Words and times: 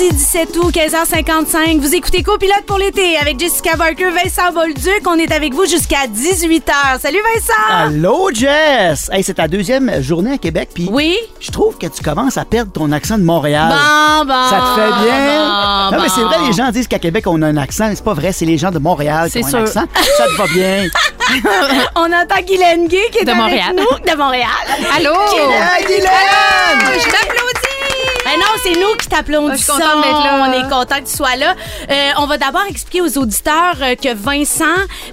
Mercredi 0.00 0.16
17 0.16 0.56
août, 0.56 0.74
15h55. 0.74 1.78
Vous 1.80 1.94
écoutez 1.94 2.22
Copilote 2.22 2.64
pour 2.66 2.78
l'été 2.78 3.18
avec 3.18 3.38
Jessica 3.38 3.76
Barker, 3.76 4.08
Vincent 4.10 4.50
Bolduc. 4.54 5.02
On 5.06 5.16
est 5.18 5.30
avec 5.30 5.52
vous 5.52 5.66
jusqu'à 5.66 6.06
18h. 6.06 7.00
Salut 7.00 7.18
Vincent! 7.34 7.52
Allô, 7.86 8.30
Jess! 8.32 9.10
Hey, 9.12 9.22
c'est 9.22 9.34
ta 9.34 9.46
deuxième 9.46 10.02
journée 10.02 10.32
à 10.32 10.38
Québec, 10.38 10.70
puis 10.74 10.88
Oui? 10.90 11.18
je 11.38 11.50
trouve 11.50 11.76
que 11.76 11.86
tu 11.86 12.02
commences 12.02 12.38
à 12.38 12.46
perdre 12.46 12.72
ton 12.72 12.90
accent 12.92 13.18
de 13.18 13.24
Montréal. 13.24 13.68
Bon, 13.68 14.24
bon. 14.24 14.48
Ça 14.48 14.56
te 14.74 14.80
fait 14.80 15.04
bien? 15.04 15.90
bon, 15.90 15.96
non, 15.96 16.02
mais 16.02 16.08
c'est 16.08 16.22
vrai, 16.22 16.36
les 16.46 16.52
gens 16.54 16.70
disent 16.70 16.88
qu'à 16.88 16.98
Québec, 16.98 17.24
on 17.26 17.42
a 17.42 17.46
un 17.48 17.56
accent, 17.58 17.88
mais 17.88 17.94
c'est 17.96 18.04
pas 18.04 18.14
vrai, 18.14 18.32
c'est 18.32 18.46
les 18.46 18.56
gens 18.56 18.70
de 18.70 18.78
Montréal 18.78 19.26
qui 19.30 19.42
C'est 19.42 19.44
ont 19.44 19.48
sûr. 19.48 19.58
un 19.58 19.62
accent. 19.64 19.84
Ça 20.16 20.24
te 20.24 20.36
va 20.38 20.46
bien? 20.46 20.86
On 21.94 22.06
entend 22.06 22.40
Guylaine 22.46 22.88
Gay 22.88 23.08
qui 23.12 23.18
est 23.18 23.24
De 23.24 23.30
avec 23.30 23.42
Montréal. 23.42 23.76
nous. 23.76 24.10
De 24.10 24.16
Montréal. 24.16 24.48
Allô? 24.96 25.12
Hey, 25.12 25.84
Guylaine! 25.86 26.98
Je 26.98 27.04
t'applaudis! 27.04 27.59
Ben 28.30 28.38
non, 28.38 28.46
c'est 28.62 28.78
nous 28.78 28.94
qui 28.96 29.00
Ah, 29.00 29.04
je 29.04 29.08
t'applaudissons. 29.08 29.76
d'être 29.76 30.24
là. 30.24 30.46
On 30.48 30.52
est 30.52 30.70
content 30.70 31.00
que 31.00 31.08
tu 31.10 31.16
sois 31.16 31.34
là. 31.34 31.54
Euh, 31.90 32.10
on 32.18 32.26
va 32.26 32.38
d'abord 32.38 32.62
expliquer 32.68 33.00
aux 33.02 33.18
auditeurs 33.18 33.76
euh, 33.80 33.96
que 33.96 34.14
Vincent, 34.14 34.64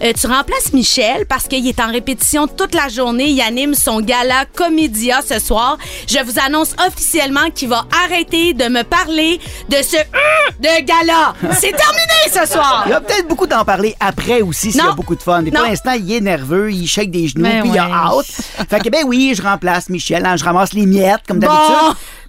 euh, 0.03 0.13
tu 0.19 0.27
remplaces 0.27 0.71
Michel 0.71 1.25
parce 1.25 1.47
qu'il 1.47 1.67
est 1.67 1.79
en 1.79 1.87
répétition 1.87 2.47
toute 2.47 2.75
la 2.75 2.89
journée. 2.89 3.29
Il 3.29 3.41
anime 3.41 3.73
son 3.73 4.01
gala 4.01 4.45
Comédia 4.53 5.21
ce 5.27 5.39
soir. 5.39 5.79
Je 6.07 6.23
vous 6.23 6.39
annonce 6.39 6.75
officiellement 6.85 7.49
qu'il 7.55 7.69
va 7.69 7.85
arrêter 8.05 8.53
de 8.53 8.65
me 8.65 8.83
parler 8.83 9.39
de 9.69 9.77
ce 9.77 9.97
Hum 9.97 10.37
de 10.59 10.81
gala. 10.85 11.33
C'est 11.59 11.71
terminé 11.71 12.31
ce 12.31 12.45
soir. 12.51 12.83
Il 12.85 12.91
va 12.91 13.01
peut-être 13.01 13.27
beaucoup 13.27 13.47
t'en 13.47 13.65
parler 13.65 13.95
après 13.99 14.41
aussi 14.41 14.71
s'il 14.71 14.81
y 14.81 14.85
a 14.85 14.91
beaucoup 14.91 15.15
de 15.15 15.23
fun. 15.23 15.43
Et 15.45 15.51
pour 15.51 15.63
l'instant, 15.63 15.93
il 15.93 16.11
est 16.11 16.21
nerveux, 16.21 16.71
il 16.71 16.87
shake 16.87 17.11
des 17.11 17.27
genoux, 17.27 17.43
Ben 17.43 17.61
puis 17.61 17.71
il 17.73 17.79
a 17.79 17.85
hâte. 17.85 18.25
Fait 18.69 18.79
que 18.79 18.89
ben 18.89 19.03
oui, 19.05 19.33
je 19.35 19.41
remplace 19.41 19.89
Michel, 19.89 20.25
hein, 20.25 20.35
je 20.35 20.43
ramasse 20.43 20.73
les 20.73 20.85
miettes 20.85 21.21
comme 21.27 21.39
Bon. 21.39 21.47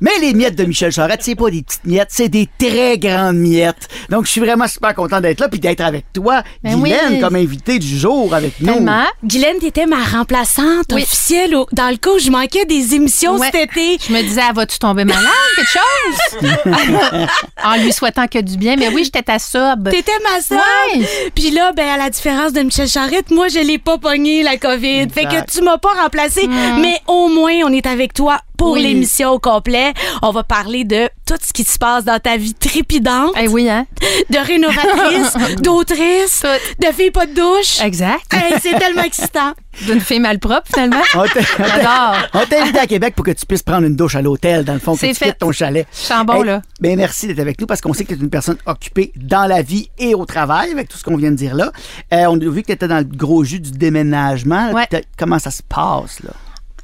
Mais 0.01 0.11
les 0.21 0.33
miettes 0.35 0.55
de 0.57 0.65
Michel 0.65 0.93
Charette, 0.93 1.21
c'est 1.23 1.35
pas 1.35 1.51
des 1.51 1.63
petites 1.63 1.85
miettes, 1.85 2.09
c'est 2.11 2.29
des 2.29 2.49
très 2.59 2.99
grandes 2.99 3.37
miettes. 3.37 3.89
Donc 4.11 4.27
je 4.27 4.31
suis 4.33 4.41
vraiment 4.41 4.67
super 4.69 4.95
content 4.95 5.21
d'être 5.21 5.41
là 5.41 5.49
puis 5.49 5.61
d'être 5.61 5.81
avec 5.81 6.07
toi, 6.13 6.43
Ben 6.63 6.81
Guylaine, 6.81 7.01
oui. 7.15 7.21
comme 7.21 7.37
invité 7.37 7.79
du 7.79 7.99
jour 7.99 8.35
avec 8.35 8.61
nous. 8.61 8.75
Tellement. 8.75 9.05
Guylaine, 9.25 9.59
t'étais 9.59 9.87
ma 9.87 10.03
remplaçante 10.05 10.87
Oui. 10.93 11.03
officielle 11.03 11.55
au- 11.57 11.67
dans 11.73 11.89
le 11.91 11.97
cas 11.97 12.11
où 12.11 12.19
je 12.19 12.31
manquais 12.31 12.65
des 12.65 12.95
émissions 12.95 13.37
Ouais. 13.37 13.51
cet 13.53 13.71
été. 13.71 13.99
Je 14.07 14.13
me 14.13 14.23
disais, 14.23 14.41
ah, 14.49 14.53
vas-tu 14.53 14.79
tomber 14.79 15.05
malade, 15.05 15.25
quelque 15.57 15.71
chose? 15.71 16.51
en 17.65 17.77
lui 17.83 17.93
souhaitant 17.93 18.27
que 18.27 18.39
du 18.41 18.57
bien. 18.57 18.77
Mais 18.77 18.89
oui, 18.89 19.05
j'étais 19.05 19.23
ta 19.23 19.39
sub. 19.39 19.89
T'étais 19.91 20.13
ma 20.23 20.41
soeur. 20.41 20.59
Ouais. 20.97 21.31
Puis 21.35 21.51
là, 21.51 21.73
ben, 21.73 21.87
à 21.89 21.97
la 21.97 22.11
différence 22.11 22.53
de 22.53 22.61
Michel 22.61 22.89
Charette, 22.89 23.31
moi, 23.31 23.49
je 23.49 23.59
l'ai 23.59 23.79
pas 23.79 23.99
pogné, 23.99 24.43
la 24.43 24.57
COVID. 24.57 25.09
Fait 25.13 25.25
que 25.25 25.51
tu 25.51 25.63
m'as 25.63 25.79
pas 25.79 25.93
remplacé. 26.03 26.47
Mais 26.81 27.01
au 27.07 27.29
moins, 27.29 27.53
on 27.65 27.73
est 27.73 27.87
avec 27.87 28.13
toi 28.15 28.39
pour 28.59 28.73
Oui. 28.73 28.83
l'émission 28.83 29.31
au 29.31 29.39
complet. 29.39 29.95
On 30.21 30.31
va 30.33 30.43
parler 30.43 30.85
de 30.85 31.09
tout 31.27 31.37
ce 31.43 31.53
qui 31.55 31.65
se 31.65 31.79
passe 31.79 32.05
dans 32.05 32.19
ta 32.19 32.37
vie 32.37 32.53
trépidante, 32.55 33.33
Eh 33.41 33.49
oui, 33.49 33.69
hein? 33.71 33.87
de 34.31 34.37
rénovatrice, 34.39 35.57
d'autrice, 35.63 36.43
de 36.81 36.87
fille 36.93 37.11
pas 37.11 37.25
de 37.27 37.33
douche. 37.35 37.81
Exact. 37.83 38.33
Hey, 38.35 38.55
c'est 38.61 38.79
tellement 38.79 39.03
excitant. 39.03 39.53
D'une 39.87 40.01
fille 40.01 40.19
malpropre, 40.19 40.67
finalement. 40.67 41.01
On 41.15 41.23
t'a- 41.23 41.41
J'adore. 41.41 42.17
On 42.35 42.45
t'a 42.47 42.63
invité 42.63 42.79
à 42.81 42.87
Québec 42.89 43.15
pour 43.15 43.25
que 43.25 43.31
tu 43.31 43.47
puisses 43.47 43.63
prendre 43.63 43.87
une 43.87 43.95
douche 43.95 44.17
à 44.17 44.23
l'hôtel, 44.23 44.65
dans 44.65 44.73
le 44.75 44.81
fond, 44.81 44.95
que 44.95 44.99
C'est 45.01 45.09
tu 45.09 45.15
fait. 45.15 45.27
quittes 45.27 45.39
ton 45.39 45.53
chalet. 45.53 45.87
Chambon, 45.93 46.43
là. 46.43 46.63
Ben 46.81 46.97
merci 46.97 47.29
d'être 47.29 47.39
avec 47.39 47.61
nous 47.61 47.67
parce 47.69 47.81
qu'on 47.81 47.93
sait 47.95 48.03
que 48.05 48.13
tu 48.13 48.19
es 48.19 48.23
une 48.23 48.31
personne 48.31 48.57
occupée 48.67 49.13
dans 49.15 49.47
la 49.47 49.63
vie 49.63 49.89
et 49.99 50.15
au 50.17 50.25
travail, 50.27 50.73
avec 50.73 50.89
tout 50.89 50.99
ce 50.99 51.05
qu'on 51.05 51.17
vient 51.17 51.31
de 51.31 51.37
dire 51.37 51.55
là. 51.55 51.71
Euh, 52.13 52.25
on 52.29 52.35
a 52.41 52.51
vu 52.51 52.63
que 52.63 52.67
tu 52.67 52.73
étais 52.73 52.89
dans 52.89 52.99
le 52.99 53.05
gros 53.05 53.45
jus 53.45 53.61
du 53.61 53.71
déménagement. 53.71 54.73
Ouais. 54.73 54.89
Comment 55.17 55.39
ça 55.39 55.53
se 55.53 55.63
passe, 55.63 56.21
là? 56.25 56.31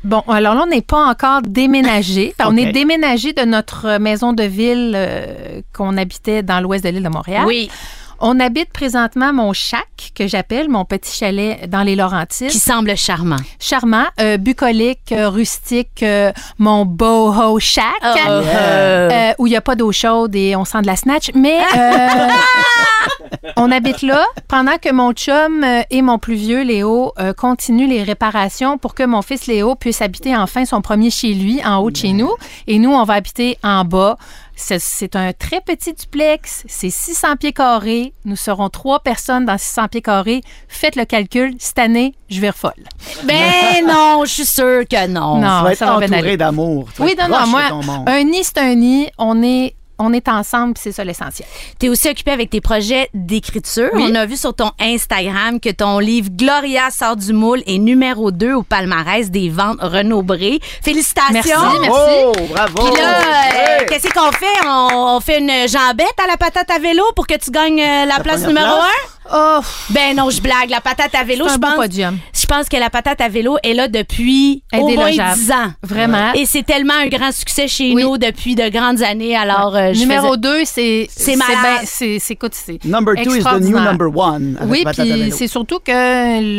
Bon, 0.04 0.22
alors 0.28 0.54
là, 0.54 0.62
on 0.64 0.66
n'est 0.66 0.82
pas 0.82 1.06
encore 1.06 1.40
déménagé. 1.42 2.34
On 2.44 2.56
est 2.56 2.72
déménagé 2.72 3.32
de 3.32 3.42
notre 3.42 3.98
maison 3.98 4.32
de 4.34 4.42
ville 4.42 4.92
euh, 4.94 5.62
qu'on 5.74 5.96
habitait 5.96 6.42
dans 6.42 6.60
l'ouest 6.60 6.84
de 6.84 6.90
l'île 6.90 7.02
de 7.02 7.08
Montréal. 7.08 7.44
Oui. 7.46 7.70
On 8.20 8.38
habite 8.40 8.70
présentement 8.72 9.32
mon 9.32 9.52
shack, 9.52 10.12
que 10.14 10.26
j'appelle 10.26 10.68
mon 10.68 10.84
petit 10.84 11.14
chalet 11.16 11.68
dans 11.68 11.82
les 11.82 11.96
Laurentides. 11.96 12.50
Qui 12.50 12.58
semble 12.58 12.96
charmant. 12.96 13.38
Charmant, 13.58 14.06
euh, 14.20 14.36
bucolique, 14.36 15.12
euh, 15.12 15.28
rustique, 15.28 16.02
euh, 16.02 16.32
mon 16.58 16.84
boho 16.84 17.58
shack. 17.58 17.84
Euh, 18.28 19.32
où 19.38 19.46
il 19.46 19.50
n'y 19.50 19.56
a 19.56 19.60
pas 19.60 19.74
d'eau 19.74 19.92
chaude 19.92 20.34
et 20.36 20.56
on 20.56 20.64
sent 20.64 20.82
de 20.82 20.86
la 20.86 20.96
snatch. 20.96 21.30
Mais 21.34 21.58
on 23.56 23.70
habite 23.70 24.02
là 24.02 24.24
pendant 24.48 24.76
que 24.80 24.92
mon 24.92 25.12
chum 25.12 25.64
et 25.90 26.02
mon 26.02 26.18
plus 26.18 26.34
vieux, 26.34 26.62
Léo, 26.62 27.12
continuent 27.36 27.88
les 27.88 28.02
réparations 28.02 28.78
pour 28.78 28.94
que 28.94 29.02
mon 29.02 29.22
fils 29.22 29.46
Léo 29.46 29.74
puisse 29.74 30.02
habiter 30.02 30.36
enfin 30.36 30.64
son 30.64 30.80
premier 30.80 31.10
chez 31.10 31.34
lui, 31.34 31.64
en 31.64 31.78
haut 31.78 31.90
de 31.90 31.96
chez 31.96 32.12
nous. 32.12 32.32
Et 32.66 32.78
nous, 32.78 32.92
on 32.92 33.04
va 33.04 33.14
habiter 33.14 33.58
en 33.62 33.84
bas. 33.84 34.16
C'est- 34.56 35.16
un 35.16 35.32
très 35.32 35.60
petit 35.60 35.92
duplex, 35.92 36.64
c'est 36.68 36.90
600 36.90 37.36
pieds 37.36 37.52
carrés. 37.52 38.12
Nous 38.24 38.36
serons 38.36 38.68
trois 38.68 39.00
personnes 39.00 39.44
dans 39.44 39.58
600 39.58 39.88
pieds 39.88 40.02
carrés. 40.02 40.40
Faites 40.68 40.96
le 40.96 41.04
calcul, 41.04 41.54
cette 41.58 41.78
année, 41.78 42.14
je 42.28 42.40
vais 42.40 42.52
folle. 42.52 42.72
Ben 43.24 43.84
non, 43.86 44.22
je 44.24 44.30
suis 44.30 44.44
sûre 44.46 44.82
que 44.88 45.06
non. 45.08 45.36
Non. 45.38 45.58
tu 45.58 45.64
vas 45.64 45.72
être 45.72 45.78
ça 45.78 45.86
va 45.86 45.96
entouré 45.96 46.36
d'amour. 46.36 46.88
Oui, 47.00 47.14
non, 47.18 47.28
non, 47.28 47.46
moi, 47.46 47.62
un 48.06 48.24
nid, 48.24 48.42
c'est 48.44 48.58
un 48.58 48.74
nid. 48.74 49.08
On 49.18 49.42
est, 49.42 49.74
on 49.98 50.12
est 50.12 50.28
ensemble, 50.28 50.74
puis 50.74 50.82
c'est 50.84 50.92
ça 50.92 51.04
l'essentiel. 51.04 51.46
Tu 51.78 51.86
es 51.86 51.88
aussi 51.88 52.08
occupé 52.08 52.30
avec 52.30 52.50
tes 52.50 52.60
projets 52.60 53.08
d'écriture. 53.14 53.90
Oui. 53.92 54.06
On 54.10 54.14
a 54.14 54.26
vu 54.26 54.36
sur 54.36 54.54
ton 54.54 54.70
Instagram 54.80 55.60
que 55.60 55.70
ton 55.70 55.98
livre 55.98 56.28
Gloria 56.30 56.90
sort 56.90 57.16
du 57.16 57.32
moule 57.32 57.62
est 57.66 57.78
numéro 57.78 58.30
2 58.30 58.54
au 58.54 58.62
palmarès 58.62 59.30
des 59.30 59.48
ventes 59.48 59.78
Renaud 59.80 60.22
Bré. 60.22 60.58
Félicitations! 60.82 61.32
Merci, 61.32 61.52
merci. 61.80 61.98
Oh, 62.24 62.32
bravo! 62.50 62.90
Puis 62.92 63.02
là, 63.02 63.18
euh, 63.18 63.84
qu'est-ce 63.88 64.08
qu'on 64.12 64.32
fait? 64.32 64.66
On, 64.66 65.16
on 65.16 65.20
fait 65.20 65.38
une 65.38 65.68
jambette 65.68 66.14
à 66.22 66.26
la 66.26 66.36
patate 66.36 66.70
à 66.70 66.78
vélo 66.78 67.04
pour 67.14 67.26
que 67.26 67.34
tu 67.36 67.50
gagnes 67.50 67.80
euh, 67.80 68.04
la 68.06 68.20
place 68.20 68.42
première 68.42 68.48
numéro 68.48 68.76
place? 68.76 69.10
1? 69.23 69.23
Oh, 69.32 69.60
Ben 69.90 70.14
non, 70.16 70.28
je 70.30 70.40
blague. 70.40 70.68
La 70.70 70.80
patate 70.80 71.14
à 71.14 71.24
vélo, 71.24 71.46
je 71.48 71.56
pense. 71.58 71.74
podium. 71.76 72.18
Je 72.38 72.46
pense 72.46 72.68
que 72.68 72.76
la 72.76 72.90
patate 72.90 73.20
à 73.20 73.28
vélo 73.28 73.56
est 73.62 73.72
là 73.72 73.88
depuis 73.88 74.62
au 74.72 74.80
moins 74.80 75.06
Indélogeable. 75.06 75.34
10 75.38 75.50
ans. 75.52 75.72
Vraiment. 75.82 76.32
Et 76.34 76.44
c'est 76.46 76.62
tellement 76.62 76.94
un 76.94 77.06
grand 77.08 77.32
succès 77.32 77.66
chez 77.66 77.94
Oui. 77.94 78.02
nous 78.02 78.18
depuis 78.18 78.54
de 78.54 78.68
grandes 78.68 79.02
années. 79.02 79.34
Alors, 79.36 79.74
euh, 79.76 79.92
je 79.94 80.00
Numéro 80.00 80.28
faisais- 80.34 80.38
2, 80.40 80.64
c'est. 80.64 81.08
C'est 81.10 81.36
malade. 81.36 81.56
ben- 81.62 81.86
C'est 81.86 82.18
c'est 82.18 82.34
écoute, 82.34 82.52
c'est. 82.54 82.84
Number 82.84 83.14
two 83.22 83.34
is 83.34 83.42
the 83.44 83.60
new 83.60 83.78
number 83.78 84.08
one. 84.14 84.58
avec 84.60 84.70
Oui, 84.70 84.84
puis 84.94 85.32
c'est 85.32 85.48
surtout 85.48 85.78
que 85.78 85.90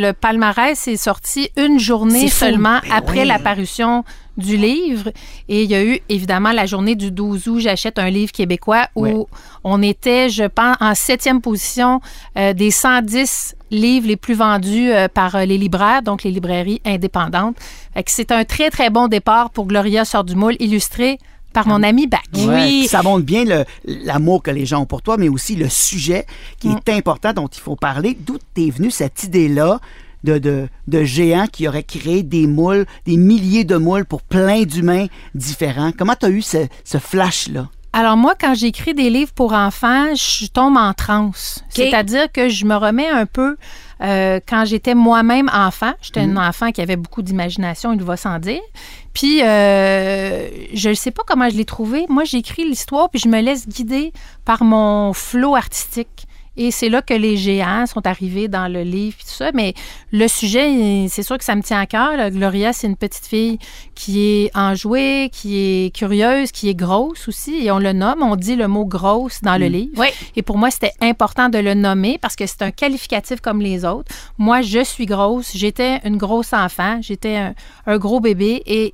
le 0.02 0.12
palmarès 0.14 0.88
est 0.88 0.98
sorti 0.98 1.50
une 1.58 1.80
journée 1.80 2.30
fou. 2.30 2.36
seulement 2.46 2.80
Ben 2.84 2.92
après 2.96 3.22
oui. 3.22 3.28
la 3.28 3.38
parution 3.40 4.04
du 4.38 4.58
livre. 4.58 5.12
Et 5.50 5.64
il 5.64 5.70
y 5.70 5.76
a 5.76 5.84
eu 5.84 6.00
évidemment 6.10 6.52
la 6.52 6.66
journée 6.66 6.96
du 6.96 7.12
12 7.12 7.48
août, 7.48 7.60
j'achète 7.60 8.00
un 8.00 8.10
livre 8.10 8.32
québécois 8.32 8.88
où 8.96 9.06
Ouais. 9.06 9.16
on 9.64 9.82
était, 9.82 10.30
je 10.30 10.44
pense, 10.44 10.76
en 10.80 10.94
septième 10.96 11.42
position 11.42 12.02
euh, 12.38 12.54
des 12.54 12.72
110 12.72 13.56
livres 13.72 14.08
les 14.08 14.16
plus 14.18 14.34
vendus 14.36 14.92
euh, 14.92 15.08
par 15.08 15.36
euh, 15.36 15.46
les 15.46 15.58
libraires, 15.58 16.02
donc 16.02 16.24
les 16.24 16.32
librairies 16.32 16.82
indépendantes. 16.86 17.56
C'est 18.08 18.32
un 18.32 18.44
très, 18.46 18.70
très 18.70 18.90
bon 18.90 19.08
départ 19.08 19.50
pour 19.50 19.66
Gloria 19.68 20.06
sort 20.06 20.24
du 20.24 20.36
moule, 20.36 20.56
illustré 20.60 21.18
par 21.54 21.68
mon 21.68 21.82
ami 21.84 22.06
Bach. 22.08 22.20
Ouais, 22.36 22.44
Oui. 22.48 22.88
Ça 22.90 23.02
montre 23.02 23.24
bien 23.24 23.46
le- 23.46 23.64
l'amour 23.86 24.44
que 24.44 24.52
les 24.52 24.66
gens 24.66 24.82
ont 24.82 24.86
pour 24.86 25.02
toi, 25.02 25.16
mais 25.18 25.30
aussi 25.30 25.56
le 25.56 25.70
sujet 25.70 26.26
qui 26.60 26.68
Mm. 26.68 26.80
est 26.86 26.90
important, 26.94 27.32
dont 27.32 27.48
il 27.48 27.62
faut 27.62 27.78
parler. 27.78 28.18
D'où 28.20 28.38
t'es 28.54 28.70
venue 28.70 28.92
cette 28.92 29.24
idée-là 29.24 29.80
de, 30.26 30.38
de, 30.38 30.68
de 30.88 31.04
géants 31.04 31.48
qui 31.48 31.68
auraient 31.68 31.84
créé 31.84 32.24
des 32.24 32.48
moules, 32.48 32.86
des 33.06 33.16
milliers 33.16 33.64
de 33.64 33.78
moules 33.78 34.06
pour 34.06 34.22
plein 34.22 34.64
d'humains 34.64 35.06
différents? 35.34 35.92
Comment 35.98 36.16
tu 36.20 36.26
as 36.26 36.30
eu 36.30 36.42
ce, 36.42 36.68
ce 36.84 36.98
flash-là? 36.98 37.70
Alors 37.94 38.18
moi, 38.18 38.36
quand 38.38 38.56
j'écris 38.56 38.94
des 38.94 39.10
livres 39.10 39.32
pour 39.32 39.54
enfants, 39.54 40.14
je 40.16 40.48
tombe 40.48 40.76
en 40.76 40.94
transe. 40.94 41.64
C'est-à-dire 41.70 42.30
que 42.30 42.50
je 42.50 42.66
me 42.66 42.76
remets 42.76 43.08
un 43.08 43.26
peu 43.26 43.56
euh, 44.02 44.42
quand 44.46 44.66
j'étais 44.66 44.96
moi-même 44.96 45.50
enfant. 45.54 45.94
J'étais 46.02 46.20
un 46.20 46.36
enfant 46.36 46.74
qui 46.74 46.82
avait 46.82 46.98
beaucoup 46.98 47.22
d'imagination, 47.22 47.94
il 47.94 48.04
va 48.04 48.18
sans 48.18 48.38
dire. 48.40 48.60
Puis 49.14 49.42
euh, 49.42 50.50
je 50.74 50.90
ne 50.90 50.94
sais 50.94 51.12
pas 51.12 51.24
comment 51.26 51.50
je 51.50 51.56
l'ai 51.56 51.64
trouvé. 51.64 52.06
Moi, 52.10 52.26
j'écris 52.26 52.66
l'histoire 52.66 53.10
puis 53.10 53.22
je 53.22 53.30
me 53.30 53.40
laisse 53.40 53.66
guider 53.66 54.12
par 54.44 54.66
mon 54.66 55.14
flot 55.14 55.56
artistique. 55.56 56.25
Et 56.58 56.72
c'est 56.72 56.90
là 56.90 57.02
que 57.02 57.14
les 57.14 57.38
géants 57.38 57.86
sont 57.86 58.06
arrivés 58.08 58.48
dans 58.48 58.68
le 58.72 58.84
livre 58.84 59.18
et 59.20 59.24
tout 59.24 59.36
ça. 59.36 59.52
Mais 59.54 59.74
le 60.12 60.28
sujet, 60.28 61.08
c'est 61.10 61.24
sûr 61.24 61.38
que 61.38 61.44
ça 61.44 61.56
me 61.56 61.62
tient 61.62 61.80
à 61.80 61.86
cœur. 61.86 62.16
là. 62.16 62.30
Gloria, 62.30 62.74
c'est 62.74 62.88
une 62.88 62.96
petite 62.96 63.26
fille 63.26 63.60
qui 63.94 64.22
est 64.22 64.52
enjouée, 64.56 65.30
qui 65.32 65.58
est 65.58 65.96
curieuse, 65.96 66.52
qui 66.52 66.70
est 66.70 66.76
grosse 66.76 67.28
aussi. 67.28 67.66
Et 67.66 67.72
on 67.72 67.80
le 67.80 67.94
nomme, 67.94 68.22
on 68.22 68.36
dit 68.36 68.56
le 68.56 68.68
mot 68.68 68.86
grosse 68.86 69.42
dans 69.42 69.58
le 69.58 69.68
livre. 69.68 69.94
Oui. 69.98 70.08
Et 70.36 70.42
pour 70.42 70.58
moi, 70.58 70.72
c'était 70.72 70.94
important 71.02 71.50
de 71.50 71.58
le 71.58 71.74
nommer 71.74 72.18
parce 72.22 72.36
que 72.36 72.46
c'est 72.46 72.62
un 72.62 72.72
qualificatif 72.72 73.42
comme 73.42 73.62
les 73.62 73.86
autres. 73.86 74.12
Moi, 74.38 74.62
je 74.62 74.84
suis 74.84 75.06
grosse. 75.06 75.52
J'étais 75.56 76.00
une 76.06 76.18
grosse 76.18 76.54
enfant. 76.54 77.00
J'étais 77.02 77.36
un, 77.36 77.54
un 77.86 77.98
gros 77.98 78.20
bébé. 78.20 78.64
Et 78.66 78.94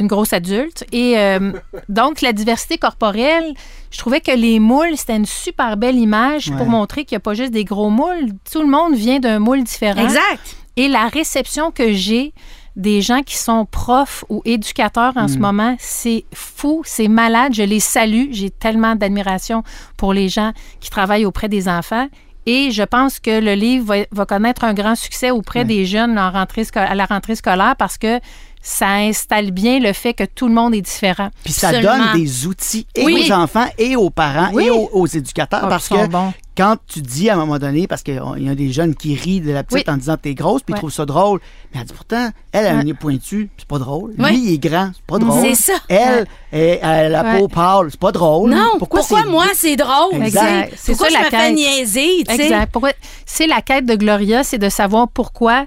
une 0.00 0.06
grosse 0.06 0.32
adulte. 0.32 0.84
Et 0.92 1.18
euh, 1.18 1.52
donc, 1.88 2.20
la 2.20 2.32
diversité 2.32 2.78
corporelle, 2.78 3.54
je 3.90 3.98
trouvais 3.98 4.20
que 4.20 4.32
les 4.32 4.58
moules, 4.60 4.96
c'était 4.96 5.16
une 5.16 5.26
super 5.26 5.76
belle 5.76 5.96
image 5.96 6.50
pour 6.56 6.66
montrer 6.66 7.04
qu'il 7.04 7.14
n'y 7.16 7.20
a 7.20 7.20
pas 7.20 7.34
juste 7.34 7.52
des 7.52 7.64
gros 7.64 7.90
moules. 7.90 8.30
Tout 8.50 8.62
le 8.62 8.68
monde 8.68 8.94
vient 8.94 9.20
d'un 9.20 9.38
moule 9.38 9.62
différent. 9.62 10.02
Exact. 10.02 10.56
Et 10.76 10.88
la 10.88 11.08
réception 11.08 11.70
que 11.70 11.92
j'ai 11.92 12.32
des 12.76 13.02
gens 13.02 13.22
qui 13.22 13.36
sont 13.36 13.66
profs 13.66 14.24
ou 14.28 14.40
éducateurs 14.44 15.12
en 15.16 15.26
ce 15.28 15.36
moment, 15.36 15.76
c'est 15.80 16.24
fou, 16.32 16.82
c'est 16.84 17.08
malade. 17.08 17.52
Je 17.52 17.62
les 17.62 17.80
salue. 17.80 18.28
J'ai 18.30 18.50
tellement 18.50 18.94
d'admiration 18.94 19.62
pour 19.96 20.14
les 20.14 20.28
gens 20.28 20.52
qui 20.80 20.88
travaillent 20.88 21.26
auprès 21.26 21.48
des 21.48 21.68
enfants. 21.68 22.08
Et 22.46 22.70
je 22.70 22.82
pense 22.82 23.18
que 23.20 23.38
le 23.40 23.52
livre 23.52 23.84
va, 23.84 23.96
va 24.12 24.24
connaître 24.24 24.64
un 24.64 24.72
grand 24.72 24.94
succès 24.94 25.30
auprès 25.30 25.64
des 25.66 25.84
jeunes 25.84 26.18
en 26.18 26.30
rentrée 26.30 26.62
sco- 26.64 26.78
à 26.80 26.94
la 26.94 27.04
rentrée 27.04 27.34
scolaire 27.34 27.74
parce 27.76 27.98
que 27.98 28.18
ça 28.62 28.88
installe 28.96 29.50
bien 29.52 29.78
le 29.80 29.92
fait 29.92 30.12
que 30.14 30.24
tout 30.24 30.46
le 30.46 30.54
monde 30.54 30.74
est 30.74 30.82
différent. 30.82 31.30
Puis 31.44 31.52
ça 31.52 31.68
Absolument. 31.68 31.96
donne 32.12 32.22
des 32.22 32.46
outils 32.46 32.86
et 32.94 33.04
Oui. 33.04 33.26
aux 33.28 33.32
enfants 33.32 33.66
et 33.78 33.96
aux 33.96 34.10
parents 34.10 34.50
Oui. 34.52 34.66
et 34.66 34.70
aux, 34.70 34.90
aux 34.92 35.06
éducateurs 35.06 35.60
Ah, 35.64 35.68
parce 35.68 35.88
que 35.88 36.06
bons. 36.08 36.32
quand 36.56 36.76
tu 36.86 37.00
dis 37.00 37.30
à 37.30 37.34
un 37.34 37.36
moment 37.36 37.58
donné, 37.58 37.86
parce 37.86 38.02
qu'il 38.02 38.20
y 38.38 38.48
a 38.48 38.54
des 38.54 38.70
jeunes 38.70 38.94
qui 38.94 39.14
rient 39.14 39.40
de 39.40 39.50
la 39.52 39.64
petite 39.64 39.86
Oui. 39.88 39.94
en 39.94 39.96
disant 39.96 40.16
t'es 40.20 40.34
grosse, 40.34 40.62
puis 40.62 40.74
ils 40.74 40.76
trouvent 40.78 40.92
ça 40.92 41.06
drôle. 41.06 41.40
Mais 41.72 41.80
elle 41.80 41.86
dit 41.86 41.94
pourtant, 41.94 42.28
elle 42.52 42.66
a 42.66 42.76
un 42.76 42.82
nez 42.82 42.92
pointu, 42.92 43.48
c'est 43.56 43.66
pas 43.66 43.78
drôle. 43.78 44.12
Ouais. 44.18 44.30
Lui, 44.32 44.38
il 44.44 44.52
est 44.54 44.58
grand, 44.58 44.90
c'est 44.94 45.06
pas 45.06 45.18
drôle. 45.18 45.40
C'est 45.42 45.54
ça. 45.54 45.78
Elle, 45.88 46.26
elle 46.52 46.84
a 46.84 47.08
la 47.08 47.22
Ouais. 47.22 47.38
peau 47.38 47.48
pâle, 47.48 47.86
c'est 47.90 48.00
pas 48.00 48.12
drôle. 48.12 48.50
Non, 48.50 48.72
pourquoi, 48.78 49.00
moi 49.26 49.46
c'est 49.54 49.76
drôle? 49.76 50.22
Exact. 50.22 50.74
Pourquoi 50.84 51.08
ça, 51.08 51.14
je 51.14 51.18
la 51.18 51.20
me 51.20 51.30
fais 51.30 51.30
quête. 51.30 51.54
niaiser? 51.54 52.20
Exact. 52.28 52.76
C'est 53.24 53.46
la 53.46 53.62
quête 53.62 53.86
de 53.86 53.94
Gloria, 53.94 54.44
c'est 54.44 54.58
de 54.58 54.68
savoir 54.68 55.08
pourquoi 55.08 55.64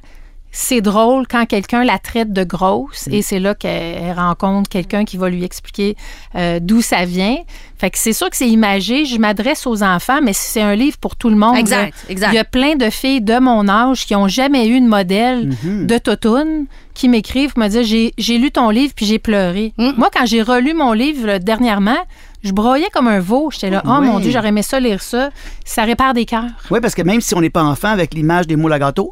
c'est 0.56 0.82
drôle 0.82 1.26
quand 1.28 1.46
quelqu'un 1.48 1.84
la 1.84 1.98
traite 1.98 2.32
de 2.32 2.44
grosse 2.44 3.08
Mm. 3.08 3.14
et 3.14 3.22
c'est 3.24 3.40
là 3.40 3.56
qu'elle 3.56 4.14
rencontre 4.16 4.70
quelqu'un 4.70 5.04
qui 5.04 5.18
va 5.18 5.30
lui 5.30 5.44
expliquer 5.44 5.98
euh, 6.36 6.60
d'où 6.62 6.82
ça 6.82 7.06
vient. 7.06 7.38
Fait 7.78 7.90
que 7.90 7.98
c'est 7.98 8.14
sûr 8.14 8.30
que 8.30 8.38
c'est 8.38 8.48
imagé. 8.48 9.04
Je 9.06 9.18
m'adresse 9.18 9.66
aux 9.68 9.82
enfants, 9.84 10.20
mais 10.24 10.32
c'est 10.32 10.62
un 10.62 10.76
livre 10.76 10.98
pour 10.98 11.16
tout 11.16 11.30
le 11.30 11.36
monde. 11.36 11.58
Exact. 11.58 11.94
Il 12.08 12.20
y 12.20 12.38
a 12.38 12.44
plein 12.46 12.76
de 12.76 12.90
filles 12.90 13.20
de 13.22 13.40
mon 13.40 13.68
âge 13.68 14.06
qui 14.06 14.16
ont 14.16 14.28
jamais 14.28 14.68
eu 14.68 14.80
de 14.80 14.88
modèle 14.88 15.50
Mm-hmm. 15.50 15.86
de 15.88 15.98
Totoune 15.98 16.66
qui 16.94 17.10
m'écrivent, 17.10 17.58
me 17.58 17.68
disent 17.68 18.14
j'ai, 18.18 18.38
lu 18.38 18.52
ton 18.52 18.70
livre 18.70 18.94
puis 18.96 19.06
j'ai 19.08 19.18
pleuré. 19.20 19.74
Mm. 19.78 19.92
Moi, 19.98 20.10
quand 20.14 20.26
j'ai 20.26 20.44
relu 20.44 20.74
mon 20.76 20.94
livre 20.94 21.26
là, 21.26 21.40
dernièrement, 21.40 21.98
je 22.44 22.52
broyais 22.52 22.90
comme 22.94 23.08
un 23.08 23.20
veau. 23.20 23.50
J'étais 23.52 23.70
là, 23.72 23.82
oh 23.86 24.02
mon 24.02 24.20
Dieu, 24.20 24.30
j'aurais 24.32 24.50
aimé 24.50 24.62
ça 24.62 24.80
lire 24.80 25.02
ça. 25.02 25.32
Ça 25.66 25.84
répare 25.84 26.14
des 26.14 26.26
cœurs. 26.26 26.46
Oui, 26.70 26.80
parce 26.80 26.94
que 26.94 27.02
même 27.02 27.22
si 27.22 27.34
on 27.36 27.42
n'est 27.42 27.50
pas 27.50 27.64
enfant 27.64 27.90
avec 27.90 28.14
l'image 28.14 28.46
des 28.48 28.56
moules 28.56 28.74
à 28.74 28.80
gâteau, 28.80 29.12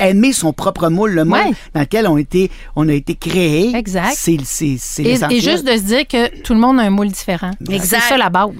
aimer 0.00 0.32
son 0.32 0.52
propre 0.52 0.88
moule, 0.88 1.12
le 1.12 1.24
moule 1.24 1.38
Ouais. 1.38 1.52
dans 1.74 1.80
lequel 1.80 2.06
on, 2.08 2.16
été, 2.18 2.50
on 2.76 2.88
a 2.88 2.92
été 2.92 3.14
créé, 3.14 3.74
Exact. 3.76 4.14
c'est 4.16 4.38
c'est- 4.44 4.76
c'est 4.78 5.02
Et, 5.04 5.40
juste 5.40 5.64
de 5.64 5.72
se 5.76 5.82
dire 5.82 6.06
que 6.08 6.40
tout 6.42 6.54
le 6.54 6.60
monde 6.60 6.78
a 6.80 6.82
un 6.82 6.90
moule 6.90 7.08
différent. 7.08 7.50
Exact. 7.70 8.02
C'est 8.02 8.08
ça 8.10 8.16
la 8.18 8.30
base. 8.30 8.50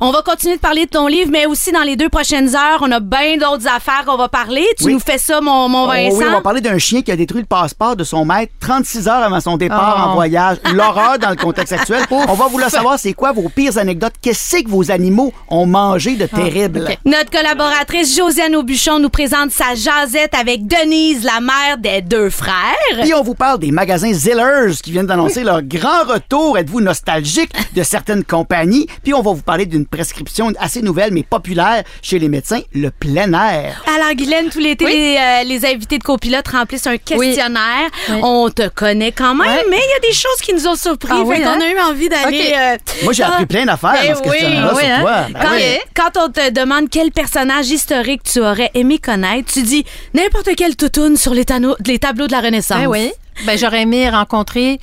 On 0.00 0.10
va 0.10 0.22
continuer 0.22 0.56
de 0.56 0.60
parler 0.60 0.86
de 0.86 0.90
ton 0.90 1.06
livre, 1.06 1.30
mais 1.30 1.46
aussi 1.46 1.72
dans 1.72 1.82
les 1.82 1.96
deux 1.96 2.08
prochaines 2.08 2.54
heures, 2.56 2.78
on 2.82 2.90
a 2.90 3.00
bien 3.00 3.36
d'autres 3.36 3.66
affaires 3.68 4.04
qu'on 4.06 4.16
va 4.16 4.28
parler. 4.28 4.64
Tu 4.78 4.84
Oui. 4.86 4.92
nous 4.94 5.00
fais 5.00 5.18
ça, 5.18 5.40
mon, 5.40 5.68
mon 5.68 5.84
Oh 5.84 5.88
Vincent? 5.88 6.16
oui, 6.18 6.24
on 6.28 6.32
va 6.32 6.40
parler 6.40 6.60
d'un 6.60 6.78
chien 6.78 7.02
qui 7.02 7.12
a 7.12 7.16
détruit 7.16 7.42
le 7.42 7.46
passeport 7.46 7.96
de 7.96 8.04
son 8.04 8.24
maître 8.24 8.52
36 8.60 9.06
heures 9.08 9.22
avant 9.22 9.40
son 9.40 9.56
départ 9.56 9.96
Oh. 10.06 10.08
en 10.10 10.14
voyage. 10.14 10.56
L'horreur 10.72 11.18
dans 11.18 11.30
le 11.30 11.36
contexte 11.36 11.72
actuel. 11.72 12.02
on 12.10 12.34
va 12.34 12.46
vouloir 12.48 12.70
savoir 12.70 12.98
c'est 12.98 13.12
quoi 13.12 13.32
vos 13.32 13.48
pires 13.48 13.78
anecdotes? 13.78 14.14
Qu'est-ce 14.20 14.62
que 14.62 14.68
vos 14.68 14.90
animaux 14.90 15.32
ont 15.48 15.66
mangé 15.66 16.16
de 16.16 16.26
terrible? 16.26 16.86
ok. 16.88 16.98
Notre 17.04 17.30
collaboratrice 17.30 18.16
Josiane 18.16 18.56
Aubuchon 18.56 18.98
nous 18.98 19.10
présente 19.10 19.50
sa 19.50 19.74
jasette 19.74 20.34
avec 20.34 20.66
Denise, 20.86 21.24
la 21.24 21.40
mère 21.40 21.78
des 21.78 22.00
deux 22.00 22.30
frères. 22.30 22.54
Puis 23.02 23.12
on 23.12 23.22
vous 23.24 23.34
parle 23.34 23.58
des 23.58 23.72
magasins 23.72 24.12
Zillers 24.12 24.72
qui 24.84 24.92
viennent 24.92 25.06
d'annoncer 25.08 25.42
leur 25.42 25.60
grand 25.62 26.04
retour. 26.06 26.56
Êtes-vous 26.58 26.80
nostalgique 26.80 27.50
de 27.74 27.82
certaines 27.82 28.22
compagnies? 28.22 28.86
Puis 29.02 29.12
on 29.12 29.20
va 29.20 29.32
vous 29.32 29.42
parler 29.42 29.66
d'une 29.66 29.84
prescription 29.84 30.52
assez 30.60 30.82
nouvelle 30.82 31.12
mais 31.12 31.24
populaire 31.24 31.82
chez 32.02 32.20
les 32.20 32.28
médecins, 32.28 32.60
le 32.72 32.90
plein 32.92 33.32
air. 33.32 33.82
Alors, 33.96 34.14
Guylaine, 34.14 34.48
tout 34.48 34.60
l'été, 34.60 34.84
Oui. 34.84 34.92
les, 34.92 35.16
euh, 35.18 35.42
les 35.44 35.66
invités 35.66 35.98
de 35.98 36.04
copilote 36.04 36.46
remplissent 36.46 36.86
un 36.86 36.98
questionnaire. 36.98 37.90
Oui. 38.08 38.20
On 38.22 38.48
te 38.48 38.68
connaît 38.68 39.10
quand 39.10 39.34
même, 39.34 39.64
mais 39.68 39.78
il 39.78 39.90
y 39.90 39.96
a 40.06 40.08
des 40.08 40.14
choses 40.14 40.40
qui 40.40 40.54
nous 40.54 40.68
ont 40.68 40.76
surpris. 40.76 41.10
Ah 41.12 41.24
fait 41.28 41.42
qu'on 41.42 41.48
hein? 41.48 41.58
a 41.60 41.68
eu 41.68 41.80
envie 41.80 42.08
d'aller. 42.08 42.38
Ok. 42.38 42.52
euh, 42.56 42.76
Moi, 43.02 43.12
j'ai 43.12 43.24
appris 43.24 43.46
plein 43.46 43.64
d'affaires 43.64 43.94
ben 44.00 44.12
dans 44.14 44.22
ce 44.22 44.28
oui, 44.30 44.38
sur 44.38 44.48
hein? 44.48 45.00
toi. 45.00 45.26
Ben 45.32 45.40
Quand, 45.42 45.50
oui. 45.56 45.78
quand 45.96 46.26
on 46.26 46.28
te 46.30 46.50
demande 46.50 46.88
quel 46.90 47.10
personnage 47.10 47.70
historique 47.70 48.22
tu 48.22 48.38
aurais 48.40 48.70
aimé 48.74 48.98
connaître, 48.98 49.52
tu 49.52 49.62
dis 49.62 49.84
n'importe 50.14 50.54
toutoune 50.76 51.16
sur 51.16 51.34
les, 51.34 51.44
tano- 51.44 51.76
les 51.86 51.98
tableaux 51.98 52.26
de 52.26 52.32
la 52.32 52.40
Renaissance. 52.40 52.78
Ben 52.78 52.86
oui. 52.86 53.12
Ben, 53.46 53.58
j'aurais 53.58 53.82
aimé 53.82 54.08
rencontrer 54.08 54.78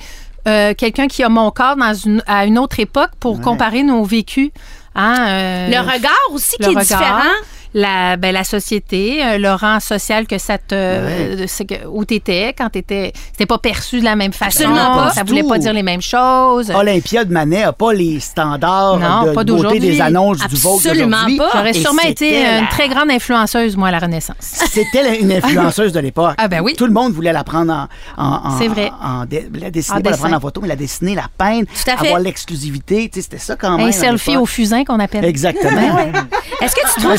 euh, 0.46 0.74
quelqu'un 0.74 1.06
qui 1.08 1.22
a 1.22 1.28
mon 1.28 1.50
corps 1.50 1.76
dans 1.76 1.94
une, 1.94 2.22
à 2.26 2.44
une 2.46 2.58
autre 2.58 2.78
époque 2.80 3.10
pour 3.20 3.40
comparer 3.40 3.82
nos 3.82 4.04
vécus. 4.04 4.50
Hein, 4.94 5.16
euh, 5.28 5.68
Le 5.70 5.78
regard 5.80 6.12
aussi 6.32 6.54
le 6.60 6.66
qui 6.66 6.72
est 6.74 6.78
regard, 6.78 6.84
différent. 7.00 7.34
La, 7.76 8.16
ben, 8.16 8.32
la 8.32 8.44
société, 8.44 9.20
euh, 9.24 9.36
le 9.38 9.50
rang 9.52 9.80
social 9.80 10.26
que 10.28 10.38
ça 10.38 10.58
te. 10.58 10.74
Ouais. 10.74 11.46
euh, 11.72 11.76
où 11.90 12.04
tu 12.04 12.14
étais 12.14 12.54
quand 12.56 12.70
tu 12.70 12.78
étais. 12.78 13.12
C'était 13.32 13.46
pas 13.46 13.58
perçu 13.58 13.98
de 13.98 14.04
la 14.04 14.14
même 14.14 14.32
façon. 14.32 14.62
Absolument 14.62 14.94
pas. 14.94 15.10
Ça 15.10 15.24
voulait 15.24 15.42
pas 15.42 15.58
dire 15.58 15.72
les 15.72 15.82
mêmes 15.82 16.00
choses. 16.02 16.70
Olympia 16.70 17.24
de 17.24 17.32
Manet 17.32 17.62
n'a 17.62 17.72
pas 17.72 17.92
les 17.92 18.20
standards 18.20 18.98
Non, 18.98 19.24
de 19.24 19.32
pas 19.32 19.42
beauté 19.44 19.80
des 19.80 20.00
annonces 20.00 20.38
du 20.46 20.54
Vogue 20.56 20.76
Absolument 20.76 21.08
d'aujourd'hui. 21.16 21.36
pas. 21.38 21.50
J'aurais 21.52 21.72
sûrement 21.72 22.02
été 22.02 22.42
la- 22.44 22.58
une 22.60 22.68
très 22.68 22.88
grande 22.88 23.10
influenceuse, 23.10 23.76
moi, 23.76 23.88
à 23.88 23.90
la 23.90 23.98
Renaissance. 23.98 24.36
C'était 24.40 25.20
une 25.20 25.32
influenceuse 25.32 25.92
de 25.92 25.98
l'époque. 26.00 26.34
Ah 26.38 26.46
ben 26.48 26.60
oui. 26.62 26.74
Tout 26.76 26.86
le 26.86 26.92
monde 26.92 27.12
voulait 27.12 27.32
la 27.32 27.42
prendre 27.44 27.72
en... 27.72 28.22
en, 28.22 28.50
en- 28.50 28.58
C'est 28.58 28.68
vrai. 28.68 28.92
En, 29.02 29.24
la 29.60 29.70
dessiner, 29.70 29.98
En 29.98 30.02
pas 30.02 30.10
la 30.10 30.16
prendre 30.16 30.36
en 30.36 30.40
photo, 30.40 30.60
mais 30.60 30.68
la 30.68 30.76
dessiner, 30.76 31.14
la 31.16 31.26
peindre, 31.36 31.66
Tout 31.66 31.90
à 31.90 31.96
fait. 31.96 32.06
avoir 32.06 32.20
l'exclusivité. 32.20 33.08
Tu 33.12 33.18
sais, 33.18 33.22
C'était 33.22 33.38
ça 33.38 33.56
quand 33.56 33.76
même. 33.78 33.88
Un 33.88 33.92
selfie 33.92 34.36
au 34.36 34.46
fusain 34.46 34.84
qu'on 34.84 35.00
appelle. 35.00 35.24
Exactement. 35.24 35.98
Est-ce 36.62 36.74
que 36.76 36.94
tu 36.94 37.00
trouves 37.00 37.16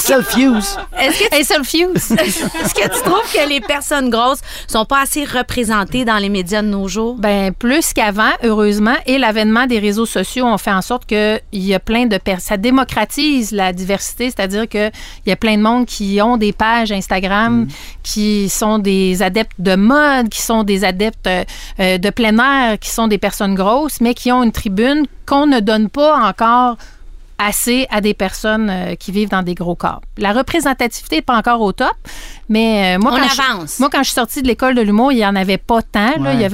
est-ce 0.99 1.19
que. 1.19 1.35
Est-ce 1.35 2.73
que 2.73 2.83
tu 2.83 3.01
trouves 3.01 3.31
que 3.33 3.49
les 3.49 3.61
personnes 3.61 4.09
grosses 4.09 4.41
sont 4.67 4.85
pas 4.85 5.01
assez 5.01 5.23
représentées 5.23 6.05
dans 6.05 6.17
les 6.17 6.29
médias 6.29 6.61
de 6.61 6.67
nos 6.67 6.87
jours? 6.87 7.15
Ben 7.15 7.53
plus 7.53 7.93
qu'avant, 7.93 8.31
heureusement, 8.43 8.95
et 9.05 9.17
l'avènement 9.17 9.65
des 9.67 9.79
réseaux 9.79 10.05
sociaux 10.05 10.45
ont 10.45 10.57
fait 10.57 10.71
en 10.71 10.81
sorte 10.81 11.05
que 11.05 11.39
il 11.51 11.63
y 11.65 11.73
a 11.73 11.79
plein 11.79 12.05
de 12.05 12.17
personnes. 12.17 12.35
Ça 12.45 12.57
démocratise 12.57 13.51
la 13.51 13.73
diversité, 13.73 14.25
c'est-à-dire 14.25 14.67
que 14.67 14.89
il 15.25 15.29
y 15.29 15.31
a 15.31 15.35
plein 15.35 15.57
de 15.57 15.61
monde 15.61 15.85
qui 15.85 16.19
ont 16.21 16.37
des 16.37 16.53
pages 16.53 16.91
Instagram, 16.91 17.67
qui 18.03 18.49
sont 18.49 18.79
des 18.79 19.23
adeptes 19.23 19.59
de 19.59 19.75
mode, 19.75 20.29
qui 20.29 20.41
sont 20.41 20.63
des 20.63 20.83
adeptes 20.83 21.27
euh, 21.27 21.43
euh, 21.79 21.97
de 21.97 22.09
plein 22.09 22.37
air, 22.37 22.79
qui 22.79 22.89
sont 22.89 23.07
des 23.07 23.17
personnes 23.17 23.55
grosses, 23.55 24.01
mais 24.01 24.13
qui 24.13 24.31
ont 24.31 24.43
une 24.43 24.51
tribune 24.51 25.05
qu'on 25.25 25.47
ne 25.47 25.59
donne 25.59 25.89
pas 25.89 26.17
encore 26.27 26.77
assez 27.37 27.87
à 27.89 28.01
des 28.01 28.13
personnes 28.13 28.69
euh, 28.69 28.95
qui 28.95 29.11
vivent 29.11 29.29
dans 29.29 29.41
des 29.43 29.55
gros 29.55 29.75
corps. 29.75 30.01
La 30.17 30.31
représentativité 30.33 31.17
n'est 31.17 31.21
pas 31.21 31.35
encore 31.37 31.61
au 31.61 31.71
top, 31.73 31.93
mais 32.49 32.95
euh, 32.95 32.99
moi, 32.99 33.11
On 33.13 33.17
quand 33.17 33.23
je- 33.29 33.35
moi, 33.79 33.89
quand 33.91 33.99
je 33.99 34.05
suis 34.05 34.13
sortie 34.13 34.41
de 34.41 34.47
l'école 34.47 34.75
de 34.75 34.81
l'humour, 34.81 35.11
il 35.11 35.17
n'y 35.17 35.25
en 35.25 35.35
avait 35.35 35.57
pas 35.57 35.81
tant. 35.81 36.17
là. 36.23 36.33
Il 36.33 36.41
y 36.41 36.45
a 36.45 36.47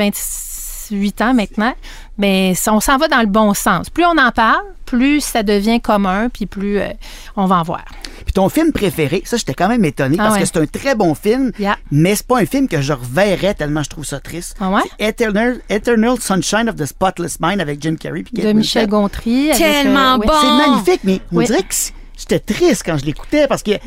28 0.91 1.21
ans 1.21 1.33
maintenant. 1.33 1.73
Mais 2.17 2.53
ça- 2.55 2.73
on 2.73 2.79
s'en 2.79 2.97
va 2.97 3.07
dans 3.07 3.21
le 3.21 3.27
bon 3.27 3.53
sens. 3.53 3.89
Plus 3.89 4.05
on 4.05 4.17
en 4.17 4.31
parle, 4.31 4.63
plus 4.85 5.21
ça 5.21 5.43
devient 5.43 5.79
commun, 5.81 6.29
puis 6.29 6.45
plus 6.45 6.79
euh, 6.79 6.89
on 7.35 7.45
va 7.45 7.57
en 7.57 7.63
voir. 7.63 7.85
Puis 8.25 8.33
ton 8.33 8.49
film 8.49 8.71
préféré, 8.71 9.23
ça, 9.25 9.37
j'étais 9.37 9.53
quand 9.53 9.67
même 9.67 9.83
étonné 9.85 10.15
Ah 10.19 10.23
parce 10.23 10.35
ouais. 10.35 10.41
que 10.41 10.45
c'est 10.47 10.57
un 10.59 10.65
très 10.67 10.95
bon 10.95 11.15
film, 11.15 11.51
Yeah. 11.57 11.77
mais 11.91 12.15
c'est 12.15 12.27
pas 12.27 12.39
un 12.39 12.45
film 12.45 12.67
que 12.67 12.81
je 12.81 12.93
reverrais 12.93 13.53
tellement 13.55 13.83
je 13.83 13.89
trouve 13.89 14.05
ça 14.05 14.19
triste. 14.19 14.55
Ah 14.59 14.69
ouais? 14.69 14.81
C'est 14.99 15.07
Eternal, 15.09 15.59
Eternal 15.69 16.19
Sunshine 16.19 16.69
of 16.69 16.75
the 16.75 16.85
Spotless 16.85 17.39
Mind 17.39 17.59
avec 17.61 17.81
Jim 17.81 17.95
Carrey 17.99 18.23
puis 18.23 18.41
De 18.43 18.51
Michel. 18.53 18.87
Gontry. 18.87 19.51
avec, 19.51 19.57
Tellement 19.57 20.17
ouais. 20.17 20.27
bon. 20.27 20.33
C'est 20.41 20.67
magnifique, 20.69 21.01
mais 21.03 21.19
on 21.31 21.37
Oui. 21.37 21.45
dirait 21.45 21.63
que 21.63 21.73
j'étais 22.21 22.39
triste 22.39 22.83
quand 22.85 22.97
je 22.97 23.05
l'écoutais 23.05 23.47
parce 23.47 23.63
qu'ils 23.63 23.79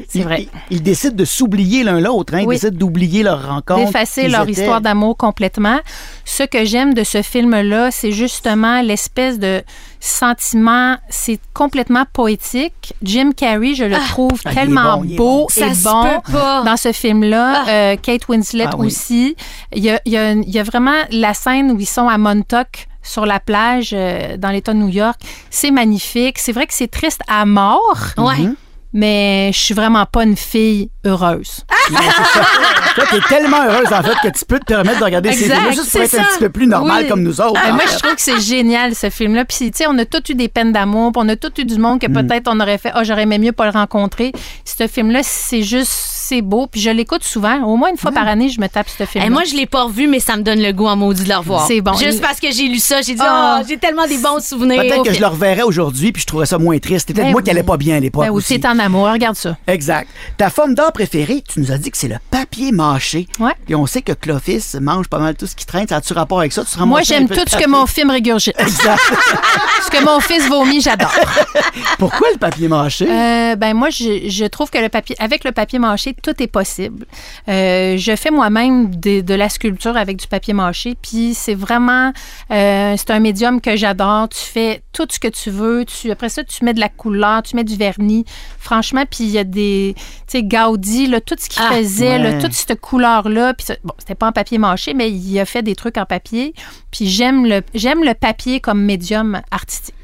ils 0.71 0.83
décident 0.83 1.15
de 1.17 1.25
s'oublier 1.25 1.83
l'un 1.85 2.01
l'autre. 2.01 2.35
Hein, 2.35 2.41
Ils 2.43 2.47
Oui. 2.47 2.57
décident 2.57 2.77
d'oublier 2.77 3.23
leur 3.23 3.47
rencontre. 3.49 3.85
d'effacer 3.87 4.29
leur 4.29 4.43
étaient. 4.49 4.61
histoire 4.61 4.81
d'amour 4.81 5.17
complètement. 5.17 5.79
Ce 6.25 6.43
que 6.43 6.65
j'aime 6.65 6.95
de 6.95 7.05
ce 7.05 7.23
film-là, 7.23 7.91
c'est 7.91 8.13
justement 8.13 8.81
l'espèce 8.83 9.39
de 9.39 9.63
sentiment, 10.01 10.97
c'est 11.09 11.41
complètement 11.55 12.05
poétique. 12.13 12.93
Jim 13.03 13.31
Carrey, 13.37 13.75
je 13.75 13.85
le 13.85 13.97
trouve 14.11 14.39
Ah, 14.45 14.51
il 14.51 14.53
est 14.53 14.61
tellement 14.61 14.99
bon, 14.99 15.17
beau 15.17 15.17
bon. 15.17 15.47
et 15.57 15.75
Ça 15.75 15.91
bon 15.91 16.65
dans 16.65 16.77
ce 16.77 16.93
film-là. 16.93 17.65
Euh, 17.69 17.97
Kate 17.97 18.29
Winslet 18.29 18.67
Ah 18.69 18.75
oui. 18.79 18.87
aussi. 18.89 19.37
Il 19.75 19.83
y, 19.83 19.91
a, 19.91 20.01
il 20.05 20.13
y 20.13 20.17
a 20.17 20.31
une- 20.33 20.45
il 20.45 20.51
y 20.55 20.59
a 20.59 20.63
vraiment 20.63 20.95
la 21.11 21.35
scène 21.35 21.71
où 21.73 21.81
ils 21.81 21.87
sont 21.87 22.09
à 22.09 22.19
Montauk 22.19 22.87
sur 23.05 23.27
la 23.27 23.39
plage 23.39 23.91
euh, 23.93 24.37
dans 24.37 24.51
l'État 24.51 24.73
de 24.73 24.79
New 24.79 24.89
York. 24.89 25.21
C'est 25.51 25.71
magnifique. 25.71 26.39
C'est 26.41 26.53
vrai 26.53 26.67
que 26.67 26.75
c'est 26.75 26.91
triste 26.91 27.21
à 27.29 27.47
mort, 27.47 27.97
Ouais. 28.19 28.39
Mhm. 28.39 28.57
mais 28.93 29.51
je 29.53 29.59
suis 29.59 29.75
vraiment 29.75 30.07
pas 30.07 30.25
une 30.25 30.37
fille 30.37 30.91
heureuse. 31.05 31.65
Toi, 32.95 33.05
t'es 33.11 33.21
tellement 33.29 33.63
heureuse, 33.65 33.93
en 33.93 34.03
fait, 34.03 34.15
que 34.23 34.39
tu 34.39 34.45
peux 34.45 34.59
te 34.59 34.65
permettre 34.67 35.01
de 35.01 35.05
regarder 35.05 35.33
ces 35.33 35.45
Exact, 35.45 35.57
films 35.61 35.73
juste 35.73 35.91
pour 35.91 36.01
c'est 36.01 36.05
être 36.17 36.21
un 36.21 36.25
petit 36.25 36.39
peu 36.39 36.49
plus 36.49 36.67
normal 36.67 37.03
Oui. 37.03 37.09
comme 37.09 37.23
nous 37.23 37.41
autres. 37.41 37.61
En 37.63 37.73
moi, 37.75 37.81
fait. 37.87 37.93
je 37.95 37.99
trouve 37.99 38.15
que 38.15 38.21
c'est 38.23 38.41
génial, 38.41 38.95
ce 38.95 39.11
film-là. 39.11 39.45
Puis, 39.45 39.71
tu 39.71 39.79
sais, 39.79 39.87
on 39.89 39.99
a 39.99 40.05
tous 40.05 40.31
eu 40.33 40.35
des 40.35 40.49
peines 40.49 40.73
d'amour, 40.73 41.13
on 41.17 41.29
a 41.29 41.37
tous 41.37 41.61
eu 41.61 41.65
du 41.65 41.77
monde 41.79 42.01
que 42.01 42.07
peut-être 42.07 42.49
on 42.51 42.59
aurait 42.61 42.79
fait, 42.79 42.93
oh, 42.97 43.01
j'aurais 43.03 43.23
aimé 43.23 43.39
mieux 43.39 43.53
pas 43.53 43.65
le 43.67 43.73
rencontrer. 43.73 44.33
Ce 44.65 44.87
film-là, 44.87 45.21
c'est 45.23 45.63
juste, 45.63 45.91
c'est 46.27 46.43
beau. 46.43 46.67
Puis 46.67 46.81
je 46.81 46.91
l'écoute 46.91 47.25
souvent. 47.25 47.63
Au 47.65 47.77
moins 47.77 47.91
une 47.91 47.97
fois 47.97 48.13
par 48.13 48.27
année, 48.27 48.49
je 48.49 48.61
me 48.61 48.69
tape 48.69 48.89
ce 48.89 49.05
film. 49.05 49.25
Et 49.25 49.31
moi, 49.31 49.43
je 49.45 49.55
l'ai 49.55 49.67
pas 49.67 49.85
revu, 49.85 50.07
mais 50.09 50.21
ça 50.21 50.37
me 50.37 50.43
donne 50.43 50.61
le 50.63 50.73
goût 50.73 50.87
en 50.87 50.97
maudit 50.97 51.25
de 51.25 51.29
le 51.29 51.37
revoir. 51.37 51.67
C'est 51.67 51.81
bon. 51.81 51.95
Juste 51.95 52.21
parce 52.21 52.41
que 52.41 52.51
j'ai 52.51 52.69
lu 52.69 52.79
ça, 52.79 53.03
j'ai 53.03 53.15
dit, 53.15 53.21
Ah. 53.23 53.59
oh, 53.61 53.65
j'ai 53.69 53.77
tellement 53.79 54.07
des 54.07 54.19
bons 54.19 54.45
souvenirs. 54.45 54.81
Peut-être 54.83 55.05
que 55.05 55.13
je 55.13 55.21
le 55.21 55.27
reverrais 55.27 55.63
aujourd'hui 55.63 56.13
puis 56.13 56.23
je 56.23 56.27
trouverais 56.27 56.47
ça 56.47 56.59
moins 56.59 56.79
triste. 56.79 57.09
C'était 57.09 57.15
peut-être 57.15 57.27
Ben 57.27 57.33
moi 57.33 57.43
qui 57.43 57.47
oui. 57.51 57.57
allais 57.57 57.63
pas 57.63 57.77
bien 57.77 57.97
à 57.97 58.01
l'époque 58.01 58.27
Ben, 58.27 58.41
c'est 58.41 58.65
en 58.67 58.79
amour. 58.79 59.09
Regarde 59.11 59.37
ça. 59.37 59.57
Exact. 59.67 60.09
Ta 60.37 60.51
forme 60.51 60.75
d'art 60.75 60.93
préférée, 60.93 61.43
tu 61.49 61.61
nous 61.61 61.71
as 61.73 61.79
dit 61.79 61.91
que 61.91 61.97
c'est 61.99 62.09
le 62.09 62.17
papier 62.31 62.73
mâché. 62.73 63.29
Ouais. 63.39 63.53
Puis 63.67 63.75
on 63.75 63.87
sait 63.87 64.03
que 64.03 64.13
Clovis 64.13 64.77
mange 64.81 65.09
pas 65.09 65.19
mal 65.19 65.35
tout 65.35 65.47
ce 65.47 65.55
qui 65.55 65.67
traîne. 65.67 65.87
Ça 65.89 65.97
a-tu 65.97 66.13
rapport 66.13 66.41
avec 66.41 66.53
ça? 66.53 66.65
Tu 66.65 66.79
Moi, 66.85 67.03
j'aime 67.03 67.29
tout 67.29 67.41
ce 67.47 67.57
que 67.57 67.69
mon 67.69 67.87
film 67.87 68.11
régurgite. 68.11 68.55
Exact. 68.59 69.01
ce 69.85 69.91
que 69.91 70.05
mon 70.05 70.21
fils 70.21 70.49
vomit, 70.49 70.81
j'adore. 70.81 71.13
Pourquoi 71.99 72.29
le 72.33 72.39
papier 72.39 72.69
mâché? 72.69 73.07
Euh, 73.11 73.57
ben 73.57 73.75
moi, 73.75 73.91
je, 73.91 74.29
je 74.29 74.45
trouve 74.47 74.71
que 74.71 74.79
le 74.79 74.89
papier, 74.89 75.17
avec 75.19 75.45
le 75.45 75.53
papier 75.53 75.79
mâché, 75.79 76.14
tout 76.23 76.43
est 76.43 76.47
possible. 76.47 77.07
Euh, 77.49 77.97
je 77.97 78.17
fais 78.17 78.31
moi-même 78.31 78.95
de, 78.95 79.35
la 79.35 79.49
sculpture 79.49 79.97
avec 79.97 80.17
du 80.17 80.27
papier 80.27 80.55
mâché, 80.55 80.95
puis 81.01 81.35
c'est 81.35 81.55
vraiment, 81.55 82.13
euh, 82.51 82.95
c'est 82.97 83.11
un 83.11 83.21
médium 83.21 83.61
que 83.61 83.77
j'adore. 83.77 84.29
Tu 84.29 84.39
fais 84.39 84.83
tout 84.93 85.07
ce 85.11 85.19
que 85.19 85.29
tu 85.29 85.51
veux. 85.51 85.85
Tu, 85.85 86.11
après 86.11 86.29
ça, 86.29 86.45
tu 86.45 86.65
mets 86.65 86.75
de 86.75 86.81
la 86.81 86.89
couleur, 86.89 87.43
tu 87.43 87.57
mets 87.57 87.65
du 87.65 87.77
vernis. 87.77 88.25
Franchement, 88.59 89.05
puis 89.11 89.25
il 89.25 89.31
y 89.31 89.39
a 89.39 89.45
des, 89.45 89.95
tu 89.97 90.03
sais, 90.27 90.43
Gaudi, 90.43 91.07
là, 91.07 91.21
tout 91.21 91.37
ce 91.39 91.49
qu'il 91.49 91.63
Ah, 91.65 91.75
faisait, 91.75 92.19
là, 92.19 92.41
toute 92.41 92.53
cette 92.53 92.81
couleur-là. 92.81 93.55
Puis 93.55 93.67
bon, 93.85 93.95
c'était 93.99 94.15
pas 94.15 94.29
en 94.29 94.33
papier 94.33 94.59
mâché, 94.59 94.95
mais 94.95 95.11
il 95.11 95.39
a 95.39 95.45
fait 95.45 95.63
des 95.63 95.75
trucs 95.75 95.97
en 95.99 96.07
papier. 96.07 96.55
Puis 96.91 97.09
j'aime 97.09 97.47
le, 97.47 97.63
j'aime 97.75 98.05
le 98.05 98.15
papier 98.15 98.61
comme 98.61 98.83
médium 98.83 99.41
artistique. 99.51 99.95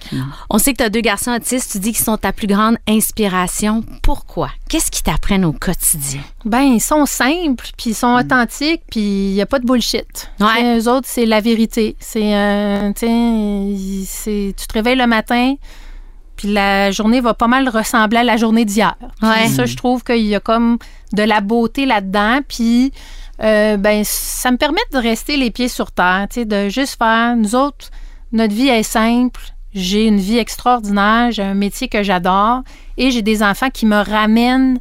On 0.48 0.58
sait 0.58 0.72
que 0.72 0.78
tu 0.78 0.84
as 0.84 0.90
deux 0.90 1.00
garçons 1.00 1.32
autistes. 1.32 1.72
Tu 1.72 1.78
dis 1.78 1.92
qu'ils 1.92 2.04
sont 2.04 2.16
ta 2.16 2.32
plus 2.32 2.46
grande 2.46 2.76
inspiration. 2.88 3.82
Pourquoi? 4.02 4.50
Qu'est-ce 4.68 4.90
qu'ils 4.90 5.02
t'apprennent 5.04 5.44
au 5.44 5.52
quotidien? 5.52 6.20
Ben, 6.44 6.62
ils 6.62 6.80
sont 6.80 7.06
simples, 7.06 7.68
puis 7.76 7.90
ils 7.90 7.94
sont 7.94 8.14
authentiques, 8.14 8.82
puis 8.90 9.00
il 9.00 9.34
n'y 9.34 9.40
a 9.42 9.46
pas 9.46 9.58
de 9.58 9.66
bullshit. 9.66 10.30
Ouais. 10.40 10.78
Eux 10.78 10.88
autres, 10.88 11.06
c'est 11.08 11.26
la 11.26 11.40
vérité. 11.40 11.96
C'est, 12.00 12.34
euh, 12.34 12.92
tu 12.92 14.04
c'est- 14.06 14.54
te 14.56 14.72
réveilles 14.72 14.96
le 14.96 15.06
matin, 15.06 15.54
puis 16.36 16.52
la 16.52 16.90
journée 16.90 17.20
va 17.20 17.34
pas 17.34 17.46
mal 17.48 17.68
ressembler 17.68 18.18
à 18.18 18.24
la 18.24 18.36
journée 18.36 18.64
d'hier. 18.64 18.96
Ouais. 19.22 19.48
Ça, 19.48 19.66
je 19.66 19.76
trouve 19.76 20.02
qu'il 20.02 20.26
y 20.26 20.34
a 20.34 20.40
comme 20.40 20.78
de 21.12 21.22
la 21.22 21.40
beauté 21.40 21.86
là-dedans, 21.86 22.40
puis 22.46 22.92
euh, 23.42 23.76
ben, 23.76 24.02
ça 24.04 24.50
me 24.50 24.56
permet 24.56 24.80
de 24.92 24.98
rester 24.98 25.36
les 25.36 25.50
pieds 25.50 25.68
sur 25.68 25.92
terre, 25.92 26.26
tu 26.30 26.40
sais, 26.40 26.44
de 26.44 26.68
juste 26.68 26.96
faire, 26.98 27.36
nous 27.36 27.54
autres, 27.54 27.90
notre 28.32 28.54
vie 28.54 28.68
est 28.68 28.82
simple. 28.82 29.40
J'ai 29.74 30.06
une 30.06 30.18
vie 30.18 30.38
extraordinaire, 30.38 31.30
j'ai 31.30 31.42
un 31.42 31.54
métier 31.54 31.88
que 31.88 32.02
j'adore 32.02 32.62
et 32.96 33.10
j'ai 33.10 33.22
des 33.22 33.42
enfants 33.42 33.70
qui 33.70 33.86
me 33.86 33.96
ramènent 34.02 34.78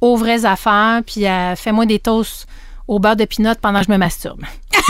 aux 0.00 0.16
vraies 0.16 0.44
affaires, 0.46 1.02
puis 1.06 1.26
à 1.26 1.54
fais-moi 1.54 1.86
des 1.86 1.98
toasts 1.98 2.46
au 2.88 2.98
beurre 2.98 3.16
de 3.16 3.24
pinot 3.24 3.54
pendant 3.60 3.80
que 3.80 3.86
je 3.86 3.92
me 3.92 3.98
masturbe. 3.98 4.42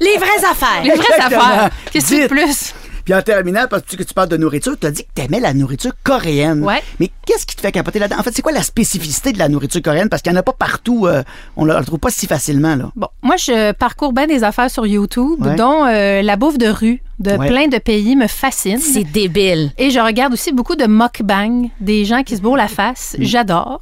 Les 0.00 0.16
vraies 0.16 0.44
affaires. 0.50 0.82
Les 0.84 0.90
vraies 0.90 1.06
Exactement. 1.14 1.40
affaires. 1.42 1.70
Qu'est-ce 1.92 2.10
que 2.14 2.26
plus? 2.28 2.74
Puis 3.04 3.14
en 3.14 3.22
terminant, 3.22 3.64
parce 3.68 3.82
que 3.82 4.02
tu 4.02 4.12
parles 4.14 4.28
de 4.28 4.36
nourriture, 4.36 4.78
tu 4.78 4.86
as 4.86 4.90
dit 4.90 5.02
que 5.04 5.08
tu 5.14 5.22
aimais 5.22 5.40
la 5.40 5.54
nourriture 5.54 5.92
coréenne. 6.04 6.62
Ouais. 6.62 6.82
Mais 7.00 7.10
qu'est-ce 7.26 7.46
qui 7.46 7.56
te 7.56 7.60
fait 7.62 7.72
capoter 7.72 7.98
là-dedans? 7.98 8.20
En 8.20 8.22
fait, 8.22 8.32
c'est 8.34 8.42
quoi 8.42 8.52
la 8.52 8.62
spécificité 8.62 9.32
de 9.32 9.38
la 9.38 9.48
nourriture 9.48 9.80
coréenne? 9.82 10.08
Parce 10.10 10.20
qu'il 10.22 10.30
n'y 10.32 10.36
en 10.36 10.40
a 10.40 10.44
pas 10.44 10.52
partout. 10.52 11.06
euh, 11.06 11.22
on 11.56 11.64
ne 11.64 11.72
la 11.72 11.82
trouve 11.82 11.98
pas 11.98 12.10
si 12.10 12.26
facilement. 12.26 12.76
là. 12.76 12.90
Bon, 12.96 13.08
moi, 13.22 13.36
je 13.36 13.72
parcours 13.72 14.12
bien 14.12 14.26
des 14.26 14.44
affaires 14.44 14.70
sur 14.70 14.86
YouTube, 14.86 15.44
Ouais. 15.44 15.56
dont 15.56 15.86
euh, 15.86 16.20
la 16.22 16.36
bouffe 16.36 16.58
de 16.58 16.68
rue 16.68 17.02
de 17.20 17.32
Ouais. 17.32 17.46
plein 17.48 17.68
de 17.68 17.78
pays 17.78 18.16
me 18.16 18.26
fascine. 18.26 18.78
C'est 18.78 19.04
débile. 19.04 19.70
Et 19.78 19.90
je 19.90 20.00
regarde 20.00 20.32
aussi 20.32 20.52
beaucoup 20.52 20.74
de 20.74 20.86
mukbang, 20.86 21.68
des 21.80 22.04
gens 22.04 22.22
qui 22.22 22.36
se 22.36 22.40
bourrent 22.42 22.56
la 22.56 22.66
face. 22.68 23.14
Mm. 23.18 23.22
J'adore. 23.24 23.80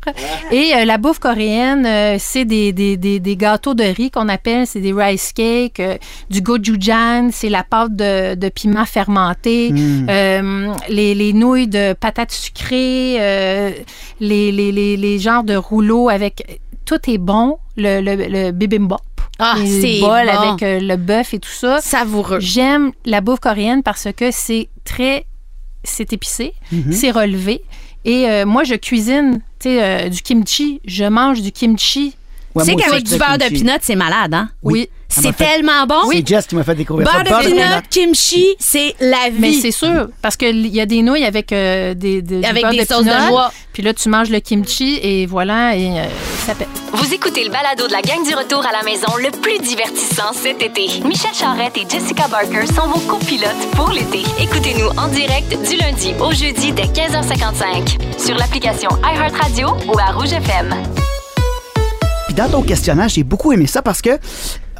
Et 0.50 0.72
euh, 0.74 0.84
la 0.84 0.98
bouffe 0.98 1.18
coréenne, 1.20 1.86
euh, 1.86 2.16
c'est 2.18 2.44
des, 2.44 2.72
des, 2.72 2.96
des, 2.96 3.20
des 3.20 3.36
gâteaux 3.36 3.74
de 3.74 3.84
riz 3.84 4.10
qu'on 4.10 4.28
appelle, 4.28 4.66
c'est 4.66 4.80
des 4.80 4.92
rice 4.92 5.32
cakes, 5.32 5.80
euh, 5.80 5.96
du 6.28 6.42
gochujang, 6.42 7.30
c'est 7.32 7.48
la 7.48 7.62
pâte 7.62 7.94
de, 7.96 8.34
de 8.34 8.48
piment 8.48 8.84
fermenté, 8.84 9.70
Mm. 9.72 10.06
euh, 10.10 10.74
les, 10.88 11.14
les 11.14 11.32
nouilles 11.32 11.68
de 11.68 11.92
patates 11.92 12.32
sucrées, 12.32 13.16
euh, 13.20 13.70
les, 14.20 14.50
les, 14.52 14.72
les, 14.72 14.96
les 14.96 15.18
genres 15.18 15.44
de 15.44 15.54
rouleaux 15.54 16.08
avec... 16.08 16.60
Tout 16.88 17.10
est 17.10 17.18
bon, 17.18 17.58
le, 17.76 18.00
le, 18.00 18.14
le 18.16 18.50
bibimbap. 18.50 19.02
Ah, 19.38 19.56
les 19.58 19.80
c'est 19.82 20.00
bols 20.00 20.26
bon. 20.26 20.32
avec 20.32 20.62
euh, 20.62 20.80
le 20.80 20.96
bœuf 20.96 21.34
et 21.34 21.38
tout 21.38 21.50
ça. 21.62 21.80
Savoureux. 21.82 22.40
J'aime 22.40 22.92
la 23.04 23.20
bouffe 23.20 23.40
coréenne 23.40 23.82
parce 23.82 24.08
que 24.16 24.30
c'est 24.30 24.68
très. 24.84 25.26
C'est 25.84 26.12
épicé, 26.12 26.54
Mhm. 26.72 26.92
c'est 26.92 27.10
relevé. 27.10 27.62
Et 28.04 28.26
euh, 28.28 28.46
moi, 28.46 28.64
je 28.64 28.74
cuisine, 28.74 29.40
tu 29.60 29.68
sais, 29.68 29.82
euh, 29.82 30.08
du 30.08 30.22
kimchi. 30.22 30.80
Je 30.86 31.04
mange 31.04 31.42
du 31.42 31.52
kimchi. 31.52 32.14
Ouais, 32.58 32.64
tu 32.64 32.70
sais 32.70 32.76
qu'avec 32.76 33.04
du 33.04 33.16
beurre 33.16 33.38
de 33.38 33.44
pinot, 33.48 33.72
c'est 33.80 33.96
malade, 33.96 34.34
hein? 34.34 34.48
Oui. 34.62 34.88
C'est 35.10 35.32
fait- 35.32 35.44
tellement 35.44 35.86
bon. 35.86 36.10
C'est 36.12 36.26
Jess 36.26 36.46
qui 36.46 36.54
m'a 36.54 36.64
fait 36.64 36.74
découvrir 36.74 37.08
ça. 37.08 37.22
Beurre 37.22 37.40
de 37.42 37.48
pinot, 37.48 37.62
kimchi, 37.90 38.46
c'est 38.58 38.94
la 39.00 39.30
vie. 39.30 39.38
Mais 39.38 39.52
c'est 39.54 39.70
sûr, 39.70 40.08
parce 40.20 40.36
qu'il 40.36 40.66
y 40.66 40.80
a 40.82 40.86
des 40.86 41.00
nouilles 41.00 41.24
avec 41.24 41.50
euh, 41.52 41.94
des, 41.94 42.22
Avec 42.44 42.62
beurre 42.62 42.72
des 42.72 42.82
de 42.82 42.84
sauces 42.86 43.04
de 43.06 43.10
joie. 43.28 43.50
Puis 43.72 43.82
là, 43.82 43.94
tu 43.94 44.08
manges 44.10 44.28
le 44.28 44.40
kimchi 44.40 44.98
et 45.02 45.24
voilà, 45.24 45.74
et 45.76 45.88
euh, 45.98 46.04
ça 46.46 46.54
pète. 46.54 46.68
Vous 46.92 47.14
écoutez 47.14 47.42
le 47.44 47.50
balado 47.50 47.86
de 47.86 47.92
la 47.92 48.02
gang 48.02 48.22
du 48.26 48.34
retour 48.34 48.64
à 48.66 48.72
la 48.72 48.82
maison 48.82 49.06
le 49.18 49.30
plus 49.30 49.58
divertissant 49.60 50.32
cet 50.34 50.62
été. 50.62 50.86
Michel 51.04 51.32
Charrette 51.32 51.78
et 51.78 51.86
Jessica 51.88 52.28
Barker 52.28 52.66
sont 52.66 52.88
vos 52.88 53.00
copilotes 53.00 53.70
pour 53.72 53.90
l'été. 53.90 54.22
Écoutez-nous 54.40 54.88
en 54.98 55.08
direct 55.08 55.50
du 55.68 55.76
lundi 55.76 56.12
au 56.20 56.32
jeudi 56.32 56.72
dès 56.72 56.82
15h55 56.84 57.98
sur 58.22 58.36
l'application 58.36 58.90
iHeartRadio 59.02 59.68
ou 59.88 59.98
à 59.98 60.12
Rouge 60.12 60.32
FM. 60.32 60.74
Dans 62.38 62.48
ton 62.48 62.62
questionnaire, 62.62 63.08
j'ai 63.08 63.24
beaucoup 63.24 63.52
aimé 63.52 63.66
ça 63.66 63.82
parce 63.82 64.00
que 64.00 64.10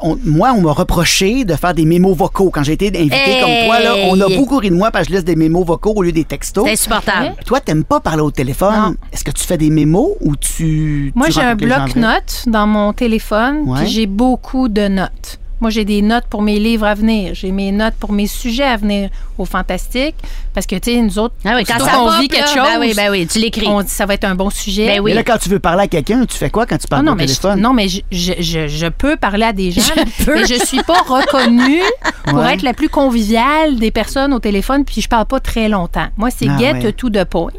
on- 0.00 0.16
moi, 0.24 0.52
on 0.56 0.60
m'a 0.60 0.70
reproché 0.70 1.44
de 1.44 1.54
faire 1.54 1.74
des 1.74 1.84
mémos 1.84 2.16
vocaux. 2.16 2.50
Quand 2.50 2.62
j'ai 2.62 2.74
été 2.74 2.86
invité 2.86 3.16
Hey! 3.16 3.40
comme 3.40 3.66
toi, 3.66 3.80
là, 3.80 3.94
on 4.10 4.20
a 4.20 4.28
beaucoup 4.36 4.58
ri 4.58 4.70
de 4.70 4.76
moi 4.76 4.92
parce 4.92 5.06
que 5.06 5.10
je 5.10 5.16
laisse 5.16 5.24
des 5.24 5.34
mémos 5.34 5.66
vocaux 5.66 5.92
au 5.96 6.02
lieu 6.02 6.12
des 6.12 6.22
textos. 6.24 6.64
C'est 6.66 6.72
insupportable. 6.74 7.34
Toi, 7.44 7.58
t'aimes 7.60 7.82
pas 7.82 7.98
parler 7.98 8.22
au 8.22 8.30
téléphone. 8.30 8.74
Non. 8.80 8.94
Est-ce 9.12 9.24
que 9.24 9.32
tu 9.32 9.42
fais 9.44 9.58
des 9.58 9.70
mémos 9.70 10.10
ou 10.20 10.36
tu. 10.36 11.12
Moi, 11.16 11.26
tu 11.26 11.32
j'ai 11.32 11.40
un 11.42 11.56
bloc-notes 11.56 12.44
dans 12.46 12.68
mon 12.68 12.92
téléphone, 12.92 13.62
Ouais. 13.66 13.80
puis 13.80 13.88
j'ai 13.90 14.06
beaucoup 14.06 14.68
de 14.68 14.86
notes. 14.86 15.40
Moi, 15.60 15.70
j'ai 15.70 15.84
des 15.84 16.02
notes 16.02 16.24
pour 16.30 16.42
mes 16.42 16.58
livres 16.58 16.86
à 16.86 16.94
venir. 16.94 17.34
J'ai 17.34 17.50
mes 17.52 17.72
notes 17.72 17.94
pour 17.98 18.12
mes 18.12 18.26
sujets 18.26 18.64
à 18.64 18.76
venir 18.76 19.10
au 19.38 19.44
Fantastique. 19.44 20.14
Parce 20.54 20.66
que, 20.66 20.76
tu 20.76 20.92
sais, 20.92 21.00
nous 21.00 21.18
autres, 21.18 21.34
Ah 21.44 21.52
oui, 21.56 21.64
quand 21.64 21.78
ça 21.78 21.92
pop, 21.92 22.12
vit 22.20 22.28
quelque 22.28 22.42
là, 22.42 22.64
chose, 22.64 22.72
ben 22.74 22.80
oui, 22.80 22.92
ben 22.94 23.10
oui, 23.10 23.26
tu 23.26 23.38
l'écris. 23.38 23.66
on 23.68 23.82
dit 23.82 23.88
ça 23.90 24.06
va 24.06 24.14
être 24.14 24.24
un 24.24 24.34
bon 24.34 24.50
sujet. 24.50 24.86
Ben 24.86 25.00
oui. 25.00 25.10
Mais 25.12 25.14
là, 25.16 25.22
quand 25.24 25.38
tu 25.38 25.48
veux 25.48 25.58
parler 25.60 25.82
à 25.84 25.88
quelqu'un, 25.88 26.24
tu 26.26 26.36
fais 26.36 26.50
quoi 26.50 26.66
quand 26.66 26.76
tu 26.78 26.84
Ah 26.86 26.90
parles 26.96 27.04
non, 27.06 27.12
au 27.12 27.14
mais 27.14 27.26
je, 27.28 27.34
téléphone? 27.38 27.60
non, 27.60 27.72
mais 27.72 27.88
je, 27.88 28.00
je, 28.10 28.32
je- 28.40 28.68
je 28.68 28.86
peux 28.86 29.16
parler 29.16 29.44
à 29.44 29.52
des 29.52 29.70
gens, 29.72 29.82
peux. 30.24 30.34
mais 30.34 30.46
je 30.46 30.64
suis 30.64 30.82
pas 30.82 31.00
reconnue 31.02 31.80
pour 32.26 32.38
Ouais. 32.38 32.54
être 32.54 32.62
la 32.62 32.74
plus 32.74 32.88
conviviale 32.88 33.76
des 33.76 33.90
personnes 33.90 34.32
au 34.34 34.38
téléphone, 34.40 34.84
puis 34.84 35.00
je 35.00 35.08
parle 35.08 35.26
pas 35.26 35.40
très 35.40 35.68
longtemps. 35.68 36.08
Moi, 36.16 36.30
c'est 36.36 36.48
Ah 36.48 36.58
get 36.58 36.72
ouais. 36.72 36.92
to 36.92 37.10
the 37.10 37.24
point 37.24 37.50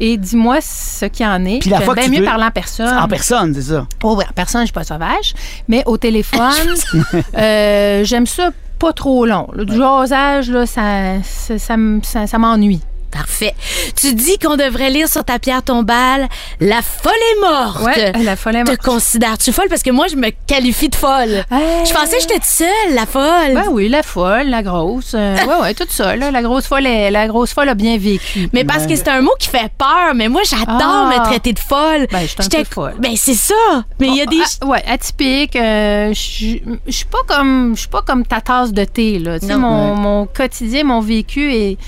et 0.00 0.16
dis-moi 0.16 0.58
ce 0.60 1.06
qu'il 1.06 1.24
y 1.26 1.28
en 1.28 1.44
est. 1.44 1.58
Puis 1.60 1.70
la 1.70 1.80
fois 1.80 1.94
que 1.94 2.00
bien 2.00 2.08
tu 2.08 2.14
mieux 2.14 2.20
veux- 2.20 2.24
parler 2.26 2.44
en 2.44 2.50
personne. 2.50 2.96
En 2.98 3.08
personne, 3.08 3.54
c'est 3.54 3.62
ça. 3.72 3.86
Oh, 4.02 4.14
ouais, 4.16 4.24
en 4.28 4.32
personne, 4.34 4.62
je 4.62 4.66
suis 4.66 4.72
pas 4.72 4.84
sauvage. 4.84 5.34
Mais 5.68 5.82
au 5.86 5.96
téléphone, 5.96 6.74
euh, 7.36 8.04
j'aime 8.04 8.26
ça 8.26 8.50
pas 8.78 8.92
trop 8.92 9.26
long. 9.26 9.48
Du 9.56 9.76
jasage, 9.76 10.50
là, 10.50 10.64
ça, 10.66 11.22
ça, 11.24 11.58
ça 11.58 11.74
m- 11.74 12.00
ça- 12.04 12.26
ça 12.26 12.38
m'ennuie. 12.38 12.80
Parfait. 13.10 13.54
Tu 13.96 14.14
dis 14.14 14.38
qu'on 14.38 14.56
devrait 14.56 14.90
lire 14.90 15.08
sur 15.08 15.24
ta 15.24 15.38
pierre 15.38 15.62
tombale 15.62 16.28
La 16.60 16.82
folle 16.82 17.12
est 17.36 17.40
morte. 17.40 17.82
Ouais, 17.82 18.12
la 18.22 18.36
folle 18.36 18.56
est 18.56 18.64
Te 18.64 18.68
morte. 18.70 18.82
considères-tu 18.82 19.50
folle? 19.52 19.68
Parce 19.68 19.82
que 19.82 19.90
moi, 19.90 20.06
je 20.08 20.16
me 20.16 20.30
qualifie 20.46 20.88
de 20.88 20.94
folle. 20.94 21.44
Hey. 21.50 21.86
Je 21.86 21.92
pensais 21.94 22.16
que 22.16 22.20
j'étais 22.20 22.34
toute 22.34 22.44
seule, 22.44 22.94
la 22.94 23.06
folle. 23.06 23.54
Ben 23.54 23.64
oui, 23.70 23.88
la 23.88 24.02
folle, 24.02 24.48
la 24.48 24.62
grosse. 24.62 25.12
euh, 25.14 25.36
ouais, 25.46 25.60
ouais, 25.62 25.74
tout 25.74 25.86
ça. 25.88 26.16
là. 26.16 26.30
La 26.30 26.42
grosse 26.42 26.66
folle, 26.66 26.86
est- 26.86 27.10
la 27.10 27.26
grosse 27.28 27.52
folle 27.54 27.68
a 27.70 27.74
bien 27.74 27.96
vécu. 27.98 28.48
Mais 28.52 28.64
parce 28.64 28.86
que 28.86 28.94
c'est 28.94 29.08
un 29.08 29.22
mot 29.22 29.32
qui 29.38 29.48
fait 29.48 29.70
peur. 29.78 30.14
Mais 30.14 30.28
moi, 30.28 30.42
j'adore 30.44 30.66
Ah. 30.80 31.14
me 31.18 31.24
traiter 31.24 31.52
de 31.54 31.58
folle. 31.58 32.06
Ben, 32.12 32.20
je 32.22 32.42
suis 32.42 32.64
folle. 32.64 32.94
Ben, 32.98 33.12
c'est 33.16 33.34
ça. 33.34 33.54
Mais 34.00 34.08
il 34.08 34.16
y 34.16 34.20
a 34.20 34.26
des. 34.26 34.40
Ah, 34.60 34.66
ouais, 34.66 34.84
atypique. 34.86 35.56
euh, 35.56 36.12
Je 36.12 36.58
suis 36.90 37.04
pas 37.10 37.18
comme 37.26 37.72
je 37.74 37.80
suis 37.80 37.88
pas 37.88 38.02
comme 38.02 38.24
ta 38.26 38.40
tasse 38.40 38.72
de 38.72 38.84
thé 38.84 39.18
là. 39.18 39.40
Tu 39.40 39.46
sais, 39.46 39.56
mon 39.56 40.26
quotidien, 40.26 40.84
mon 40.84 41.00
vécu 41.00 41.52
est 41.54 41.78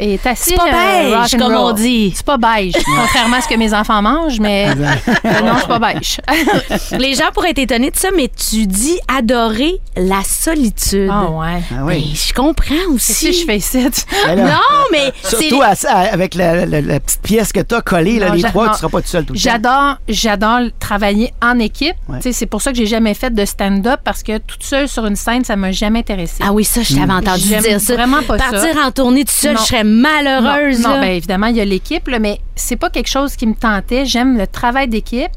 est 0.00 0.26
assez 0.26 0.50
C'est 0.50 0.56
pas 0.56 0.66
euh, 0.66 0.70
beige, 0.70 1.14
rock 1.14 1.34
and 1.34 1.38
comme 1.38 1.54
on 1.54 1.72
dit. 1.72 2.12
C'est 2.14 2.24
pas 2.26 2.38
beige, 2.38 2.74
contrairement 2.84 3.36
à 3.36 3.40
ce 3.40 3.48
que 3.48 3.56
mes 3.56 3.72
enfants 3.74 4.02
mangent, 4.02 4.40
mais 4.40 4.68
euh, 4.78 5.40
non, 5.42 5.54
c'est 5.60 5.68
pas 5.68 5.78
beige. 5.78 6.20
Les 6.98 7.14
gens 7.14 7.30
pourraient 7.34 7.50
être 7.50 7.58
étonnés 7.58 7.90
de 7.90 7.96
ça, 7.96 8.08
mais 8.16 8.28
tu 8.28 8.66
dis 8.66 8.98
adorer 9.08 9.80
la 9.96 10.22
solitude. 10.24 11.10
Ah 11.12 11.30
ouais. 11.30 11.62
Ah 11.72 11.84
oui. 11.84 12.12
je 12.14 12.32
comprends 12.32 12.74
aussi. 12.94 13.12
Si 13.12 13.32
je 13.40 13.44
fais 13.44 13.56
ici? 13.58 13.78
Ben 14.26 14.36
là, 14.36 14.44
Non, 14.44 14.84
mais. 14.92 15.12
Surtout 15.22 15.62
à- 15.62 15.74
avec 16.12 16.34
la, 16.34 16.66
la- 16.66 16.80
la 16.80 17.00
petite 17.00 17.22
pièce 17.22 17.52
que 17.52 17.60
tu 17.60 17.74
as 17.74 17.80
collée, 17.82 18.18
là, 18.18 18.28
Non, 18.28 18.34
les 18.34 18.40
j'a- 18.40 18.48
trois, 18.50 18.66
non. 18.66 18.72
tu 18.72 18.78
seras 18.78 18.88
pas 18.88 19.00
tout 19.02 19.08
seul 19.08 19.24
tout 19.24 19.32
le 19.34 19.38
temps. 19.38 19.42
J'adore, 19.50 19.96
j'adore 20.08 20.60
travailler 20.78 21.32
en 21.42 21.58
équipe. 21.58 21.96
Ouais. 22.08 22.18
Tu 22.18 22.24
sais, 22.24 22.32
C'est 22.32 22.46
pour 22.46 22.62
ça 22.62 22.70
que 22.72 22.76
j'ai 22.78 22.86
jamais 22.86 23.14
fait 23.14 23.30
de 23.34 23.44
stand-up 23.44 24.00
parce 24.04 24.22
que 24.22 24.38
toute 24.38 24.62
seule 24.62 24.88
sur 24.88 25.04
une 25.06 25.16
scène, 25.16 25.44
ça 25.44 25.56
m'a 25.56 25.72
jamais 25.72 26.00
intéressé. 26.00 26.42
Ah 26.46 26.52
oui, 26.52 26.64
ça, 26.64 26.82
je 26.82 26.94
t'avais 26.94 27.12
entendu 27.12 27.42
J'aime 27.46 27.62
dire 27.62 27.80
ça. 27.80 27.94
vraiment 27.94 28.22
pas 28.22 28.38
ça. 28.38 28.50
Partir 28.50 28.76
en 28.84 28.90
tournée 28.90 29.24
tout 29.24 29.32
seul, 29.34 29.54
Non. 29.54 29.60
je 29.60 29.66
serais 29.66 29.84
malheureuse. 29.90 30.80
Non, 30.80 31.00
ben, 31.00 31.10
évidemment, 31.10 31.46
il 31.48 31.56
y 31.56 31.60
a 31.60 31.64
l'équipe, 31.64 32.08
là, 32.08 32.18
mais 32.18 32.40
c'est 32.56 32.76
pas 32.76 32.90
quelque 32.90 33.08
chose 33.08 33.36
qui 33.36 33.46
me 33.46 33.54
tentait. 33.54 34.04
J'aime 34.06 34.38
le 34.38 34.46
travail 34.46 34.88
d'équipe, 34.88 35.30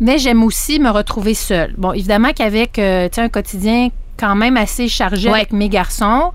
mais 0.00 0.18
j'aime 0.18 0.42
aussi 0.42 0.80
me 0.80 0.90
retrouver 0.90 1.34
seule. 1.34 1.74
Bon, 1.78 1.92
évidemment 1.92 2.32
qu'avec 2.34 2.78
euh, 2.78 3.08
tu 3.08 3.16
sais, 3.16 3.20
un 3.22 3.28
quotidien 3.28 3.88
quand 4.18 4.34
même 4.34 4.56
assez 4.56 4.88
chargé 4.88 5.28
Ouais. 5.28 5.36
avec 5.40 5.52
mes 5.52 5.68
garçons, 5.68 6.32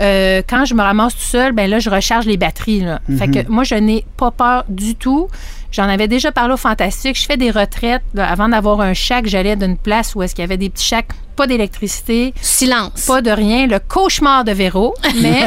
euh, 0.00 0.42
quand 0.48 0.64
je 0.64 0.74
me 0.74 0.82
ramasse 0.82 1.14
tout 1.14 1.20
seul, 1.20 1.52
ben 1.52 1.68
là, 1.70 1.78
je 1.78 1.90
recharge 1.90 2.26
les 2.26 2.36
batteries. 2.36 2.80
Là. 2.80 3.00
Fait 3.18 3.28
que 3.28 3.48
moi, 3.48 3.62
je 3.64 3.74
n'ai 3.76 4.04
pas 4.16 4.30
peur 4.30 4.64
du 4.68 4.94
tout. 4.96 5.28
J'en 5.70 5.84
avais 5.88 6.08
déjà 6.08 6.32
parlé 6.32 6.54
au 6.54 6.56
Fantastique. 6.56 7.18
Je 7.18 7.24
fais 7.24 7.36
des 7.36 7.50
retraites. 7.50 8.02
là, 8.14 8.28
avant 8.30 8.48
d'avoir 8.48 8.80
un 8.80 8.92
shack, 8.94 9.26
j'allais 9.26 9.56
d'une 9.56 9.76
place 9.76 10.14
où 10.14 10.22
est-ce 10.22 10.34
qu'il 10.34 10.42
y 10.42 10.44
avait 10.44 10.56
des 10.58 10.68
petits 10.70 10.84
shacks, 10.84 11.08
pas 11.36 11.46
d'électricité, 11.46 12.32
Silence. 12.40 13.06
pas 13.06 13.22
de 13.22 13.30
rien, 13.30 13.66
le 13.66 13.78
cauchemar 13.78 14.44
de 14.44 14.52
Véro, 14.52 14.94
mais 15.20 15.40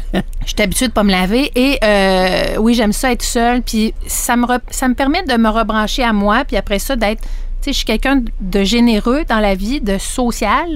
j'étais 0.46 0.64
habituée 0.64 0.88
de 0.88 0.92
pas 0.92 1.04
me 1.04 1.10
laver 1.10 1.50
et 1.54 1.78
euh, 1.82 2.56
oui, 2.58 2.74
j'aime 2.74 2.92
ça 2.92 3.12
être 3.12 3.22
seule 3.22 3.62
puis 3.62 3.94
ça 4.06 4.36
me 4.36 4.46
re- 4.46 4.60
ça 4.70 4.88
me 4.88 4.94
permet 4.94 5.22
de 5.22 5.36
me 5.36 5.48
rebrancher 5.48 6.02
à 6.02 6.12
moi 6.12 6.44
puis 6.46 6.56
après 6.56 6.78
ça 6.78 6.96
d'être 6.96 7.22
sais, 7.68 7.72
je 7.72 7.76
suis 7.78 7.86
quelqu'un 7.86 8.22
de 8.40 8.64
généreux 8.64 9.24
dans 9.28 9.38
la 9.40 9.54
vie, 9.54 9.80
de 9.80 9.98
social, 9.98 10.66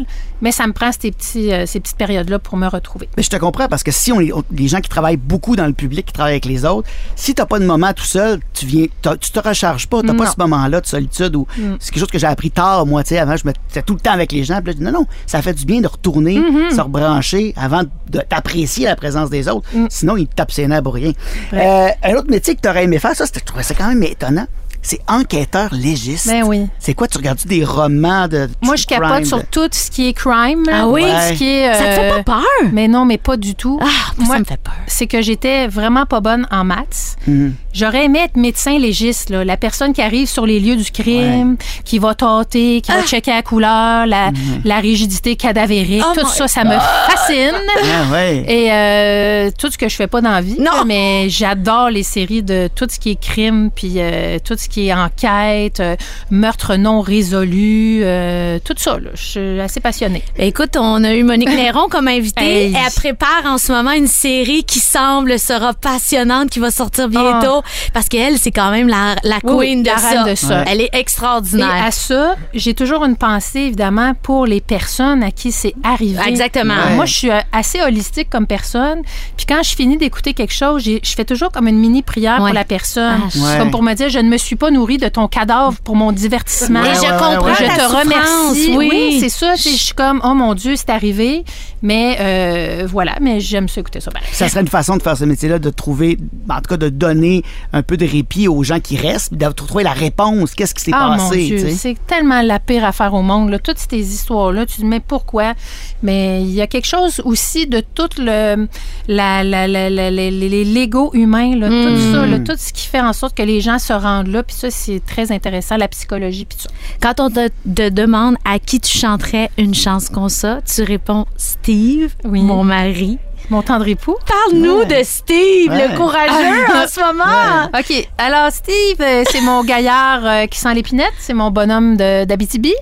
mais 0.41 0.53
ça 0.53 0.67
me 0.67 0.73
prend 0.73 0.91
ces, 0.93 1.11
petits, 1.11 1.53
euh, 1.53 1.67
ces 1.67 1.81
petites 1.81 1.97
périodes-là 1.97 2.39
pour 2.39 2.57
me 2.57 2.67
retrouver. 2.67 3.09
Mais 3.17 3.23
je 3.23 3.31
te 3.31 3.37
comprends 3.37 3.69
parce 3.69 3.83
que 3.83 3.91
si 3.91 4.13
on 4.13 4.19
on- 4.19 4.45
les 4.53 4.69
gens 4.69 4.81
qui 4.81 4.89
travaillent 4.89 5.17
beaucoup 5.17 5.57
dans 5.57 5.67
le 5.67 5.73
public, 5.73 6.07
qui 6.07 6.13
travaillent 6.13 6.35
avec 6.35 6.45
les 6.45 6.65
autres, 6.65 6.89
si 7.17 7.35
t'as 7.35 7.47
pas 7.47 7.59
de 7.59 7.65
moment 7.67 7.93
tout 7.93 8.05
seul, 8.05 8.41
tu 8.55 8.67
viens, 8.67 8.87
tu 9.21 9.31
te 9.33 9.41
recharges 9.41 9.87
pas, 9.89 10.03
t'as 10.03 10.15
pas 10.15 10.27
ce 10.27 10.37
moment-là 10.39 10.81
de 10.81 10.87
solitude 10.87 11.35
ou 11.37 11.47
c'est 11.81 11.91
quelque 11.93 12.01
chose 12.01 12.11
que 12.11 12.19
j'ai 12.19 12.27
appris 12.27 12.51
tard 12.51 12.87
moi, 12.87 13.03
tu 13.03 13.11
sais, 13.11 13.19
avant 13.19 13.37
je 13.37 13.47
me 13.47 13.53
tout 13.87 13.95
le 13.95 14.01
temps 14.01 14.13
avec 14.13 14.33
les 14.33 14.45
gens, 14.45 14.57
puis 14.57 14.67
là, 14.67 14.73
je 14.73 14.77
dis 14.79 14.85
non 14.85 14.93
non, 14.93 15.07
ça 15.27 15.43
fait 15.43 15.55
du 15.55 15.65
bien 15.65 15.81
de 15.81 15.87
retourner, 15.89 16.41
se 16.75 16.81
rebrancher 16.81 17.53
avant 17.57 17.83
de 17.83 18.21
t'apprécier 18.21 18.85
la 18.87 18.97
présence 18.97 19.31
des 19.31 19.49
autres. 19.49 19.69
Sinon 19.89 20.17
ils 20.17 20.27
te 20.29 20.35
tapent 20.35 20.53
ses 20.53 20.67
nerfs 20.67 20.83
pour 20.83 20.95
rien. 20.95 21.13
Euh, 21.53 21.89
un 22.03 22.15
autre 22.15 22.31
métier 22.31 22.55
que 22.55 22.61
t'aurais 22.61 22.85
aimé 22.85 22.99
faire, 22.99 23.15
ça, 23.15 23.25
je 23.33 23.41
trouvais 23.41 23.63
ça 23.63 23.75
quand 23.75 23.89
même 23.89 24.03
étonnant. 24.03 24.47
C'est 24.85 25.01
enquêteur 25.09 25.73
légiste. 25.73 26.27
Ben 26.27 26.43
oui. 26.45 26.67
C'est 26.81 26.95
quoi, 26.95 27.07
tu 27.07 27.17
regardes 27.17 27.39
des 27.47 27.65
romans 27.65 28.27
de. 28.27 28.49
Moi, 28.63 28.75
je 28.77 28.85
capote 28.87 29.25
sur 29.25 29.47
tout 29.47 29.69
ce 29.73 29.91
qui 29.91 30.09
est 30.09 30.13
crime. 30.13 30.65
là. 30.67 30.81
Ah 30.83 30.89
oui? 30.89 31.05
Ce 31.05 31.33
qui 31.35 31.49
est, 31.49 31.73
Ça 31.73 31.79
te 31.79 31.85
fait 31.85 32.11
euh, 32.13 32.23
pas 32.23 32.35
peur? 32.35 32.71
Mais 32.73 32.89
non, 32.89 33.05
mais 33.05 33.17
pas 33.19 33.37
du 33.37 33.55
tout. 33.55 33.79
Ah, 33.81 33.87
moi, 34.19 34.27
Moi, 34.27 34.35
ça 34.37 34.41
me 34.41 34.45
fait 34.45 34.61
peur. 34.61 34.75
c'est 34.89 35.07
que 35.07 35.23
j'étais 35.23 35.69
vraiment 35.69 36.05
pas 36.05 36.21
bonne 36.21 36.47
en 36.51 36.65
maths. 36.65 37.17
Mhm. 37.29 37.55
J'aurais 37.73 38.05
aimé 38.05 38.21
être 38.25 38.37
médecin 38.37 38.79
légiste, 38.79 39.31
là, 39.31 39.45
la 39.45 39.57
personne 39.57 39.93
qui 39.93 40.03
arrive 40.03 40.29
sur 40.29 40.47
les 40.47 40.61
lieux 40.61 40.77
du 40.77 40.91
crime, 40.91 41.57
qui 41.85 41.99
va 41.99 42.15
tâter, 42.15 42.81
qui 42.81 42.93
va 42.93 43.03
checker 43.03 43.31
la 43.33 43.43
couleur, 43.43 44.07
la, 44.07 44.31
la 44.65 44.77
rigidité 44.79 45.37
cadavérique, 45.37 46.03
Oh 46.07 46.19
tout 46.21 46.27
ça, 46.29 46.49
ça 46.49 46.65
me 46.65 46.71
fascine. 47.11 47.55
Ah 47.85 48.13
ouais. 48.13 48.45
Et 48.49 48.73
euh, 48.73 49.51
tout 49.59 49.71
ce 49.71 49.79
que 49.79 49.89
je 49.89 49.97
fais 49.97 50.07
pas 50.07 50.21
dans 50.21 50.31
la 50.33 50.41
vie, 50.41 50.57
Non. 50.61 50.85
mais 50.87 51.29
j'adore 51.29 51.91
les 51.91 52.03
séries 52.03 52.43
de 52.43 52.69
tout 52.75 52.87
ce 52.91 52.99
qui 52.99 53.11
est 53.13 53.21
crime, 53.21 53.71
puis 53.75 53.95
euh, 53.97 54.39
tout 54.45 54.57
ce 54.59 54.69
qui 54.69 54.89
est 54.89 54.93
enquête, 54.95 55.81
euh, 55.81 55.97
meurtre 56.31 56.77
non 56.77 57.01
résolu, 57.01 58.01
euh, 58.05 58.59
tout 58.65 58.75
ça. 58.77 58.99
là. 58.99 59.11
Je 59.15 59.23
suis 59.23 59.61
assez 59.61 59.81
passionnée. 59.81 60.23
Ben, 60.37 60.47
écoute, 60.47 60.77
on 60.77 61.03
a 61.05 61.15
eu 61.15 61.23
Monique 61.23 61.49
Néron 61.55 61.89
comme 61.89 62.09
invitée. 62.09 62.67
Hey. 62.67 62.77
Elle 62.77 62.93
prépare 62.93 63.43
en 63.47 63.59
ce 63.59 63.73
moment 63.73 63.93
une 63.93 64.07
série 64.09 64.65
qui 64.65 64.79
semble 64.81 65.39
sera 65.39 65.73
passionnante, 65.73 66.51
qui 66.51 66.59
va 66.59 66.71
sortir 66.71 67.09
bientôt. 67.09 67.62
Parce 67.93 68.09
qu'elle, 68.09 68.39
c'est 68.39 68.51
quand 68.53 68.71
même 68.71 68.89
la, 68.89 69.17
la 69.25 69.37
Ah. 69.37 69.39
Oui, 69.53 69.67
queen 69.69 69.83
de, 69.83 69.89
la 69.89 69.99
ça. 69.99 70.09
reine 70.11 70.31
de 70.31 70.35
ça. 70.35 70.65
Elle 70.67 70.81
est 70.81 70.91
Et 70.93 70.99
extraordinaire. 70.99 71.85
à 71.85 71.91
ça, 71.91 72.37
j'ai 72.55 72.75
toujours 72.75 73.05
une 73.05 73.17
pensée, 73.17 73.61
évidemment, 73.61 74.13
pour 74.23 74.47
les 74.47 74.61
personnes 74.61 75.23
à 75.23 75.31
qui 75.31 75.53
c'est 75.53 75.75
arrivé. 75.83 76.19
Exactement. 76.27 76.75
Ouais. 76.75 76.95
Moi, 76.97 77.05
je 77.07 77.13
suis 77.15 77.31
euh, 77.31 77.39
assez 77.53 77.81
holistique 77.81 78.29
comme 78.31 78.47
personne. 78.47 79.01
Puis 79.37 79.47
quand 79.47 79.63
je 79.63 79.75
finis 79.75 79.97
d'écouter 79.97 80.35
quelque 80.35 80.53
chose, 80.55 80.83
je 80.85 80.99
fais 81.15 81.25
toujours 81.25 81.51
comme 81.51 81.69
une 81.69 81.79
mini 81.79 82.03
prière 82.03 82.41
Ouais. 82.41 82.51
pour 82.51 82.55
la 82.55 82.65
personne. 82.65 83.21
Ah, 83.25 83.39
Ouais. 83.39 83.59
Comme 83.59 83.71
pour 83.71 83.83
me 83.83 83.95
dire, 83.95 84.09
je 84.09 84.19
ne 84.19 84.29
me 84.29 84.37
suis 84.39 84.57
pas 84.57 84.71
nourrie 84.71 84.99
de 84.99 85.09
ton 85.09 85.27
cadavre 85.29 85.79
pour 85.83 85.97
mon 85.97 86.13
divertissement. 86.13 86.83
Et 86.85 86.95
je 86.95 87.01
ouais, 87.01 87.09
comprends 87.09 87.45
ouais, 87.47 87.55
Je 87.59 87.65
te 87.65 87.81
souffrance, 87.81 88.03
remercie. 88.05 88.75
Oui, 88.77 89.17
c'est 89.21 89.29
ça. 89.29 89.55
Je 89.55 89.69
suis 89.69 89.95
comme, 89.95 90.21
oh 90.25 90.35
mon 90.35 90.55
Dieu, 90.55 90.75
c'est 90.77 90.91
arrivé. 90.91 91.45
Mais 91.83 92.17
euh, 92.21 92.87
voilà, 92.89 93.17
mais 93.21 93.41
j'aime 93.41 93.69
ça 93.69 93.81
écouter 93.81 94.01
ça. 94.01 94.11
pareil. 94.11 94.29
Ça 94.33 94.49
serait 94.49 94.61
une 94.61 94.69
façon 94.69 94.97
de 94.97 95.03
faire 95.03 95.17
ce 95.17 95.25
métier-là, 95.25 95.59
de 95.59 95.71
trouver, 95.71 96.17
en 96.49 96.57
tout 96.57 96.69
cas, 96.69 96.77
de 96.77 96.89
donner 96.89 97.43
un 97.73 97.83
peu 97.83 97.97
de 97.97 98.07
répit 98.07 98.49
aux 98.49 98.63
gens 98.63 98.81
qui 98.81 98.97
restent, 98.97 99.29
puis 99.31 99.39
de 99.39 99.49
trouver 99.53 99.83
la 99.85 99.93
réponse. 99.93 100.55
Qu'est-ce 100.55 100.75
qui 100.75 100.85
s'est 100.85 100.91
Ah 100.95 101.11
mon 101.17 101.29
passé? 101.29 101.75
C'est 101.77 101.97
tellement 102.07 102.43
la 102.43 102.59
pire 102.59 102.85
affaire 102.85 103.15
au 103.15 103.23
monde. 103.23 103.51
Là. 103.51 103.59
Toutes 103.59 103.79
ces 103.79 104.15
histoires-là, 104.15 104.67
tu 104.67 104.77
te 104.77 104.81
dis, 104.83 104.87
mais 104.87 105.01
pourquoi? 105.01 105.55
Mais 106.03 106.43
il 106.43 106.51
y 106.51 106.61
a 106.61 106.67
quelque 106.67 106.87
chose 106.87 107.21
aussi 107.25 107.67
de 107.67 107.81
tout 107.81 108.09
le 108.19 108.67
la, 109.09 109.43
la, 109.45 109.67
la, 109.67 109.89
la- 109.91 110.11
la- 110.11 110.31
les 110.31 110.65
Lego 110.65 111.11
humains, 111.15 111.57
là, 111.57 111.69
Hmm. 111.69 111.87
tout 111.87 112.13
ça, 112.13 112.27
là, 112.27 112.39
tout 112.41 112.55
ce 112.59 112.73
qui 112.73 112.87
fait 112.87 113.01
en 113.01 113.13
sorte 113.13 113.37
que 113.37 113.43
les 113.43 113.61
gens 113.61 113.79
se 113.79 113.93
rendent 113.93 114.29
là. 114.29 114.43
Puis 114.43 114.57
ça, 114.57 114.71
c'est 114.71 115.01
très 115.05 115.33
intéressant, 115.33 115.77
la 115.77 115.89
psychologie. 115.89 116.45
Puis 116.45 116.59
ça. 116.61 116.71
Quand 117.01 117.21
on 117.21 117.31
te, 117.31 117.49
te 117.49 117.89
demande 117.89 118.37
à 118.45 118.59
qui 118.59 118.81
tu 118.81 118.97
chanterais 118.97 119.51
une 119.59 119.75
chanson 119.75 120.13
comme 120.13 120.29
ça, 120.29 120.61
tu 120.63 120.83
réponds 120.83 121.27
Steve, 121.37 122.15
Oui. 122.25 122.43
mon 122.43 122.65
mari. 122.65 123.19
Mon 123.53 123.61
tendre 123.61 123.87
époux. 123.87 124.17
Parle-nous 124.27 124.79
Ouais. 124.79 124.87
de 124.87 125.05
Steve, 125.05 125.71
Ouais. 125.71 125.89
le 125.89 125.95
courageux 125.95 126.65
en 126.75 126.89
ce 126.89 127.01
moment. 127.01 127.69
OK. 127.79 128.09
Alors, 128.17 128.51
Steve, 128.51 128.97
euh, 129.01 129.25
c'est 129.31 129.43
mon 129.43 129.63
gaillard 129.63 130.21
euh, 130.25 130.47
qui 130.47 130.59
sent 130.59 130.73
l'épinette. 130.73 131.13
C'est 131.19 131.35
mon 131.35 131.51
bonhomme 131.51 131.99
d'Abitibi. 131.99 132.73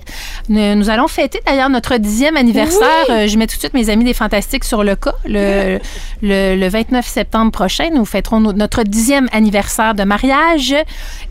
Nous, 0.47 0.75
nous 0.75 0.89
allons 0.89 1.09
fêter 1.09 1.41
d'ailleurs 1.45 1.69
notre 1.69 1.97
dixième 1.97 2.37
anniversaire. 2.37 3.05
Euh, 3.09 3.27
je 3.27 3.37
mets 3.37 3.47
tout 3.47 3.55
de 3.57 3.59
suite 3.59 3.73
mes 3.73 3.89
amis 3.89 4.05
des 4.05 4.13
Fantastiques 4.13 4.63
sur 4.63 4.85
le 4.85 4.95
cas. 4.95 5.13
Le, 5.25 5.79
le, 6.21 6.55
le 6.55 6.67
29 6.69 7.05
septembre 7.05 7.51
prochain, 7.51 7.89
nous 7.93 8.05
fêterons 8.05 8.39
no- 8.39 8.53
notre 8.53 8.83
dixième 8.83 9.27
anniversaire 9.33 9.93
de 9.93 10.03
mariage. 10.05 10.73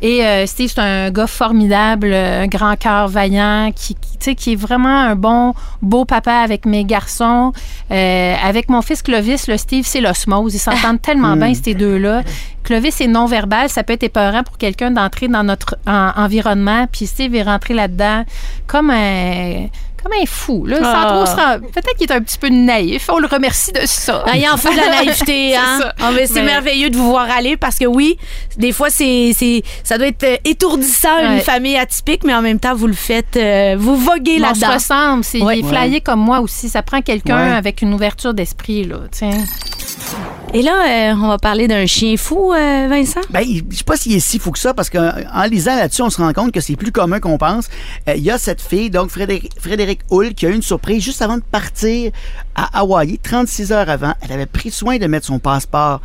Et 0.03 0.23
euh, 0.27 0.45
Steve, 0.47 0.71
c'est 0.75 0.83
un 0.83 1.11
gars 1.11 1.27
formidable, 1.27 2.13
un 2.13 2.47
grand 2.47 2.77
cœur 2.77 3.09
vaillant, 3.09 3.73
qui, 3.75 3.95
qui, 3.95 4.19
tu 4.19 4.25
sais, 4.25 4.35
qui 4.35 4.53
est 4.53 4.57
vraiment 4.57 5.01
un 5.01 5.15
bon, 5.15 5.55
beau 5.81 6.05
papa 6.05 6.35
avec 6.35 6.67
mes 6.67 6.85
garçons. 6.85 7.53
Euh, 7.91 8.35
avec 8.45 8.69
mon 8.69 8.83
fils 8.83 9.01
Clovis, 9.03 9.30
le 9.49 9.57
Steve, 9.57 9.85
c'est 9.87 10.01
l'osmose. 10.01 10.55
Ils 10.55 10.59
s'entendent 10.59 11.01
tellement 11.03 11.37
bien, 11.37 11.53
ces 11.55 11.75
deux-là. 11.75 12.23
Clovis 12.65 13.01
est 13.01 13.07
non-verbal. 13.07 13.69
Ça 13.69 13.83
peut 13.83 13.95
être 13.95 14.03
épeurant 14.03 14.43
pour 14.43 14.59
quelqu'un 14.59 14.91
d'entrer 14.91 15.29
dans 15.29 15.43
notre 15.43 15.77
en- 15.87 16.13
environnement. 16.17 16.87
Puis 16.91 17.07
Steve 17.07 17.35
est 17.35 17.43
rentré 17.43 17.75
là-dedans 17.75 18.25
comme 18.67 18.91
un, 18.91 19.67
comme 20.03 20.13
un 20.13 20.27
fou. 20.27 20.67
Là, 20.67 20.77
sans 20.79 20.85
Ah. 20.85 21.07
trop 21.09 21.27
se 21.27 21.37
rend- 21.37 21.59
Peut-être 21.61 21.97
qu'il 21.99 22.11
est 22.11 22.13
un 22.15 22.21
petit 22.21 22.39
peu 22.39 22.49
naïf. 22.49 23.09
On 23.13 23.19
le 23.19 23.27
remercie 23.27 23.73
de 23.73 23.81
ça. 23.85 24.25
Ah, 24.27 24.37
il 24.37 24.49
en 24.49 24.57
faut 24.57 24.71
de 24.71 24.77
la 24.77 24.89
naïveté, 24.89 25.25
C'est 25.27 25.57
hein? 25.57 25.81
Ah, 26.01 26.11
mais 26.15 26.27
c'est 26.27 26.35
Mais- 26.35 26.43
merveilleux 26.45 26.91
de 26.91 26.97
vous 26.97 27.11
voir 27.11 27.29
aller 27.31 27.57
parce 27.57 27.77
que 27.79 27.85
oui, 27.87 28.19
des 28.57 28.73
fois, 28.73 28.91
c'est, 28.91 29.33
c'est, 29.37 29.63
ça 29.85 29.99
doit 29.99 30.07
être 30.09 30.25
euh, 30.25 30.37
étourdissant, 30.45 31.19
une 31.35 31.41
famille 31.41 31.77
atypique, 31.77 32.25
mais 32.25 32.35
en 32.35 32.43
même 32.43 32.59
temps, 32.61 32.75
vous 32.75 32.87
le 32.87 32.93
faites, 32.93 33.37
euh, 33.37 33.77
vous 33.79 33.97
voguez 33.97 34.39
Mais 34.39 34.47
on 34.51 34.55
se 34.55 34.61
là-dedans. 34.61 34.75
ressemble. 34.75 35.25
C'est, 35.25 35.41
Ouais. 35.43 35.59
Il 35.59 35.65
est 35.65 35.69
flyé 35.69 36.01
comme 36.01 36.21
moi 36.21 36.41
aussi. 36.41 36.69
Ça 36.69 36.83
prend 36.83 37.01
quelqu'un 37.03 37.51
Ouais. 37.51 37.57
avec 37.57 37.83
une 37.83 37.93
ouverture 37.95 38.35
d'esprit. 38.35 38.85
Là, 38.85 38.97
tiens. 39.11 39.31
Et 40.53 40.63
là, 40.63 41.13
euh, 41.13 41.15
on 41.15 41.29
va 41.29 41.39
parler 41.39 41.69
d'un 41.69 41.87
chien 41.87 42.17
fou, 42.17 42.53
euh, 42.53 42.89
Vincent? 42.89 43.21
Ben, 43.31 43.45
je 43.45 43.77
sais 43.77 43.85
pas 43.85 43.97
s'il 43.97 44.15
est 44.17 44.21
si 44.21 44.41
fou 44.41 44.51
que 44.51 44.59
ça, 44.59 44.75
parce 44.75 44.91
qu'en 44.91 45.13
en 45.33 45.45
lisant 45.45 45.77
là-dessus, 45.77 46.03
on 46.03 46.11
se 46.11 46.21
rend 46.21 46.33
compte 46.33 46.51
que 46.51 46.61
c'est 46.61 46.75
plus 46.75 46.91
commun 46.91 47.21
qu'on 47.21 47.39
pense. 47.39 47.69
Euh, 48.09 48.15
Il 48.17 48.23
y 48.25 48.31
a 48.31 48.39
cette 48.39 48.61
fille, 48.61 48.91
donc 48.91 49.11
Frédéric, 49.11 49.53
Frédéric 49.61 50.01
Hull, 50.11 50.35
qui 50.35 50.47
a 50.47 50.49
eu 50.49 50.55
une 50.55 50.63
surprise 50.63 51.05
juste 51.05 51.23
avant 51.23 51.37
de 51.37 51.43
partir 51.43 52.11
à 52.57 52.81
Hawaï, 52.81 53.19
36 53.19 53.71
heures 53.71 53.89
avant. 53.89 54.15
Elle 54.23 54.33
avait 54.33 54.47
pris 54.47 54.73
soin 54.73 54.99
de 54.99 55.07
mettre 55.07 55.27
son 55.27 55.39
passeport 55.39 56.01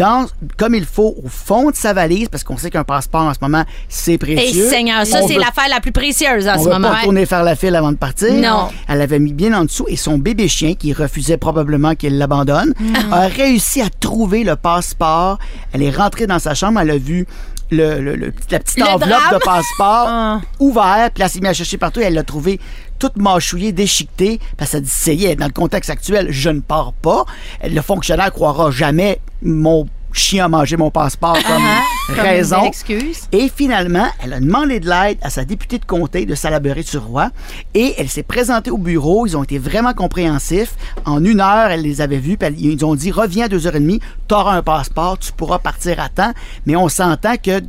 dans, 0.00 0.26
comme 0.56 0.74
il 0.74 0.86
faut 0.86 1.14
au 1.22 1.28
fond 1.28 1.70
de 1.70 1.76
sa 1.76 1.92
valise, 1.92 2.28
parce 2.28 2.42
qu'on 2.42 2.56
sait 2.56 2.70
qu'un 2.70 2.84
passeport 2.84 3.20
en 3.22 3.34
ce 3.34 3.38
moment, 3.42 3.64
c'est 3.88 4.14
Et 4.14 4.18
précieux. 4.18 4.68
Seigneur, 4.68 5.04
ça, 5.06 5.20
On 5.22 5.28
c'est 5.28 5.34
l'affaire 5.36 5.68
la 5.68 5.80
plus 5.80 5.92
précieuse 5.92 6.48
en 6.48 6.56
on 6.58 6.64
ce 6.64 6.68
moment. 6.70 6.88
pas 6.90 6.96
retourner 6.96 7.26
faire 7.26 7.42
la 7.44 7.54
file 7.54 7.76
avant 7.76 7.92
de 7.92 7.96
partir. 7.98 8.32
Non. 8.32 8.68
Elle 8.88 9.02
avait 9.02 9.18
mis 9.18 9.34
bien 9.34 9.52
en 9.52 9.64
dessous 9.64 9.84
et 9.88 9.96
son 9.96 10.16
bébé 10.16 10.48
chien, 10.48 10.74
qui 10.74 10.92
refusait 10.94 11.36
probablement 11.36 11.94
qu'il 11.94 12.16
l'abandonne, 12.16 12.72
Mm. 12.80 13.12
a 13.12 13.26
réussi 13.28 13.82
à 13.82 13.90
trouver 13.90 14.42
le 14.42 14.56
passeport. 14.56 15.38
Elle 15.72 15.82
est 15.82 15.90
rentrée 15.94 16.26
dans 16.26 16.38
sa 16.38 16.54
chambre, 16.54 16.80
elle 16.80 16.90
a 16.90 16.96
vu 16.98 17.26
le, 17.70 18.00
le- 18.00 18.16
le- 18.16 18.32
la 18.50 18.58
petite 18.58 18.82
enveloppe 18.82 19.08
drame. 19.10 19.34
de 19.34 19.44
passeport 19.44 20.06
Ah. 20.08 20.40
ouvert, 20.58 21.10
puis 21.14 21.22
elle 21.22 21.28
s'est 21.30 21.40
mise 21.40 21.50
à 21.50 21.54
chercher 21.54 21.76
partout 21.76 22.00
et 22.00 22.04
elle 22.04 22.14
l'a 22.14 22.24
trouvé 22.24 22.58
toute 23.00 23.16
mâchouillée, 23.16 23.72
déchiquetée, 23.72 24.38
parce 24.56 24.76
dit, 24.76 24.88
ça 24.88 25.10
est, 25.10 25.34
dans 25.34 25.46
le 25.46 25.52
contexte 25.52 25.90
actuel, 25.90 26.28
je 26.30 26.50
ne 26.50 26.60
pars 26.60 26.92
pas. 26.92 27.24
Le 27.64 27.80
fonctionnaire 27.80 28.30
croira 28.30 28.70
jamais 28.70 29.20
mon 29.42 29.88
chien 30.12 30.44
a 30.44 30.48
mangé 30.48 30.76
mon 30.76 30.90
passeport 30.90 31.34
comme 31.34 31.62
Ah, 31.64 31.80
Comme 32.08 32.16
une 32.16 32.20
raison. 32.22 32.64
excuse. 32.64 33.22
Et 33.32 33.50
finalement, 33.54 34.06
elle 34.22 34.32
a 34.32 34.40
demandé 34.40 34.80
de 34.80 34.88
l'aide 34.88 35.18
à 35.22 35.30
sa 35.30 35.44
députée 35.44 35.78
de 35.78 35.84
comté 35.84 36.26
de 36.26 36.34
Salaberry-sur-Roi 36.34 37.30
et 37.74 37.94
elle 37.98 38.08
s'est 38.08 38.22
présentée 38.22 38.70
au 38.70 38.78
bureau. 38.78 39.26
Ils 39.26 39.36
ont 39.36 39.44
été 39.44 39.58
vraiment 39.58 39.92
compréhensifs. 39.94 40.74
En 41.04 41.24
une 41.24 41.40
heure, 41.40 41.68
elle 41.70 41.82
les 41.82 42.00
avait 42.00 42.18
vus. 42.18 42.36
puis 42.36 42.48
ils 42.58 42.84
ont 42.84 42.94
dit 42.94 43.10
Reviens 43.10 43.44
à 43.46 43.48
deux 43.48 43.66
heures 43.66 43.76
et 43.76 43.80
demie, 43.80 44.00
tu 44.28 44.34
auras 44.34 44.56
un 44.56 44.62
passeport, 44.62 45.18
tu 45.18 45.32
pourras 45.32 45.58
partir 45.58 46.00
à 46.00 46.08
temps. 46.08 46.32
Mais 46.66 46.76
on 46.76 46.88
s'entend 46.88 47.36
que 47.36 47.60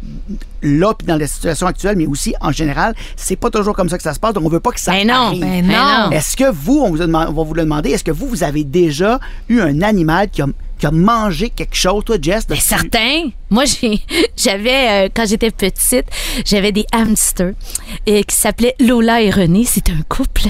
là, 0.63 0.93
puis 0.97 1.07
dans 1.07 1.17
la 1.17 1.27
situation 1.27 1.67
actuelle, 1.67 1.95
mais 1.97 2.05
aussi 2.07 2.33
en 2.41 2.51
général, 2.51 2.95
c'est 3.15 3.35
pas 3.35 3.49
toujours 3.49 3.75
comme 3.75 3.89
ça 3.89 3.97
que 3.97 4.03
ça 4.03 4.13
se 4.13 4.19
passe. 4.19 4.33
Donc, 4.33 4.45
on 4.45 4.49
veut 4.49 4.59
pas 4.59 4.71
que 4.71 4.79
ça 4.79 4.91
Ben 4.91 5.07
non, 5.07 5.13
arrive. 5.27 5.41
ben 5.41 5.65
non. 5.67 6.11
Est-ce 6.11 6.35
que 6.37 6.51
vous, 6.51 6.79
on, 6.83 6.89
vous 6.91 7.01
a 7.01 7.05
on 7.05 7.09
va 7.33 7.43
vous 7.43 7.53
le 7.53 7.63
demander, 7.63 7.91
est-ce 7.91 8.03
que 8.03 8.11
vous, 8.11 8.27
vous 8.27 8.43
avez 8.43 8.63
déjà 8.63 9.19
eu 9.49 9.59
un 9.61 9.81
animal 9.81 10.29
qui 10.29 10.41
a 10.41 10.47
qui 10.81 10.87
a 10.87 10.91
mangé 10.91 11.49
quelque 11.49 11.75
chose, 11.75 12.03
toi, 12.03 12.17
Jess? 12.21 12.47
Ben, 12.47 12.55
t'as-tu- 12.55 12.61
certain. 12.67 13.29
Moi, 13.51 13.65
j'ai, 13.65 14.01
j'avais, 14.37 15.05
euh, 15.05 15.09
quand 15.13 15.27
j'étais 15.27 15.51
petite, 15.51 16.05
j'avais 16.45 16.71
des 16.71 16.85
hamsters 16.91 17.53
euh, 18.09 18.21
qui 18.23 18.35
s'appelaient 18.35 18.75
Lola 18.79 19.21
et 19.21 19.29
René. 19.29 19.63
C'est 19.65 19.89
un 19.89 20.01
couple. 20.09 20.41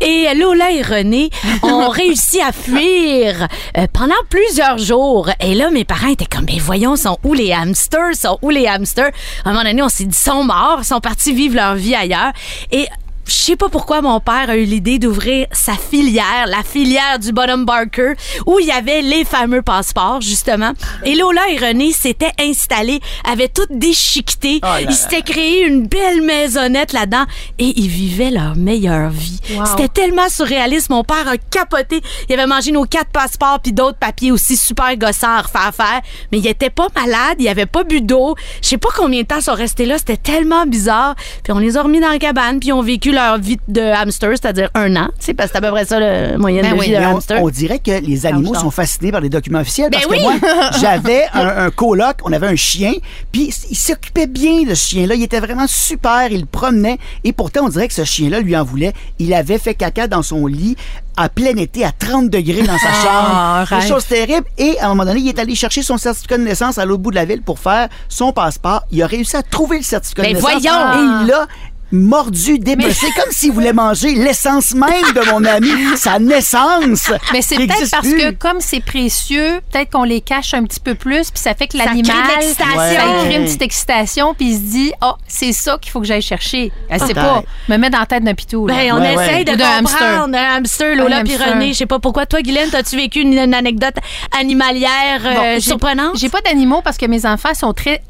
Et 0.00 0.26
euh, 0.28 0.34
Lola 0.34 0.70
et 0.70 0.82
René 0.82 1.30
ont 1.62 1.88
réussi 1.90 2.40
à 2.40 2.52
fuir 2.52 3.48
euh, 3.76 3.86
pendant 3.92 4.14
plusieurs 4.30 4.78
jours. 4.78 5.28
Et 5.40 5.54
là, 5.54 5.70
mes 5.70 5.84
parents 5.84 6.08
étaient 6.08 6.26
comme, 6.26 6.44
mais 6.46 6.58
voyons, 6.58 6.96
sont 6.96 7.18
où 7.24 7.34
les 7.34 7.52
hamsters? 7.52 8.14
Sont 8.14 8.38
où 8.42 8.50
les 8.50 8.66
hamsters? 8.66 9.10
À 9.44 9.50
un 9.50 9.52
moment 9.52 9.64
donné, 9.64 9.82
on 9.82 9.88
s'est 9.88 10.04
dit, 10.04 10.16
sont 10.16 10.44
morts, 10.44 10.84
sont 10.84 11.00
partis 11.00 11.32
vivre 11.34 11.56
leur 11.56 11.74
vie 11.74 11.94
ailleurs. 11.94 12.32
Et 12.70 12.86
je 13.26 13.32
sais 13.32 13.56
pas 13.56 13.68
pourquoi 13.68 14.02
mon 14.02 14.20
père 14.20 14.50
a 14.50 14.56
eu 14.56 14.64
l'idée 14.64 14.98
d'ouvrir 14.98 15.46
sa 15.52 15.74
filière, 15.74 16.46
la 16.46 16.62
filière 16.62 17.18
du 17.18 17.32
Bottom 17.32 17.64
Barker, 17.64 18.12
où 18.46 18.58
il 18.58 18.66
y 18.66 18.70
avait 18.70 19.02
les 19.02 19.24
fameux 19.24 19.62
passeports, 19.62 20.20
justement. 20.20 20.72
Et 21.04 21.14
Lola 21.14 21.42
et 21.50 21.56
René 21.56 21.92
s'étaient 21.92 22.32
installés, 22.40 23.00
avaient 23.24 23.48
tout 23.48 23.66
déchiqueté. 23.70 24.60
Oh 24.62 24.66
ils 24.80 24.94
s'étaient 24.94 25.22
créé 25.22 25.66
une 25.66 25.86
belle 25.86 26.22
maisonnette 26.22 26.92
là-dedans 26.92 27.24
et 27.58 27.72
ils 27.76 27.88
vivaient 27.88 28.30
leur 28.30 28.56
meilleure 28.56 29.10
vie. 29.10 29.40
Wow. 29.54 29.66
C'était 29.66 29.88
tellement 29.88 30.28
surréaliste. 30.28 30.90
Mon 30.90 31.04
père 31.04 31.28
a 31.28 31.36
capoté. 31.36 32.00
Il 32.28 32.34
avait 32.34 32.46
mangé 32.46 32.72
nos 32.72 32.84
quatre 32.84 33.10
passeports 33.10 33.60
puis 33.60 33.72
d'autres 33.72 33.98
papiers 33.98 34.32
aussi 34.32 34.56
super 34.56 34.96
gossants 34.96 35.28
à 35.28 35.42
refaire 35.42 35.74
faire. 35.74 36.00
Mais 36.30 36.38
il 36.38 36.46
était 36.46 36.70
pas 36.70 36.88
malade, 36.94 37.36
il 37.38 37.48
avait 37.48 37.66
pas 37.66 37.84
bu 37.84 38.00
d'eau. 38.00 38.34
Je 38.62 38.68
sais 38.68 38.78
pas 38.78 38.90
combien 38.96 39.22
de 39.22 39.26
temps 39.26 39.38
ils 39.38 39.42
sont 39.42 39.54
restés 39.54 39.86
là. 39.86 39.98
C'était 39.98 40.16
tellement 40.16 40.66
bizarre. 40.66 41.14
Puis 41.44 41.52
on 41.52 41.58
les 41.58 41.76
a 41.76 41.82
remis 41.82 42.00
dans 42.00 42.10
la 42.10 42.18
cabane 42.18 42.60
puis 42.60 42.72
ont 42.72 42.82
vécu 42.82 43.12
leur 43.12 43.21
vie 43.40 43.58
de 43.68 43.80
hamster, 43.80 44.30
c'est-à-dire 44.32 44.70
un 44.74 44.94
an. 44.96 45.08
Tu 45.18 45.26
sais, 45.26 45.34
parce 45.34 45.50
que 45.50 45.58
c'est 45.58 45.64
à 45.64 45.68
peu 45.68 45.74
près 45.74 45.84
ça 45.84 45.98
le 46.00 46.36
moyenne 46.38 46.62
Ben 46.62 46.74
de 46.74 46.78
oui, 46.78 46.86
vie 46.86 46.92
d'un 46.92 47.10
on, 47.10 47.16
hamster. 47.16 47.42
on 47.42 47.50
dirait 47.50 47.78
que 47.78 47.90
les 48.00 48.26
animaux 48.26 48.54
sont 48.54 48.70
fascinés 48.70 49.12
par 49.12 49.20
les 49.20 49.28
documents 49.28 49.60
officiels. 49.60 49.90
Ben 49.90 50.00
parce 50.00 50.10
oui. 50.10 50.18
que 50.18 50.22
moi, 50.22 50.70
j'avais 50.80 51.24
un, 51.34 51.66
un 51.66 51.70
coloc, 51.70 52.16
on 52.24 52.32
avait 52.32 52.46
un 52.48 52.56
chien, 52.56 52.92
puis 53.32 53.52
il 53.70 53.76
s'occupait 53.76 54.26
bien 54.26 54.62
de 54.62 54.74
ce 54.74 54.88
chien-là. 54.90 55.14
Il 55.14 55.22
était 55.22 55.40
vraiment 55.40 55.66
super, 55.66 56.28
il 56.30 56.40
le 56.40 56.46
promenait. 56.46 56.98
Et 57.24 57.32
pourtant, 57.32 57.60
on 57.64 57.68
dirait 57.68 57.88
que 57.88 57.94
ce 57.94 58.04
chien-là 58.04 58.40
lui 58.40 58.56
en 58.56 58.64
voulait. 58.64 58.92
Il 59.18 59.32
avait 59.34 59.58
fait 59.58 59.74
caca 59.74 60.06
dans 60.06 60.22
son 60.22 60.46
lit 60.46 60.76
à 61.16 61.28
plein 61.28 61.54
été, 61.56 61.84
à 61.84 61.92
30 61.92 62.30
degrés 62.30 62.62
dans 62.62 62.78
sa 62.78 62.88
Ah, 63.04 63.64
chambre. 63.68 63.82
Des 63.82 63.86
choses 63.88 64.06
terribles. 64.06 64.46
Et 64.56 64.78
à 64.80 64.86
un 64.86 64.88
moment 64.88 65.04
donné, 65.04 65.20
il 65.20 65.28
est 65.28 65.38
allé 65.38 65.54
chercher 65.54 65.82
son 65.82 65.98
certificat 65.98 66.38
de 66.38 66.42
naissance 66.42 66.78
à 66.78 66.86
l'autre 66.86 67.02
bout 67.02 67.10
de 67.10 67.16
la 67.16 67.26
ville 67.26 67.42
pour 67.42 67.58
faire 67.58 67.88
son 68.08 68.32
passeport. 68.32 68.82
Il 68.90 69.02
a 69.02 69.06
réussi 69.06 69.36
à 69.36 69.42
trouver 69.42 69.76
le 69.78 69.82
certificat 69.82 70.22
Ben 70.22 70.30
de 70.30 70.36
naissance. 70.36 70.50
voyons! 70.62 70.92
Et 70.94 71.22
il 71.22 71.26
l'a 71.28 71.46
mordu, 71.92 72.58
dépecé, 72.58 73.06
comme 73.16 73.30
s'il 73.30 73.52
voulait 73.52 73.72
manger 73.72 74.14
l'essence 74.14 74.74
même 74.74 75.12
de 75.14 75.30
mon 75.30 75.44
ami, 75.44 75.70
sa 75.96 76.18
naissance. 76.18 77.10
Mais 77.32 77.42
c'est 77.42 77.56
peut-être 77.56 77.90
parce 77.90 78.08
plus. 78.08 78.16
que 78.18 78.30
comme 78.32 78.60
c'est 78.60 78.80
précieux, 78.84 79.60
peut-être 79.70 79.90
qu'on 79.90 80.04
les 80.04 80.20
cache 80.20 80.54
un 80.54 80.64
petit 80.64 80.80
peu 80.80 80.94
plus, 80.94 81.30
puis 81.30 81.40
ça 81.42 81.54
fait 81.54 81.68
que 81.68 81.76
l'animal, 81.76 82.14
ça 82.56 82.64
crée 82.64 83.36
une 83.36 83.44
petite 83.44 83.62
excitation, 83.62 84.34
puis 84.34 84.52
il 84.52 84.56
se 84.56 84.60
dit, 84.62 84.92
oh, 85.02 85.12
c'est 85.28 85.52
ça 85.52 85.78
qu'il 85.80 85.90
faut 85.92 86.00
que 86.00 86.06
j'aille 86.06 86.22
chercher. 86.22 86.72
Elle 86.88 87.00
sait 87.00 87.14
pas, 87.14 87.42
me 87.68 87.76
met 87.76 87.90
dans 87.90 88.00
la 88.00 88.06
tête 88.06 88.24
d'un 88.24 88.34
pitou. 88.34 88.66
là. 88.66 88.74
Ben, 88.74 88.92
on 88.92 89.02
Ouais, 89.02 89.14
essaye 89.14 89.36
ouais. 89.38 89.44
de 89.44 89.50
comprendre 89.80 90.36
un 90.36 90.56
hamster, 90.56 90.94
Lola. 90.96 91.22
René. 91.22 91.72
Je 91.72 91.78
sais 91.78 91.86
pas 91.86 91.98
pourquoi. 91.98 92.24
Toi, 92.26 92.40
Guylaine, 92.42 92.68
as-tu 92.74 92.96
vécu 92.96 93.20
une, 93.20 93.36
une 93.36 93.54
anecdote 93.54 93.94
animalière 94.38 95.20
euh, 95.24 95.54
Bon, 95.54 95.60
surprenante? 95.60 96.16
J'ai 96.18 96.28
pas 96.28 96.40
d'animaux 96.40 96.82
parce 96.82 96.96
que 96.98 97.06
mes 97.06 97.26
enfants 97.26 97.54
sont 97.54 97.72
très, 97.72 98.02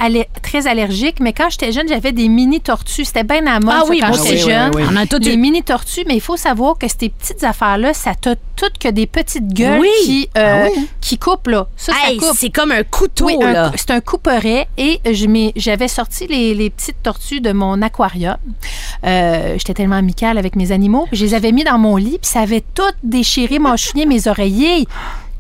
allergiques, 0.67 1.21
mais 1.21 1.33
quand 1.33 1.49
j'étais 1.51 1.73
jeune, 1.73 1.89
j'avais 1.89 2.13
des 2.13 2.29
mini 2.29 2.61
tortues. 2.61 3.05
C'était 3.05 3.25
bien 3.25 3.47
à 3.47 3.59
Ah 3.73 3.81
ça, 3.85 3.91
oui, 3.91 3.99
quand 4.01 4.13
j'étais 4.13 4.37
jeune. 4.39 4.71
On 4.91 4.97
a 4.97 5.07
tout 5.07 5.19
des 5.19 5.33
eu. 5.35 5.37
mini 5.37 5.63
tortues, 5.63 6.05
mais 6.07 6.15
il 6.15 6.21
faut 6.21 6.37
savoir 6.37 6.77
que 6.79 6.87
ces 6.89 7.09
petites 7.09 7.43
affaires-là, 7.45 7.95
ça 7.95 8.15
t'a 8.15 8.35
toutes 8.57 8.79
que 8.79 8.89
des 8.89 9.07
petites 9.07 9.49
gueules 9.53 9.81
Oui. 9.81 9.89
qui, 10.05 10.29
euh, 10.39 10.67
Ah 10.67 10.69
oui? 10.77 10.89
qui 11.01 11.19
coupent 11.19 11.49
là. 11.49 11.67
Ça, 11.77 11.93
Hey, 12.07 12.19
ça 12.21 12.27
coupe. 12.29 12.37
c'est 12.39 12.51
comme 12.51 12.71
un 12.73 12.83
couteau, 12.85 13.27
Oui, 13.27 13.37
c'est 13.77 13.91
un 13.91 14.01
couperet 14.01 14.69
et 14.79 15.01
j'avais 15.57 15.89
sorti 15.89 16.27
les, 16.27 16.55
les 16.55 16.71
petites 16.71 17.03
tortues 17.03 17.41
de 17.41 17.53
mon 17.53 17.81
aquarium. 17.83 18.37
Euh, 19.05 19.55
J'étais 19.59 19.75
tellement 19.75 19.97
amicale 19.97 20.39
avec 20.39 20.55
mes 20.57 20.73
animaux. 20.73 21.09
Je 21.13 21.25
les 21.25 21.35
avais 21.35 21.53
mis 21.53 21.65
dans 21.65 21.79
mon 21.79 21.97
lit, 21.97 22.19
puis 22.21 22.31
ça 22.31 22.41
avait 22.41 22.63
tout 22.75 22.83
déchiré 23.03 23.59
mon 23.59 23.77
chigné, 23.77 24.07
mes 24.07 24.29
oreillers. 24.29 24.87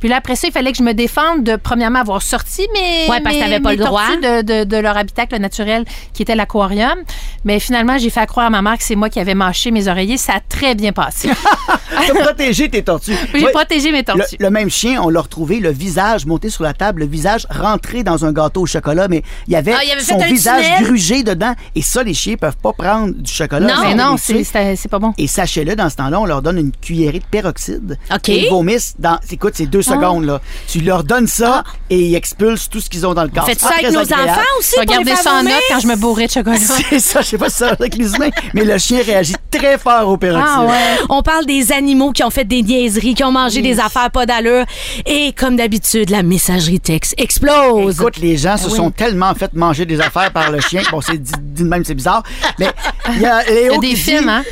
Puis 0.03 0.09
là, 0.09 0.17
après 0.17 0.35
ça, 0.35 0.49
il 0.49 0.53
fallait 0.53 0.73
que 0.73 0.79
je 0.79 0.83
me 0.83 0.95
défende 0.95 1.45
de, 1.45 1.55
premièrement, 1.55 2.01
avoir 2.01 2.21
sorti 2.23 2.67
mes, 2.75 3.09
Ouais, 3.09 3.21
parce 3.21 3.37
que 3.37 3.41
mes- 3.41 3.45
t'avais 3.47 3.61
pas 3.61 3.71
mes 3.71 3.77
le 3.77 3.85
droit. 3.85 4.17
de, 4.21 4.43
de- 4.43 4.65
de 4.65 4.77
leur 4.79 4.97
habitacle 4.97 5.39
naturel 5.39 5.85
qui 6.13 6.23
était 6.23 6.35
l'aquarium. 6.35 6.99
Mais 7.45 7.61
finalement, 7.61 7.97
j'ai 7.99 8.11
fait 8.11 8.27
croire 8.27 8.47
à 8.47 8.51
ma 8.51 8.63
mère 8.63 8.77
que 8.79 8.83
c'est 8.83 8.97
moi 8.97 9.09
qui 9.09 9.21
avais 9.21 9.35
mâché 9.37 9.71
mes 9.71 9.87
oreillers. 9.87 10.17
Ça 10.17 10.33
a 10.35 10.41
très 10.41 10.75
bien 10.75 10.91
passé. 10.93 11.31
T'as 12.07 12.15
protégé 12.15 12.69
tes 12.69 12.83
tortues. 12.83 13.15
J'ai 13.33 13.45
Ouais, 13.45 13.53
protégé 13.53 13.93
mes 13.93 14.03
tortues. 14.03 14.37
le 14.41 14.51
même 14.51 14.71
chien, 14.71 15.01
on 15.03 15.09
l'a 15.09 15.21
retrouvé, 15.21 15.61
le 15.61 15.71
visage 15.71 16.27
monté 16.27 16.51
sur 16.51 16.65
la 16.65 16.73
table, 16.75 17.01
le 17.03 17.07
visage 17.07 17.47
rentré 17.51 18.03
dans 18.03 18.25
un 18.25 18.33
gâteau 18.33 18.63
au 18.63 18.67
chocolat, 18.67 19.07
mais 19.09 19.23
il 19.47 19.53
y 19.53 19.57
avait, 19.57 19.73
Ah, 19.73 19.85
il 19.85 19.91
avait 19.93 20.01
fait 20.01 20.13
son 20.15 20.19
visage 20.19 20.65
tunnel. 20.65 20.83
grugé 20.85 21.23
dedans. 21.23 21.55
Et 21.77 21.83
ça, 21.83 22.03
les 22.03 22.15
chiens 22.15 22.35
peuvent 22.37 22.57
pas 22.57 22.73
prendre 22.73 23.13
du 23.15 23.31
chocolat. 23.33 23.69
Non. 23.69 23.83
Mais 23.83 23.95
on 24.03 24.11
non, 24.11 24.17
c'est 24.17 24.89
pas 24.91 24.99
bon. 24.99 25.13
Et 25.17 25.29
sachez-le, 25.29 25.77
dans 25.77 25.89
ce 25.91 25.97
temps-là, 25.97 26.21
on 26.21 26.25
leur 26.27 26.43
donne 26.43 26.59
une 26.59 26.73
cuillerée 26.73 27.21
de 27.21 27.25
peroxyde. 27.31 27.99
OK. 28.13 28.29
Et 28.31 28.47
ils 28.47 28.51
vomissent 28.51 28.95
dans. 28.99 29.19
Écoute, 29.31 29.53
c'est 29.57 29.67
deux 29.67 29.83
secondes, 29.95 30.25
là. 30.25 30.41
Tu 30.69 30.81
leur 30.81 31.05
donnes 31.05 31.27
ça 31.27 31.65
et 31.91 31.99
ils 31.99 32.15
expulsent 32.15 32.69
tout 32.69 32.81
ce 32.81 32.89
qu'ils 32.91 33.07
ont 33.07 33.15
dans 33.15 33.25
le 33.25 33.29
corps. 33.31 33.47
Faites 33.47 33.61
C'est 33.61 33.67
ça 33.67 33.75
avec 33.79 33.91
nos 33.93 34.01
agréable. 34.01 34.31
enfants 34.31 34.41
aussi 34.59 34.79
Regardez 34.79 35.17
ça 35.17 35.35
en 35.35 35.43
note 35.43 35.53
quand 35.69 35.81
je 35.81 35.87
me 35.87 35.97
bourrais 35.97 36.27
de 36.27 36.33
chocolat. 36.33 36.57
C'est 36.91 36.99
ça, 37.01 37.21
je 37.21 37.27
sais 37.29 37.39
pas 37.39 37.49
si 37.51 37.59
ça 37.59 37.69
avec 37.71 37.95
les 37.97 38.15
humains, 38.15 38.31
mais 38.55 38.65
le 38.65 38.79
chien 38.79 39.01
réagit 39.05 39.35
très 39.51 39.79
fort 39.79 40.09
au. 40.09 40.19
Ah 40.35 40.65
ouais. 40.65 40.77
On 41.09 41.23
parle 41.23 41.47
des 41.47 41.73
animaux 41.73 42.13
qui 42.13 42.23
ont 42.23 42.31
fait 42.31 42.45
des 42.45 42.63
niaiseries, 42.63 43.15
qui 43.15 43.25
ont 43.25 43.33
mangé 43.33 43.61
des 43.63 43.81
affaires 43.81 44.11
pas 44.11 44.25
d'allure. 44.27 44.65
Et 45.07 45.33
comme 45.33 45.57
d'habitude, 45.57 46.11
la 46.11 46.23
messagerie 46.23 46.81
texte 46.81 47.15
explose. 47.19 47.97
Écoute, 48.01 48.19
les 48.19 48.37
gens 48.37 48.53
Ah 48.55 48.59
se 48.59 48.71
sont 48.71 48.91
tellement 48.91 49.35
fait 49.35 49.53
manger 49.55 49.85
des 49.87 50.01
affaires 50.01 50.31
par 50.33 50.51
le 50.51 50.61
chien. 50.61 50.83
Bon, 50.91 51.01
c'est 51.01 51.19
dit, 51.19 51.33
dit 51.41 51.63
de 51.65 51.69
même, 51.69 51.85
c'est 51.85 51.95
bizarre. 51.95 52.23
Mais 52.59 52.69
il 53.15 53.21
y 53.21 53.27
a 53.27 53.43
Léo. 53.45 53.55
Il 53.55 53.73
y 53.73 53.75
a 53.75 53.79
des 53.79 53.89
qui 53.89 53.97
films, 53.97 54.25
dit- 54.25 54.31
hein? 54.31 54.43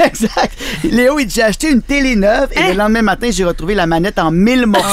exact. 0.04 0.52
Léo, 0.84 1.18
il 1.18 1.26
dit 1.26 1.34
J'ai 1.36 1.42
acheté 1.42 1.70
une 1.70 1.82
télé 1.82 2.16
neuve 2.16 2.48
et 2.52 2.72
le 2.72 2.78
lendemain 2.78 3.02
matin, 3.02 3.28
j'ai 3.30 3.44
retrouvé 3.44 3.74
la 3.74 3.86
manette 3.86 4.18
en 4.18 4.30
mille 4.30 4.66
morceaux 4.66 4.85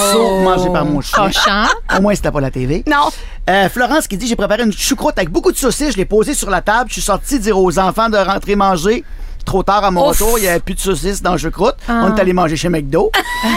mangés 0.43 0.69
par 0.69 0.85
mon 0.85 1.01
chien. 1.01 1.25
Cochon. 1.25 1.67
Au 1.97 2.01
moins, 2.01 2.15
c'était 2.15 2.31
pas 2.31 2.41
la 2.41 2.51
TV. 2.51 2.83
Non. 2.87 3.09
Euh, 3.49 3.69
Florence 3.69 4.07
qui 4.07 4.17
dit 4.17 4.27
J'ai 4.27 4.35
préparé 4.35 4.63
une 4.63 4.73
choucroute 4.73 5.17
avec 5.17 5.29
beaucoup 5.29 5.51
de 5.51 5.57
saucisses, 5.57 5.93
je 5.93 5.97
l'ai 5.97 6.05
posée 6.05 6.33
sur 6.33 6.49
la 6.49 6.61
table, 6.61 6.89
je 6.89 6.93
suis 6.93 7.01
sorti 7.01 7.39
dire 7.39 7.57
aux 7.59 7.77
enfants 7.79 8.09
de 8.09 8.17
rentrer 8.17 8.55
manger. 8.55 9.03
Trop 9.45 9.63
tard 9.63 9.83
à 9.83 9.91
mon 9.91 10.09
Ouf. 10.09 10.19
retour, 10.19 10.39
il 10.39 10.43
n'y 10.43 10.47
avait 10.47 10.59
plus 10.59 10.73
de 10.75 10.79
saucisses 10.79 11.21
dans 11.21 11.33
le 11.33 11.37
choucroute. 11.37 11.75
Ah. 11.87 12.03
On 12.05 12.15
est 12.15 12.19
allé 12.19 12.33
manger 12.33 12.55
chez 12.55 12.69
McDo. 12.69 13.11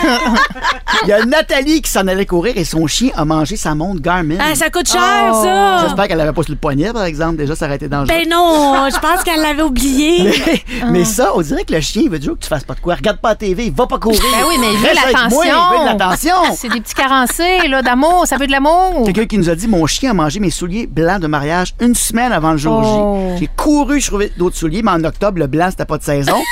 Il 1.03 1.09
y 1.09 1.12
a 1.12 1.25
Nathalie 1.25 1.83
qui 1.83 1.90
s'en 1.90 2.07
allait 2.07 2.27
courir 2.27 2.55
et 2.57 2.64
son 2.64 2.87
chien 2.87 3.11
a 3.16 3.25
mangé 3.25 3.57
sa 3.57 3.75
montre 3.75 4.01
Garmin. 4.01 4.37
Ah, 4.40 4.55
ça 4.55 4.70
coûte 4.70 4.88
cher, 4.90 5.31
Oh. 5.35 5.44
ça. 5.44 5.79
J'espère 5.85 6.09
qu'elle 6.09 6.16
l'avait 6.18 6.33
pas 6.33 6.42
sur 6.42 6.53
le 6.53 6.59
poignet, 6.59 6.92
par 6.92 7.05
exemple. 7.05 7.37
Déjà, 7.37 7.55
ça 7.55 7.66
aurait 7.66 7.77
été 7.77 7.88
dangereux. 7.88 8.07
Ben 8.18 8.29
non, 8.29 8.88
je 8.92 8.99
pense 8.99 9.22
qu'elle 9.22 9.40
l'avait 9.42 9.62
oublié. 9.62 10.33
mais, 10.46 10.90
mais 10.90 11.05
ça, 11.05 11.33
on 11.35 11.42
dirait 11.42 11.64
que 11.64 11.75
le 11.75 11.81
chien, 11.81 12.03
il 12.05 12.11
veut 12.11 12.18
toujours 12.18 12.37
que 12.37 12.42
tu 12.42 12.49
fasses 12.49 12.64
pas 12.64 12.75
de 12.75 12.81
quoi. 12.81 12.94
Regarde 12.94 13.18
pas 13.18 13.31
la 13.31 13.35
TV, 13.37 13.66
il 13.66 13.72
va 13.72 13.87
pas 13.87 13.99
courir. 13.99 14.20
Ben 14.33 14.46
oui, 14.49 14.55
mais 14.59 14.72
il 14.72 14.79
veut 14.79 14.94
l'attention. 14.94 15.42
il 15.44 15.79
veut 15.79 15.85
de 15.85 15.99
l'attention. 15.99 16.35
C'est 16.57 16.68
des 16.70 16.81
petits 16.81 16.94
carencés, 16.94 17.68
là, 17.68 17.83
d'amour. 17.83 18.25
Ça 18.27 18.37
veut 18.38 18.46
de 18.46 18.53
l'amour. 18.53 19.05
Quelqu'un 19.05 19.27
qui 19.27 19.38
nous 19.38 19.51
a 19.51 19.55
dit 19.55 19.68
Mon 19.68 19.87
chien 19.87 20.11
a 20.12 20.14
mangé 20.14 20.40
mes 20.40 20.51
souliers 20.51 20.87
blancs 20.87 21.20
de 21.20 21.27
mariage 21.27 21.75
une 21.81 21.94
semaine 21.94 22.33
avant 22.33 22.53
le 22.53 22.59
jour 22.59 22.83
Oh. 22.85 23.33
J. 23.35 23.40
J'ai 23.40 23.51
couru, 23.55 24.01
je 24.01 24.07
trouvais 24.09 24.33
d'autres 24.37 24.57
souliers, 24.57 24.83
mais 24.83 24.90
en 24.92 25.05
octobre, 25.05 25.38
le 25.38 25.46
blanc, 25.46 25.68
c'était 25.76 25.86
pas 25.86 25.98
de 25.98 26.02
saison. 26.02 26.36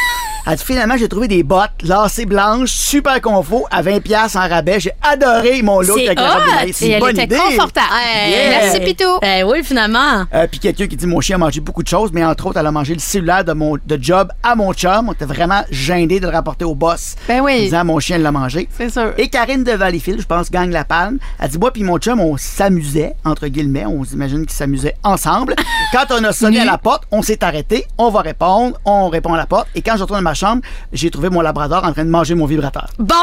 Elle 0.46 0.56
dit, 0.56 0.64
finalement, 0.64 0.94
j'ai 0.98 1.08
trouvé 1.08 1.26
des 1.26 1.42
bottes 1.42 1.70
lacées 1.82 2.26
blanches, 2.26 2.68
super 2.70 3.18
confort, 3.22 3.66
à 3.70 3.82
20$ 3.82 4.00
piastres 4.02 4.36
en 4.36 4.46
rabais. 4.46 4.78
J'ai 4.78 4.92
adoré 5.00 5.62
mon 5.62 5.80
look 5.80 5.98
C'est 5.98 6.06
avec 6.08 6.20
la 6.20 6.34
robe 6.34 6.42
de. 6.66 6.72
C'est 6.74 6.84
une 6.86 6.92
elle 6.92 7.00
bonne 7.00 7.18
était 7.18 7.24
idée. 7.24 7.36
confortable. 7.36 7.86
Yeah. 8.28 8.50
Merci, 8.50 8.80
Pitou. 8.80 9.08
Eh 9.22 9.42
oui, 9.42 9.64
finalement. 9.64 10.24
Euh, 10.34 10.46
puis 10.46 10.60
quelqu'un 10.60 10.86
qui 10.86 10.96
dit 10.96 11.06
mon 11.06 11.22
chien 11.22 11.36
a 11.36 11.38
mangé 11.38 11.60
beaucoup 11.60 11.82
de 11.82 11.88
choses, 11.88 12.10
mais 12.12 12.22
entre 12.22 12.46
autres, 12.46 12.58
elle 12.60 12.66
a 12.66 12.70
mangé 12.72 12.92
le 12.92 13.00
cellulaire 13.00 13.42
de 13.42 13.54
mon 13.54 13.78
de 13.82 13.98
job 13.98 14.32
à 14.42 14.54
mon 14.54 14.74
chum. 14.74 15.08
On 15.08 15.12
était 15.14 15.24
vraiment 15.24 15.62
gênés 15.70 16.20
de 16.20 16.26
le 16.26 16.32
rapporter 16.32 16.66
au 16.66 16.74
boss. 16.74 17.14
Ben 17.26 17.40
oui. 17.40 17.54
En 17.54 17.60
disant 17.60 17.84
mon 17.86 17.98
chien 17.98 18.18
l'a 18.18 18.30
mangé. 18.30 18.68
C'est 18.76 18.90
sûr. 18.90 19.14
Et 19.16 19.28
Karine 19.28 19.64
de 19.64 19.72
Valleyfield, 19.72 20.20
je 20.20 20.26
pense, 20.26 20.50
gagne 20.50 20.72
la 20.72 20.84
palme. 20.84 21.20
Elle 21.40 21.48
dit 21.48 21.58
moi 21.58 21.72
puis 21.72 21.84
mon 21.84 21.96
chum, 21.96 22.20
on 22.20 22.36
s'amusait 22.36 23.14
entre 23.24 23.46
guillemets, 23.46 23.86
on 23.86 24.04
s'imagine 24.04 24.44
qu'ils 24.44 24.56
s'amusaient 24.56 24.96
ensemble. 25.04 25.54
Quand 25.94 26.06
on 26.10 26.24
a 26.24 26.32
sonné 26.32 26.58
à 26.58 26.64
la 26.64 26.76
porte, 26.76 27.04
on 27.12 27.22
s'est 27.22 27.44
arrêté, 27.44 27.86
on 27.98 28.10
va 28.10 28.20
répondre, 28.22 28.76
on 28.84 29.08
répond 29.08 29.32
à 29.32 29.36
la 29.36 29.46
porte. 29.46 29.68
Et 29.76 29.80
quand 29.80 29.96
je 29.96 30.02
retourne 30.02 30.18
dans 30.18 30.24
ma 30.28 30.34
chambre, 30.34 30.60
j'ai 30.92 31.08
trouvé 31.08 31.30
mon 31.30 31.40
labrador 31.40 31.84
en 31.84 31.92
train 31.92 32.04
de 32.04 32.10
manger 32.10 32.34
mon 32.34 32.46
vibrateur. 32.46 32.88
Bon! 32.98 33.14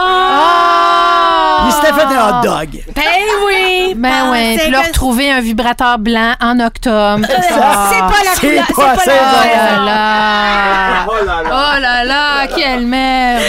Il 1.66 1.72
s'était 1.74 1.94
fait 1.94 2.06
un 2.16 2.40
hot 2.40 2.44
dog. 2.44 2.84
Ben 2.96 3.04
oui! 3.46 3.94
Ben 3.96 4.32
ouais. 4.32 4.54
Pensais 4.54 4.64
Puis 4.64 4.72
là, 4.72 4.82
retrouver 4.84 5.32
un 5.32 5.42
vibrateur 5.42 6.00
blanc 6.00 6.34
en 6.40 6.60
octobre. 6.62 7.26
C'est 7.28 7.50
pas 7.50 8.24
la 8.24 8.34
C'est 8.36 8.40
couleur, 8.48 8.66
pas 8.68 8.96
c'est 9.04 9.06
pas 9.06 9.12
ça, 9.12 9.12
la-. 9.84 11.06
Oh 11.08 11.14
là 11.14 11.24
là! 11.24 11.24
Oh 11.24 11.26
là 11.26 11.44
là. 11.44 11.50
Oh 11.50 11.80
là 11.82 12.04
là! 12.06 12.28
Ah, 12.44 12.48
quelle 12.48 12.88
merde! 12.88 13.44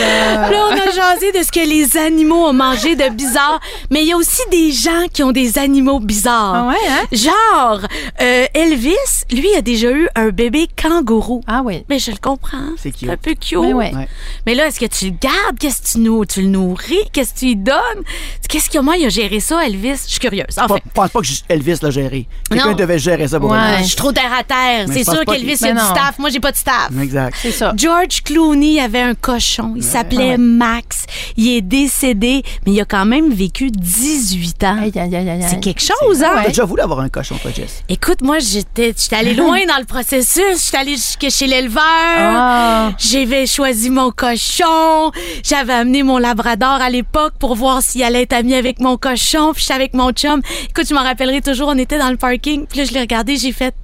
Là, 0.50 0.58
on 0.68 0.72
a 0.72 0.90
jasé 0.90 1.30
de 1.32 1.42
ce 1.44 1.52
que 1.52 1.66
les 1.66 1.96
animaux 1.96 2.48
ont 2.48 2.52
mangé 2.52 2.96
de 2.96 3.08
bizarre, 3.08 3.61
mais 3.90 4.02
il 4.02 4.08
y 4.08 4.12
a 4.12 4.16
aussi 4.16 4.42
des 4.50 4.72
gens 4.72 5.06
qui 5.12 5.22
ont 5.22 5.32
des 5.32 5.58
animaux 5.58 6.00
bizarres. 6.00 6.54
Ah 6.54 6.68
ouais, 6.68 6.90
hein? 6.90 7.06
Genre, 7.12 7.80
euh, 8.20 8.46
Elvis, 8.52 8.96
lui, 9.31 9.55
a 9.57 9.62
déjà 9.62 9.90
eu 9.90 10.09
un 10.14 10.29
bébé 10.31 10.68
kangourou. 10.81 11.42
Ah 11.46 11.62
oui. 11.64 11.85
Mais 11.88 11.98
je 11.98 12.11
le 12.11 12.16
comprends. 12.18 12.59
C'est 12.77 12.90
cute. 12.92 13.09
un 13.09 13.16
peu 13.16 13.35
cute. 13.35 13.59
Mais 13.61 13.72
ouais. 13.72 13.94
Ouais. 13.94 14.09
Mais 14.46 14.55
là, 14.55 14.66
est-ce 14.66 14.81
que 14.81 14.87
tu 14.87 15.07
le 15.07 15.16
gardes? 15.20 15.59
Qu'est-ce 15.59 15.83
que 15.83 15.88
tu, 15.92 15.98
nous, 15.98 16.25
tu 16.25 16.42
le 16.42 16.48
nourris? 16.48 16.96
Qu'est-ce 17.12 17.35
que 17.35 17.38
tu 17.40 17.44
lui 17.46 17.57
donnes? 17.57 18.03
Qu'est-ce 18.48 18.68
qu'il 18.68 18.81
comment 18.81 18.92
il 18.94 19.07
a 19.07 19.09
géré 19.09 19.38
ça, 19.40 19.64
Elvis? 19.64 20.03
Je 20.07 20.11
suis 20.11 20.18
curieuse. 20.18 20.46
Je 20.57 20.61
Enfin, 20.61 20.77
pense 20.92 21.11
pas 21.11 21.20
que 21.20 21.27
Elvis 21.48 21.79
l'a 21.83 21.90
géré. 21.90 22.27
Quelqu'un 22.51 22.75
devait 22.75 22.98
gérer 22.98 23.29
ça 23.29 23.38
pour 23.38 23.51
Ouais. 23.51 23.79
je 23.79 23.85
suis 23.85 23.96
trop 23.96 24.12
terre 24.12 24.33
à 24.33 24.42
terre. 24.42 24.87
C'est 24.88 25.05
je 25.05 25.11
sûr 25.11 25.25
qu'Elvis, 25.25 25.57
il 25.61 25.66
a 25.68 25.72
du 25.72 25.79
staff. 25.79 26.18
Moi, 26.18 26.31
j'ai 26.31 26.40
pas 26.40 26.51
de 26.53 26.57
staff. 26.57 26.90
Exact. 27.01 27.37
C'est 27.40 27.53
ça. 27.53 27.72
George 27.77 28.22
Clooney 28.25 28.81
avait 28.81 29.01
un 29.01 29.14
cochon. 29.14 29.75
Il 29.77 29.83
s'appelait 29.85 30.31
Ouais. 30.33 30.38
Max. 30.38 31.05
Il 31.36 31.48
est 31.48 31.60
décédé, 31.60 32.42
mais 32.66 32.72
il 32.72 32.80
a 32.80 32.84
quand 32.84 33.04
même 33.04 33.32
vécu 33.32 33.70
18 33.70 34.64
ans. 34.64 34.76
Aïe, 34.80 34.92
aïe, 34.94 35.16
aïe, 35.16 35.30
aïe, 35.30 35.44
C'est 35.48 35.60
quelque 35.60 35.80
chose, 35.82 36.22
hein? 36.22 36.32
T'as 36.42 36.48
déjà 36.48 36.64
voulu 36.64 36.82
avoir 36.82 37.00
un 37.00 37.08
cochon, 37.08 37.36
toi, 37.40 37.50
Jess? 37.54 37.82
Écoute, 37.88 38.22
moi, 38.22 38.38
j'étais 38.38 38.94
j'étais 38.96 39.16
allée 39.16 39.34
loin 39.42 39.58
dans 39.66 39.78
le 39.78 39.84
processus. 39.84 40.64
J'étais 40.64 40.76
allée 40.78 40.96
jusque 40.96 41.28
chez 41.30 41.46
l'éleveur. 41.46 41.82
Ah. 41.84 42.90
J'avais 42.98 43.46
choisi 43.46 43.90
mon 43.90 44.10
cochon. 44.10 45.10
J'avais 45.42 45.72
amené 45.72 46.02
mon 46.02 46.18
labrador 46.18 46.80
à 46.80 46.90
l'époque 46.90 47.34
pour 47.38 47.54
voir 47.54 47.82
s'il 47.82 48.02
allait 48.02 48.22
être 48.22 48.32
ami 48.32 48.54
avec 48.54 48.80
mon 48.80 48.96
cochon. 48.96 49.52
Puis 49.52 49.62
j'étais 49.62 49.74
avec 49.74 49.94
mon 49.94 50.10
chum. 50.12 50.40
Écoute, 50.68 50.86
je 50.88 50.94
m'en 50.94 51.02
rappellerai 51.02 51.40
toujours, 51.40 51.68
on 51.68 51.78
était 51.78 51.98
dans 51.98 52.10
le 52.10 52.16
parking. 52.16 52.66
Puis 52.66 52.78
là, 52.78 52.84
je 52.84 52.92
l'ai 52.92 53.00
regardé, 53.00 53.36
j'ai 53.36 53.52
fait... 53.52 53.74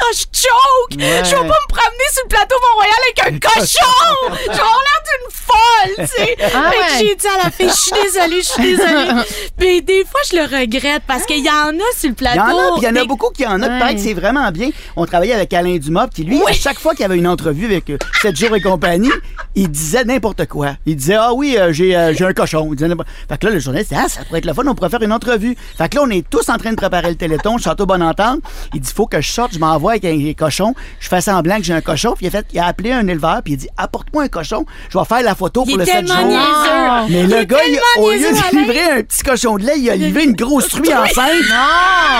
Oh, 0.00 0.12
je 0.14 0.20
choke! 0.40 1.00
Ouais. 1.00 1.20
Je 1.24 1.30
vais 1.30 1.36
pas 1.36 1.42
me 1.44 1.68
promener 1.68 2.08
sur 2.12 2.22
le 2.24 2.28
plateau 2.28 2.54
Mont-Royal 2.60 2.94
avec 3.06 3.34
un 3.44 3.48
cochon! 3.60 4.36
Je 4.40 4.46
vais 4.46 4.52
avoir 4.52 4.82
l'air 4.82 5.02
d'une 5.08 5.30
folle, 5.32 6.06
tu 6.06 6.22
sais! 6.24 6.36
Ah 6.54 6.70
ouais. 6.70 6.98
j'ai 6.98 7.14
dit 7.14 7.26
à 7.26 7.44
la 7.44 7.50
fille, 7.50 7.68
je 7.68 7.74
suis 7.74 7.92
désolée, 8.02 8.42
je 8.42 8.46
suis 8.48 8.62
désolée. 8.62 9.22
Mais 9.60 9.80
des 9.80 10.04
fois, 10.04 10.20
je 10.30 10.36
le 10.36 10.42
regrette 10.42 11.02
parce 11.06 11.24
qu'il 11.24 11.44
y 11.44 11.50
en 11.50 11.68
a 11.68 11.96
sur 11.96 12.08
le 12.08 12.08
Il 12.08 12.14
plateau. 12.14 12.38
y 12.38 12.42
en 12.42 12.58
a, 12.58 12.72
puis 12.72 12.82
il 12.82 12.84
y 12.84 12.88
en 12.88 12.96
a 13.02 13.04
beaucoup 13.04 13.30
qui 13.30 13.46
en 13.46 13.62
ont. 13.62 13.80
Ouais. 13.80 13.96
C'est 13.98 14.14
vraiment 14.14 14.50
bien. 14.50 14.70
On 14.96 15.06
travaillait 15.06 15.34
avec 15.34 15.52
Alain 15.52 15.76
Dumas, 15.76 16.08
puis 16.08 16.24
lui, 16.24 16.40
à 16.48 16.52
chaque 16.52 16.78
fois 16.78 16.92
qu'il 16.92 17.02
y 17.02 17.04
avait 17.04 17.16
une 17.18 17.28
entrevue 17.28 17.66
avec 17.66 17.88
euh, 17.90 17.98
7 18.22 18.36
jours 18.36 18.56
et 18.56 18.60
compagnie, 18.60 19.10
il 19.54 19.70
disait 19.70 20.04
n'importe 20.04 20.46
quoi. 20.46 20.72
Il 20.86 20.96
disait 20.96 21.16
Ah 21.18 21.32
oui, 21.32 21.56
euh, 21.58 21.72
j'ai 21.72 21.94
euh, 21.96 22.12
j'ai 22.14 22.24
un 22.24 22.32
cochon. 22.32 22.68
Il 22.72 22.76
disait 22.76 22.88
Fait 23.28 23.38
que 23.38 23.46
là, 23.46 23.52
le 23.52 23.58
journaliste 23.60 23.92
Ah, 23.96 24.08
ça 24.08 24.24
pourrait 24.24 24.38
être 24.38 24.46
le 24.46 24.54
fun, 24.54 24.62
on 24.66 24.74
pourrait 24.74 24.90
faire 24.90 25.02
une 25.02 25.12
entrevue. 25.12 25.56
Fait 25.78 25.88
que 25.88 25.96
là, 25.96 26.02
on 26.06 26.10
est 26.10 26.28
tous 26.28 26.48
en 26.48 26.56
train 26.56 26.70
de 26.70 26.76
préparer 26.76 27.10
le 27.10 27.16
téléthon, 27.16 27.58
Château 27.58 27.86
Bonne 27.86 28.02
Entente. 28.02 28.40
Il 28.74 28.80
dit 28.80 28.92
Faut 28.92 29.06
que 29.06 29.20
je 29.20 29.30
sorte, 29.30 29.52
je 29.54 29.58
m'envoie 29.58 29.91
avec 29.92 30.04
un, 30.04 30.28
un 30.28 30.32
cochon. 30.34 30.74
Je 31.00 31.08
fais 31.08 31.20
semblant 31.20 31.56
que 31.58 31.62
j'ai 31.64 31.72
un 31.74 31.80
cochon. 31.80 32.14
Puis 32.16 32.26
il 32.26 32.28
a, 32.28 32.30
fait, 32.30 32.46
il 32.52 32.58
a 32.58 32.66
appelé 32.66 32.92
un 32.92 33.06
éleveur, 33.06 33.40
puis 33.44 33.54
il 33.54 33.56
dit 33.56 33.68
Apporte-moi 33.76 34.24
un 34.24 34.28
cochon, 34.28 34.64
je 34.90 34.98
vais 34.98 35.04
faire 35.04 35.22
la 35.22 35.34
photo 35.34 35.64
pour 35.64 35.76
le 35.76 35.84
7 35.84 35.94
tellement 36.06 36.20
jours. 36.20 36.28
niaiseux. 36.28 37.08
Mais 37.10 37.20
Il 37.22 37.28
le 37.38 37.44
gars, 37.44 37.58
il- 37.66 37.80
au 38.00 38.10
lieu 38.10 38.18
de 38.18 38.56
livrer 38.58 38.82
un 38.98 39.02
petit 39.02 39.22
cochon 39.22 39.56
de 39.56 39.64
lait, 39.64 39.78
il 39.78 39.88
a 39.90 39.96
livré 39.96 40.24
une 40.24 40.34
grosse 40.34 40.68
truie 40.70 40.92
enceinte. 40.94 41.42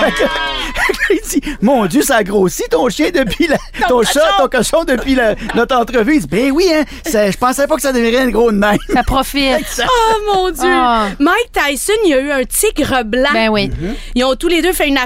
Fait 0.04 0.12
que- 0.24 0.28
il 1.14 1.20
dit 1.28 1.42
Mon 1.60 1.86
Dieu, 1.86 2.02
ça 2.02 2.16
a 2.16 2.22
grossi 2.24 2.62
ton 2.70 2.88
chien 2.88 3.10
depuis 3.12 3.46
la, 3.46 3.56
ton, 3.88 4.02
chat, 4.02 4.20
ton 4.38 4.48
cochon 4.48 4.84
depuis 4.84 5.14
la- 5.14 5.34
notre 5.54 5.76
entrevue. 5.76 6.16
Il 6.16 6.20
dit 6.20 6.26
Ben 6.28 6.50
oui, 6.52 6.66
hein. 6.74 6.84
ça- 7.04 7.30
Je 7.30 7.36
pensais 7.36 7.66
pas 7.66 7.76
que 7.76 7.82
ça 7.82 7.92
deviendrait 7.92 8.24
une 8.24 8.30
grosse 8.30 8.52
même. 8.52 8.78
Ça 8.92 9.02
profite. 9.02 9.82
Oh 9.84 10.34
mon 10.34 10.50
Dieu! 10.50 10.62
Ah. 10.70 11.06
Mike 11.18 11.50
Tyson, 11.52 11.92
il 12.04 12.10
y 12.10 12.14
a 12.14 12.20
eu 12.20 12.30
un 12.30 12.44
tigre 12.44 13.02
blanc. 13.04 13.28
Ben 13.32 13.48
oui. 13.50 13.70
Ils 14.14 14.24
ont 14.24 14.34
tous 14.36 14.48
les 14.48 14.62
deux 14.62 14.72
fait 14.72 14.88
une 14.88 14.98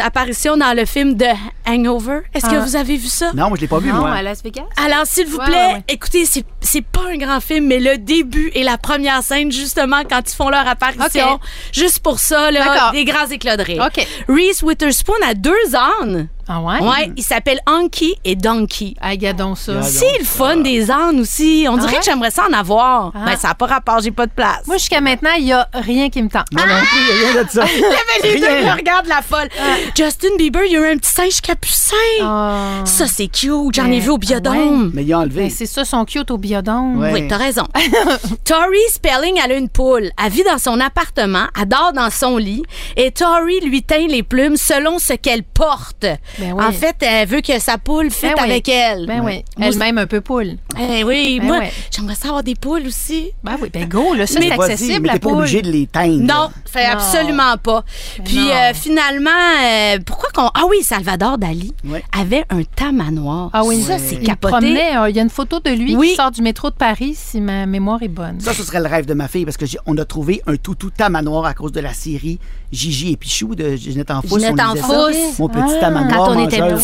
apparition 0.00 0.56
dans 0.56 0.76
le 0.76 0.84
film 0.84 1.14
de 1.14 1.26
Hangover. 1.66 1.93
Est-ce 2.32 2.46
que 2.46 2.56
Ah. 2.56 2.60
vous 2.60 2.76
avez 2.76 2.96
vu 2.96 3.08
ça? 3.08 3.32
Non, 3.34 3.48
moi, 3.48 3.56
je 3.56 3.62
l'ai 3.62 3.68
pas 3.68 3.78
vu, 3.78 3.90
Non, 3.92 4.00
moi. 4.00 4.12
à 4.12 4.22
Las 4.22 4.42
Vegas. 4.42 4.64
Alors, 4.76 5.06
s'il 5.06 5.26
vous 5.26 5.38
plaît, 5.38 5.52
ouais, 5.66 5.72
ouais. 5.74 5.84
écoutez, 5.88 6.24
c'est, 6.26 6.44
c'est 6.60 6.84
pas 6.84 7.02
un 7.12 7.16
grand 7.16 7.40
film, 7.40 7.66
mais 7.66 7.78
le 7.80 7.98
début 7.98 8.50
et 8.54 8.62
la 8.64 8.78
première 8.78 9.22
scène, 9.22 9.50
justement, 9.52 10.02
quand 10.08 10.20
ils 10.30 10.34
font 10.34 10.48
leur 10.48 10.66
apparition, 10.66 11.38
juste 11.72 12.00
pour 12.00 12.18
ça, 12.18 12.50
là, 12.50 12.64
D'accord. 12.64 12.92
des 12.92 13.04
grands 13.04 13.26
éclats 13.28 13.56
de 13.56 13.62
rire. 13.62 13.86
OK. 13.86 14.06
Reese 14.28 14.62
Witherspoon 14.62 15.14
a 15.26 15.34
deux 15.34 15.52
ânes. 16.00 16.28
Ah 16.48 16.60
ouais? 16.60 16.80
Ouais, 16.80 17.12
il 17.16 17.22
s'appelle 17.22 17.58
Anki 17.66 18.14
et 18.24 18.36
Donkey. 18.36 18.94
Ah, 19.00 19.16
gardons 19.16 19.54
ça. 19.54 19.82
C'est 19.82 20.18
le 20.18 20.24
fun 20.24 20.56
des 20.58 20.90
ânes 20.90 21.20
aussi. 21.20 21.66
On 21.68 21.76
dirait 21.76 21.92
ouais? 21.92 21.98
que 21.98 22.04
j'aimerais 22.04 22.30
ça 22.30 22.44
en 22.48 22.52
avoir. 22.52 23.12
Ah. 23.14 23.24
Ben, 23.26 23.36
ça 23.36 23.48
n'a 23.48 23.54
pas 23.54 23.66
rapport, 23.66 24.00
j'ai 24.00 24.10
pas 24.10 24.26
de 24.26 24.32
place. 24.32 24.66
Moi, 24.66 24.76
jusqu'à 24.76 25.00
maintenant, 25.00 25.30
il 25.38 25.44
n'y 25.44 25.52
a 25.52 25.68
rien 25.72 26.10
qui 26.10 26.22
me 26.22 26.28
tente. 26.28 26.46
Moi 26.52 26.64
non 26.66 26.74
plus, 26.80 26.98
il 26.98 27.22
y 27.22 27.24
a 27.24 27.32
rien 27.32 27.44
de 27.44 27.50
ça. 27.50 27.64
Il 27.74 27.80
y 27.80 27.84
avait 27.84 28.34
les 28.34 28.40
deux 28.40 28.46
Rien. 28.46 28.62
qui 28.74 28.80
regardent 28.80 29.06
la 29.06 29.22
folle. 29.22 29.48
Justin 29.96 30.36
Bieber, 30.38 30.62
il 30.64 30.72
y 30.72 30.76
a 30.76 30.80
eu 30.80 30.92
un 30.92 30.96
petit 30.96 31.10
singe 31.12 31.40
capucin. 31.40 31.94
Ah. 32.22 32.82
Ça, 32.84 33.06
c'est 33.06 33.28
cute. 33.28 33.74
J'en 33.74 33.90
ai 33.90 34.00
vu 34.00 34.10
au 34.10 34.18
biodôme. 34.18 34.90
Mais 34.94 35.02
il 35.04 35.12
a 35.12 35.20
enlevé. 35.20 35.42
Ben, 35.44 35.50
c'est 35.50 35.66
ça, 35.66 35.84
son 35.84 36.04
cute 36.04 36.30
au 36.30 36.38
biodôme. 36.38 36.98
Ouais. 36.98 37.12
Oui, 37.12 37.28
t'as 37.28 37.36
raison. 37.36 37.66
Tori 38.44 38.78
Spelling, 38.90 39.38
elle 39.44 39.52
a 39.52 39.56
une 39.56 39.68
poule. 39.68 40.10
Elle 40.24 40.30
vit 40.32 40.44
dans 40.44 40.58
son 40.58 40.80
appartement, 40.80 41.46
elle 41.60 41.68
dort 41.68 41.92
dans 41.94 42.10
son 42.10 42.36
lit 42.36 42.62
et 42.96 43.10
Tori 43.10 43.60
lui 43.60 43.82
teint 43.82 44.06
les 44.08 44.22
plumes 44.22 44.56
selon 44.56 44.98
ce 44.98 45.12
qu'elle 45.14 45.42
porte. 45.42 46.06
Ben 46.38 46.52
oui. 46.52 46.64
En 46.64 46.72
fait, 46.72 46.96
elle 47.00 47.28
veut 47.28 47.40
que 47.40 47.58
sa 47.60 47.78
poule 47.78 48.10
fit 48.10 48.26
Ben 48.26 48.34
oui. 48.38 48.50
avec 48.50 48.68
elle. 48.68 49.06
Ben 49.06 49.20
oui. 49.24 49.44
Elle-même 49.60 49.98
un 49.98 50.06
peu 50.06 50.20
poule. 50.20 50.56
Eh 50.78 51.04
oui, 51.04 51.38
Ben 51.40 51.46
moi, 51.46 51.58
ouais. 51.58 51.72
j'aimerais 51.90 52.14
ça 52.14 52.28
avoir 52.28 52.42
des 52.42 52.54
poules 52.54 52.86
aussi. 52.86 53.30
Ben 53.42 53.56
oui, 53.60 53.70
ben 53.72 53.88
go, 53.88 54.14
là, 54.14 54.26
ça, 54.26 54.40
c'est 54.40 54.50
accessible, 54.50 55.00
mais 55.02 55.08
la 55.08 55.12
t'es 55.14 55.18
pas 55.20 55.28
poule. 55.30 55.38
obligé 55.38 55.62
de 55.62 55.70
les 55.70 55.86
teindre. 55.86 56.20
Non, 56.22 56.50
fait 56.64 56.84
Non. 56.86 56.92
absolument 56.92 57.56
pas. 57.62 57.84
Puis 58.24 58.50
euh, 58.50 58.72
finalement, 58.74 59.30
euh, 59.64 59.98
pourquoi 60.04 60.28
qu'on 60.34 60.48
Ah 60.54 60.64
oui, 60.68 60.82
Salvador 60.82 61.38
Dali 61.38 61.72
avait 62.18 62.44
un 62.50 62.62
tamanoir. 62.64 63.50
Ah 63.52 63.62
oui, 63.64 63.80
ça 63.82 63.98
c'est 63.98 64.16
Il 64.16 64.26
capoté. 64.26 64.52
promenait, 64.52 64.96
euh, 64.96 65.08
Il 65.10 65.16
y 65.16 65.18
a 65.18 65.22
une 65.22 65.30
photo 65.30 65.60
de 65.60 65.70
lui 65.70 65.94
Oui. 65.96 66.10
qui 66.10 66.14
sort 66.16 66.30
du 66.30 66.42
métro 66.42 66.70
de 66.70 66.74
Paris, 66.74 67.14
si 67.16 67.40
ma 67.40 67.66
mémoire 67.66 68.02
est 68.02 68.08
bonne. 68.08 68.40
Ça, 68.40 68.52
ce 68.54 68.62
serait 68.62 68.80
le 68.80 68.86
rêve 68.88 69.06
de 69.06 69.14
ma 69.14 69.28
fille 69.28 69.44
parce 69.44 69.56
que 69.56 69.66
j'ai- 69.66 69.78
on 69.86 69.96
a 69.98 70.04
trouvé 70.04 70.42
un 70.46 70.56
toutou 70.56 70.90
tamanoir 70.90 71.44
à 71.44 71.54
cause 71.54 71.72
de 71.72 71.80
la 71.80 71.92
série 71.92 72.38
Gigi 72.72 73.12
et 73.12 73.16
Pichou 73.16 73.54
de 73.54 73.76
Ginette 73.76 74.10
en 74.10 74.20
Fousse. 74.22 74.40
Ginette 74.42 74.54
on 74.60 74.70
en 74.70 74.74
disait 74.74 74.86
ça. 74.86 74.88
Fousse. 74.88 75.38
Mon 75.38 75.48
petit 75.48 75.74
Ah. 75.76 75.80
tamanoir. 75.80 76.23
Quand 76.24 76.36
on 76.36 76.46
était 76.46 76.58
pour 76.58 76.78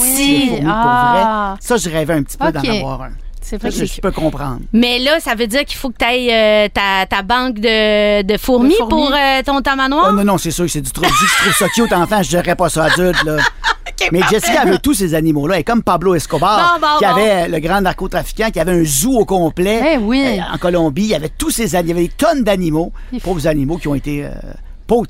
Ah. 0.67 1.57
Ça, 1.61 1.77
je 1.77 1.89
rêvais 1.91 2.15
un 2.15 2.23
petit 2.23 2.37
peu 2.37 2.51
d'en 2.53 2.61
avoir 2.61 3.03
un. 3.03 3.11
C'est 3.43 3.57
vrai 3.61 3.71
que 3.71 3.85
je, 3.85 4.01
peux 4.01 4.13
comprendre. 4.13 4.61
Mais 4.73 4.99
là, 5.01 5.19
ça 5.19 5.35
veut 5.35 5.47
dire 5.49 5.65
qu'il 5.65 5.77
faut 5.79 5.89
que 5.89 5.97
tu 5.99 6.05
ailles 6.05 6.71
ta, 6.73 7.07
ta 7.09 7.23
banque 7.23 7.55
de, 7.59 8.23
de 8.23 8.39
fourmis, 8.39 8.69
De 8.69 8.75
fourmis. 8.75 8.91
pour 8.91 9.13
euh, 9.13 9.43
ton 9.45 9.61
tamanoir? 9.61 10.09
Oh, 10.11 10.13
non, 10.13 10.23
non, 10.25 10.39
c'est 10.39 10.51
sûr 10.53 10.67
que 10.67 10.71
c'est 10.71 10.83
du 10.83 10.93
trop. 10.93 11.05
Si 11.05 11.11
je 11.27 11.43
trouve 11.43 11.55
ça 11.55 11.69
cute, 11.75 11.93
enfant, 11.93 12.23
je 12.23 12.29
dirais 12.29 12.55
pas 12.55 12.69
ça 12.69 12.85
adulte, 12.85 13.25
là. 13.25 13.39
Mais 14.13 14.21
Jessica 14.31 14.61
avait 14.63 14.79
tous 14.79 14.95
ces 14.95 15.15
animaux-là. 15.15 15.57
Elle 15.57 15.61
est 15.63 15.65
comme 15.65 15.83
Pablo 15.83 16.15
Escobar, 16.15 16.79
Bon, 16.81 16.87
bon, 16.87 16.99
qui 16.99 17.05
bon. 17.05 17.11
avait 17.11 17.49
le 17.49 17.59
grand 17.59 17.81
narcotrafiquant, 17.81 18.51
qui 18.51 18.61
avait 18.61 18.73
un 18.73 18.85
zoo 18.85 19.19
au 19.19 19.25
complet. 19.25 19.95
Eh 19.95 19.99
oui. 19.99 20.23
Euh, 20.39 20.55
en 20.55 20.59
Colombie, 20.59 21.03
il 21.03 21.09
y 21.09 21.15
avait 21.15 21.29
tous 21.31 21.51
ces 21.51 21.75
animaux. 21.75 21.87
Il 21.87 21.89
y 21.89 21.99
avait 21.99 22.09
des 22.09 22.15
tonnes 22.15 22.45
d'animaux. 22.45 22.93
Pauvres 23.23 23.47
animaux 23.49 23.79
qui 23.79 23.89
ont 23.89 23.95
été. 23.95 24.27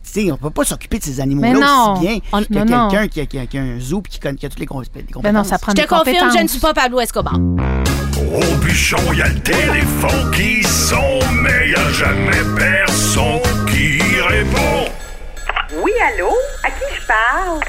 Sais, 0.03 0.31
on 0.31 0.37
peut 0.37 0.51
pas 0.51 0.65
s'occuper 0.65 0.99
de 0.99 1.05
ces 1.05 1.21
animaux-là 1.21 1.53
non. 1.55 1.93
aussi 1.95 2.01
bien 2.03 2.19
On- 2.33 2.43
que 2.43 2.53
non, 2.53 2.65
non. 2.65 2.89
quelqu'un 2.89 3.09
qui 3.09 3.21
a, 3.21 3.27
qui 3.27 3.39
a- 3.39 3.47
qui 3.47 3.59
a 3.59 3.63
un 3.63 3.81
zoo 3.81 4.03
et 4.05 4.09
qui, 4.09 4.19
connaît- 4.21 4.37
qui 4.37 4.45
a 4.47 4.49
toutes 4.51 4.59
les, 4.61 4.67
compétences. 4.67 5.23
Ben 5.23 5.33
non, 5.33 5.43
ça 5.45 5.59
prend 5.59 5.73
Je 5.77 5.83
te 5.83 5.87
confirme, 5.89 6.05
compétences. 6.19 6.37
je 6.37 6.43
ne 6.43 6.49
suis 6.49 6.61
pas 6.61 6.75
Pablo 6.75 7.01
Escobar. 7.01 7.35
Au 7.35 8.57
bûchon, 8.57 8.99
y 9.15 9.23
a 9.23 9.29
le 9.29 9.41
téléphone 9.41 10.31
qui 10.33 10.63
sonne, 10.65 11.01
mais 11.43 11.71
y 11.71 11.75
a 11.75 11.93
jamais 11.93 12.43
personne 12.57 13.41
qui 13.71 13.99
répond. 14.29 14.91
Oui, 15.83 15.93
allô? 16.15 16.29
À 16.65 16.69
qui 16.71 16.85
je 17.01 17.07
parle? 17.07 17.61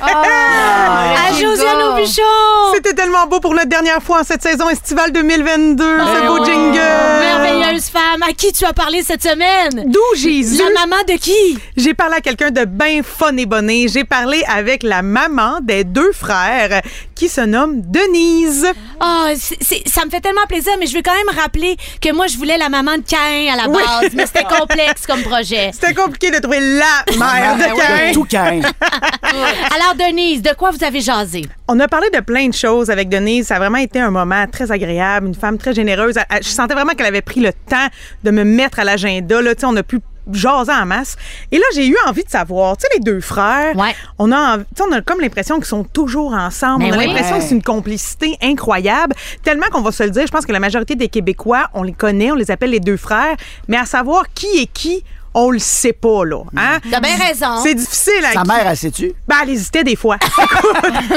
À 0.00 1.30
le 1.32 1.36
Josiane 1.38 1.78
gars. 1.78 1.90
Aubuchon! 1.90 2.22
C'était 2.74 2.92
tellement 2.94 3.26
beau 3.26 3.40
pour 3.40 3.54
la 3.54 3.64
dernière 3.64 4.02
fois 4.02 4.20
en 4.20 4.24
cette 4.24 4.42
saison 4.42 4.68
estivale 4.68 5.12
2022, 5.12 5.84
ce 5.98 6.26
beau 6.26 6.44
jingle. 6.44 6.78
Merveilleuse 6.78 7.86
femme. 7.86 8.22
À 8.28 8.32
qui 8.32 8.52
tu 8.52 8.64
as 8.64 8.72
parlé 8.72 9.02
cette 9.02 9.22
semaine? 9.22 9.84
D'où 9.86 10.00
Jésus? 10.16 10.62
La 10.74 10.86
maman 10.86 11.02
de 11.06 11.14
qui? 11.18 11.58
J'ai 11.76 11.94
parlé 11.94 12.16
à 12.16 12.20
quelqu'un 12.20 12.50
de 12.50 12.64
bien 12.64 13.00
fun 13.02 13.36
et 13.36 13.46
bonné. 13.46 13.86
J'ai 13.88 14.04
parlé 14.04 14.42
avec 14.48 14.82
la 14.82 15.02
maman 15.02 15.58
des 15.62 15.84
deux 15.84 16.12
frères 16.12 16.80
qui 17.14 17.28
se 17.28 17.40
nomme 17.40 17.80
Denise. 17.82 18.66
Ah, 19.00 19.28
c'est- 19.36 19.86
ça 19.88 20.04
me 20.04 20.10
fait 20.10 20.20
tellement 20.20 20.46
plaisir, 20.48 20.72
mais 20.78 20.86
je 20.86 20.94
veux 20.96 21.02
quand 21.02 21.14
même 21.14 21.36
rappeler 21.38 21.76
que 22.00 22.12
moi, 22.12 22.26
je 22.26 22.36
voulais 22.36 22.56
la 22.58 22.68
maman 22.68 22.96
de 22.96 23.02
Cain 23.02 23.52
à 23.52 23.56
la 23.56 23.68
Oui. 23.68 23.82
base, 23.82 24.10
mais 24.14 24.26
c'était 24.26 24.44
complexe 24.44 25.06
comme 25.06 25.22
projet. 25.22 25.70
C'était 25.74 25.94
compliqué 25.94 26.30
de 26.30 26.38
trouver 26.38 26.60
la 26.60 27.04
mère 27.18 27.56
de 27.56 27.62
De 27.62 27.76
Cain. 27.80 28.12
tout 28.12 28.24
Cain. 28.24 28.60
Alors, 29.74 29.94
Denise, 29.98 30.42
de 30.42 30.54
quoi 30.54 30.70
vous 30.70 30.84
avez 30.84 31.00
jasé? 31.00 31.42
On 31.68 31.78
a 31.80 31.88
parlé 31.88 32.08
de 32.10 32.20
plein 32.20 32.48
de 32.48 32.54
choses 32.54 32.90
avec 32.90 33.08
Denise. 33.08 33.46
Ça 33.46 33.56
a 33.56 33.58
vraiment 33.58 33.78
été 33.78 34.00
un 34.00 34.10
moment 34.10 34.44
très 34.50 34.70
agréable, 34.70 35.26
une 35.28 35.34
femme 35.34 35.58
très 35.58 35.74
généreuse. 35.74 36.14
Je 36.42 36.48
sentais 36.48 36.74
vraiment 36.74 36.92
qu'elle 36.92 37.06
avait 37.06 37.22
pris 37.22 37.40
le 37.40 37.52
temps 37.52 37.88
de 38.22 38.30
me 38.30 38.44
mettre 38.44 38.78
à 38.80 38.84
l'agenda. 38.84 39.40
Là, 39.42 39.52
on 39.64 39.76
a 39.76 39.82
pu 39.82 40.00
jaser 40.32 40.72
en 40.72 40.86
masse. 40.86 41.16
Et 41.52 41.58
là, 41.58 41.64
j'ai 41.74 41.86
eu 41.86 41.96
envie 42.06 42.24
de 42.24 42.30
savoir, 42.30 42.78
tu 42.78 42.82
sais, 42.82 42.88
les 42.94 43.00
deux 43.00 43.20
frères, 43.20 43.76
Ouais. 43.76 43.94
on, 44.18 44.32
a, 44.32 44.56
on 44.80 44.92
a 44.92 45.02
comme 45.02 45.20
l'impression 45.20 45.56
qu'ils 45.56 45.66
sont 45.66 45.84
toujours 45.84 46.32
ensemble. 46.32 46.84
Mais 46.84 46.90
on 46.92 46.94
a 46.94 46.98
oui. 46.98 47.06
l'impression 47.08 47.36
que 47.38 47.44
c'est 47.44 47.54
une 47.54 47.62
complicité 47.62 48.38
incroyable. 48.42 49.14
Tellement 49.42 49.66
qu'on 49.70 49.82
va 49.82 49.92
se 49.92 50.02
le 50.02 50.08
dire, 50.10 50.26
je 50.26 50.32
pense 50.32 50.46
que 50.46 50.52
la 50.52 50.60
majorité 50.60 50.94
des 50.96 51.08
Québécois, 51.08 51.68
on 51.74 51.82
les 51.82 51.92
connaît, 51.92 52.30
on 52.32 52.36
les 52.36 52.50
appelle 52.50 52.70
les 52.70 52.80
deux 52.80 52.96
frères. 52.96 53.36
Mais 53.68 53.76
à 53.76 53.84
savoir 53.84 54.24
qui 54.34 54.46
est 54.62 54.66
qui, 54.72 55.04
on 55.34 55.50
le 55.50 55.58
sait 55.58 55.92
pas, 55.92 56.24
là. 56.24 56.42
Hein? 56.56 56.78
T'as 56.90 57.00
bien 57.00 57.16
raison. 57.16 57.56
C'est 57.62 57.74
difficile. 57.74 58.24
à 58.24 58.32
Sa 58.32 58.44
mère, 58.44 58.66
elle 58.68 58.76
sait-tu? 58.76 59.12
Ben, 59.26 59.36
elle 59.42 59.50
hésitait 59.50 59.84
des 59.84 59.96
fois. 59.96 60.16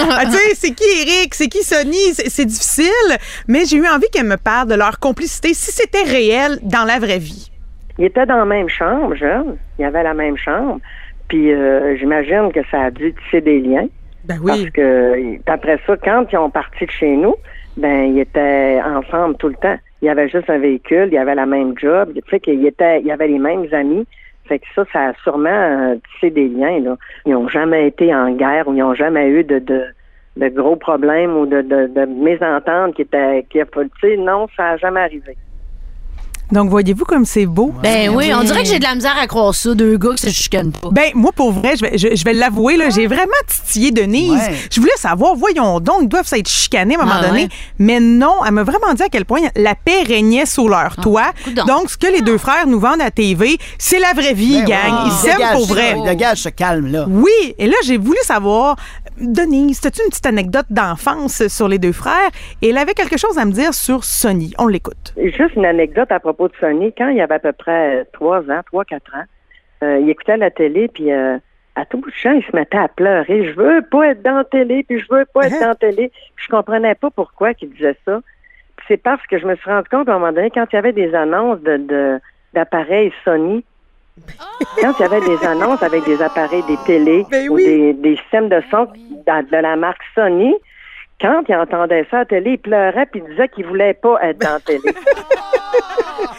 Ah, 0.10 0.26
tu 0.26 0.32
sais, 0.32 0.56
c'est 0.56 0.72
qui 0.72 0.84
Eric? 1.02 1.34
C'est 1.36 1.48
qui 1.48 1.64
Sonny? 1.64 2.14
C'est 2.14 2.46
difficile, 2.46 3.18
mais 3.48 3.66
j'ai 3.66 3.78
eu 3.78 3.88
envie 3.88 4.08
qu'elle 4.12 4.26
me 4.26 4.38
parle 4.38 4.68
de 4.68 4.76
leur 4.76 5.00
complicité, 5.00 5.54
si 5.54 5.72
c'était 5.72 6.04
réel 6.04 6.60
dans 6.64 6.86
la 6.86 6.98
vraie 7.00 7.20
vie. 7.20 7.52
Ils 8.00 8.06
étaient 8.06 8.26
dans 8.26 8.38
la 8.38 8.46
même 8.46 8.70
chambre, 8.70 9.16
jeune. 9.16 9.58
Ils 9.80 9.86
avaient 9.86 10.04
la 10.04 10.14
même 10.14 10.38
chambre. 10.38 10.80
Puis 11.28 11.52
euh, 11.52 11.98
j'imagine 11.98 12.52
que 12.54 12.62
ça 12.72 12.84
a 12.84 12.92
dû 12.92 13.14
tisser 13.14 13.42
des 13.42 13.60
liens. 13.60 13.88
Ben 14.26 14.40
Parce 14.46 14.60
oui. 14.60 14.72
que 14.72 15.14
puis 15.14 15.42
après 15.46 15.80
ça, 15.86 15.96
quand 15.98 16.26
ils 16.32 16.38
ont 16.38 16.50
parti 16.50 16.86
de 16.86 16.92
chez 16.92 17.16
nous, 17.16 17.36
ben 17.76 18.16
ils 18.16 18.20
étaient 18.20 18.80
ensemble 18.84 19.36
tout 19.38 19.48
le 19.50 19.56
temps. 19.56 19.78
Il 20.02 20.06
y 20.06 20.10
avait 20.10 20.30
juste 20.30 20.50
un 20.50 20.60
véhicule, 20.60 21.08
il 21.08 21.14
y 21.14 21.18
avait 21.18 21.36
la 21.36 21.46
même 21.46 21.78
job, 21.78 22.14
tu 22.14 22.22
sais 22.30 22.40
qu'ils 22.40 22.66
étaient, 22.66 23.00
il 23.02 23.08
y 23.08 23.12
avait 23.12 23.28
les 23.28 23.40
mêmes 23.40 23.68
amis. 23.72 24.06
Fait 24.48 24.60
que 24.60 24.66
ça, 24.76 24.86
ça 24.94 25.08
a 25.08 25.14
sûrement 25.24 25.50
euh, 25.50 25.96
tissé 26.14 26.30
des 26.30 26.48
liens. 26.48 26.80
Là. 26.80 26.98
Ils 27.26 27.34
n'ont 27.34 27.50
jamais 27.50 27.88
été 27.88 28.14
en 28.16 28.32
guerre 28.32 28.68
ou 28.68 28.74
ils 28.74 28.80
n'ont 28.80 28.94
jamais 28.94 29.28
eu 29.28 29.44
de, 29.44 29.60
de, 29.60 29.84
de 30.38 30.48
gros 30.50 30.78
problèmes 30.78 31.36
ou 31.36 31.46
de, 31.46 31.62
de, 31.62 31.88
de 31.88 32.06
mésententes 32.06 32.96
qui 32.96 33.02
étaient 33.02 33.46
qui 33.50 33.60
tu 33.60 33.90
sais, 34.02 34.18
non, 34.18 34.48
ça 34.56 34.64
n'a 34.64 34.78
jamais 34.78 35.02
arrivé. 35.02 35.36
Donc, 36.52 36.70
voyez-vous 36.70 37.04
comme 37.06 37.26
c'est 37.26 37.46
beau? 37.46 37.74
Ben 37.84 38.10
oui, 38.16 38.32
on 38.34 38.42
dirait 38.44 38.64
que 38.64 38.70
j'ai 38.70 38.80
de 38.80 38.84
la 38.84 38.96
misère 38.96 39.18
à 39.18 39.28
croire 39.28 39.54
ça, 39.54 39.74
deux 39.76 39.98
gars 39.98 40.12
que 40.12 40.20
se 40.22 40.30
chicanent 40.30 40.72
pas. 40.72 40.90
Ben, 40.92 41.12
moi, 41.14 41.32
pour 41.36 41.52
vrai, 41.52 41.76
je 41.76 41.82
vais, 41.82 41.98
je, 41.98 42.16
je 42.16 42.24
vais 42.24 42.34
l'avouer, 42.34 42.78
là, 42.78 42.90
j'ai 42.90 43.06
vraiment 43.08 43.26
titillé 43.48 43.92
Denise. 43.92 44.32
Ouais. 44.32 44.56
Je 44.72 44.80
voulais 44.80 44.92
savoir, 44.98 45.36
voyons 45.36 45.80
donc, 45.82 46.00
ils 46.04 46.08
doivent 46.08 46.28
s'être 46.28 46.48
chicanés 46.48 46.96
à 46.96 47.02
un 47.02 47.06
moment 47.06 47.20
Ah, 47.22 47.28
donné. 47.28 47.44
ouais. 47.44 47.50
Mais 47.80 48.00
non, 48.00 48.36
elle 48.46 48.54
m'a 48.54 48.64
vraiment 48.64 48.94
dit 48.94 49.04
à 49.04 49.10
quel 49.10 49.26
point 49.26 49.42
la 49.56 49.76
paix 49.76 50.04
régnait 50.04 50.46
sous 50.46 50.68
leur 50.70 50.96
toit. 50.96 51.28
Ah, 51.32 51.34
coudonc. 51.44 51.66
donc, 51.66 51.90
ce 51.90 51.98
que 51.98 52.08
les 52.08 52.22
deux 52.22 52.38
frères 52.38 52.66
nous 52.68 52.80
vendent 52.80 53.02
à 53.02 53.12
TV, 53.12 53.58
c'est 53.78 54.00
la 54.00 54.14
vraie 54.14 54.34
vie, 54.34 54.60
Ben 54.62 54.66
gang. 54.66 54.94
ouais. 54.94 55.00
Ils 55.08 55.12
s'aiment 55.12 55.52
pour 55.54 55.68
vrai. 55.68 55.98
Dégage 56.06 56.38
ce 56.44 56.50
calme-là. 56.50 57.08
Oui, 57.10 57.56
et 57.58 57.68
là, 57.68 57.76
j'ai 57.84 57.98
voulu 57.98 58.18
savoir, 58.24 58.78
Denise, 59.20 59.84
as-tu 59.84 60.04
une 60.04 60.10
petite 60.10 60.28
anecdote 60.28 60.68
d'enfance 60.70 61.48
sur 61.48 61.68
les 61.68 61.80
deux 61.80 61.92
frères? 61.92 62.30
Et 62.62 62.70
elle 62.70 62.78
avait 62.78 62.94
quelque 62.94 63.18
chose 63.18 63.40
à 63.40 63.46
me 63.46 63.52
dire 63.52 63.74
sur 63.74 64.04
Sonny. 64.04 64.54
On 64.60 64.68
l'écoute. 64.68 65.16
Juste 65.18 65.56
une 65.56 65.66
anecdote 65.66 66.12
à 66.12 66.20
propos 66.20 66.48
de 66.48 66.54
Sonny. 66.60 66.94
Quand 66.96 67.10
il 67.10 67.20
avait 67.20 67.36
à 67.36 67.40
peu 67.40 67.52
près 67.52 68.06
trois 68.14 68.42
ans, 68.42 68.62
trois, 68.68 68.86
quatre 68.86 69.16
ans, 69.16 69.24
euh, 69.84 70.00
il 70.00 70.10
écoutait 70.10 70.38
la 70.38 70.52
télé, 70.52 70.88
puis 70.88 71.12
euh, 71.12 71.38
à 71.76 71.86
tout 71.86 71.98
bout 71.98 72.12
de 72.12 72.16
champ, 72.16 72.32
il 72.32 72.44
se 72.44 72.56
mettait 72.56 72.78
à 72.78 72.88
pleurer. 72.88 73.48
Je 73.48 73.56
veux 73.60 73.82
pas 73.82 74.10
être 74.10 74.22
dans 74.22 74.38
la 74.38 74.44
télé, 74.44 74.84
puis 74.84 75.00
je 75.00 75.06
veux 75.10 75.26
pas 75.34 75.48
être 75.48 75.60
dans 75.60 75.70
la 75.70 75.76
télé. 75.76 76.12
Je 76.36 76.48
comprenais 76.50 76.94
pas 76.94 77.10
pourquoi 77.10 77.54
il 77.60 77.70
disait 77.72 77.98
ça. 78.06 78.22
C'est 78.88 78.98
parce 78.98 79.26
que 79.26 79.40
je 79.40 79.48
me 79.48 79.56
suis 79.56 79.70
rendu 79.70 79.90
compte 79.90 80.08
à 80.10 80.14
un 80.14 80.20
moment 80.20 80.32
donné, 80.32 80.52
quand 80.52 80.66
il 80.72 80.76
y 80.76 80.80
avait 80.80 80.94
des 80.94 81.16
annonces 81.16 81.60
d'appareils 82.54 83.12
Sony, 83.26 83.64
quand 84.82 84.94
il 84.98 85.02
y 85.02 85.06
avait 85.06 85.22
des 85.22 85.46
annonces 85.46 85.82
avec 85.82 86.06
des 86.06 86.22
appareils, 86.22 86.64
des 86.64 86.78
télés 86.86 87.26
Ben 87.30 87.50
ou 87.50 87.58
des, 87.58 87.94
des 87.94 88.16
systèmes 88.18 88.50
de 88.50 88.62
son 88.70 88.86
de 88.86 89.62
la 89.62 89.76
marque 89.76 90.02
Sony, 90.16 90.54
quand 91.20 91.42
il 91.50 91.56
entendait 91.56 92.06
ça 92.12 92.18
à 92.18 92.20
la 92.20 92.26
télé, 92.26 92.52
il 92.52 92.58
pleurait 92.60 93.08
puis 93.12 93.22
il 93.26 93.30
disait 93.32 93.48
qu'il 93.50 93.66
voulait 93.66 93.94
pas 93.96 94.18
être 94.24 94.38
dans 94.40 94.54
la 94.54 94.60
télé. 94.60 94.82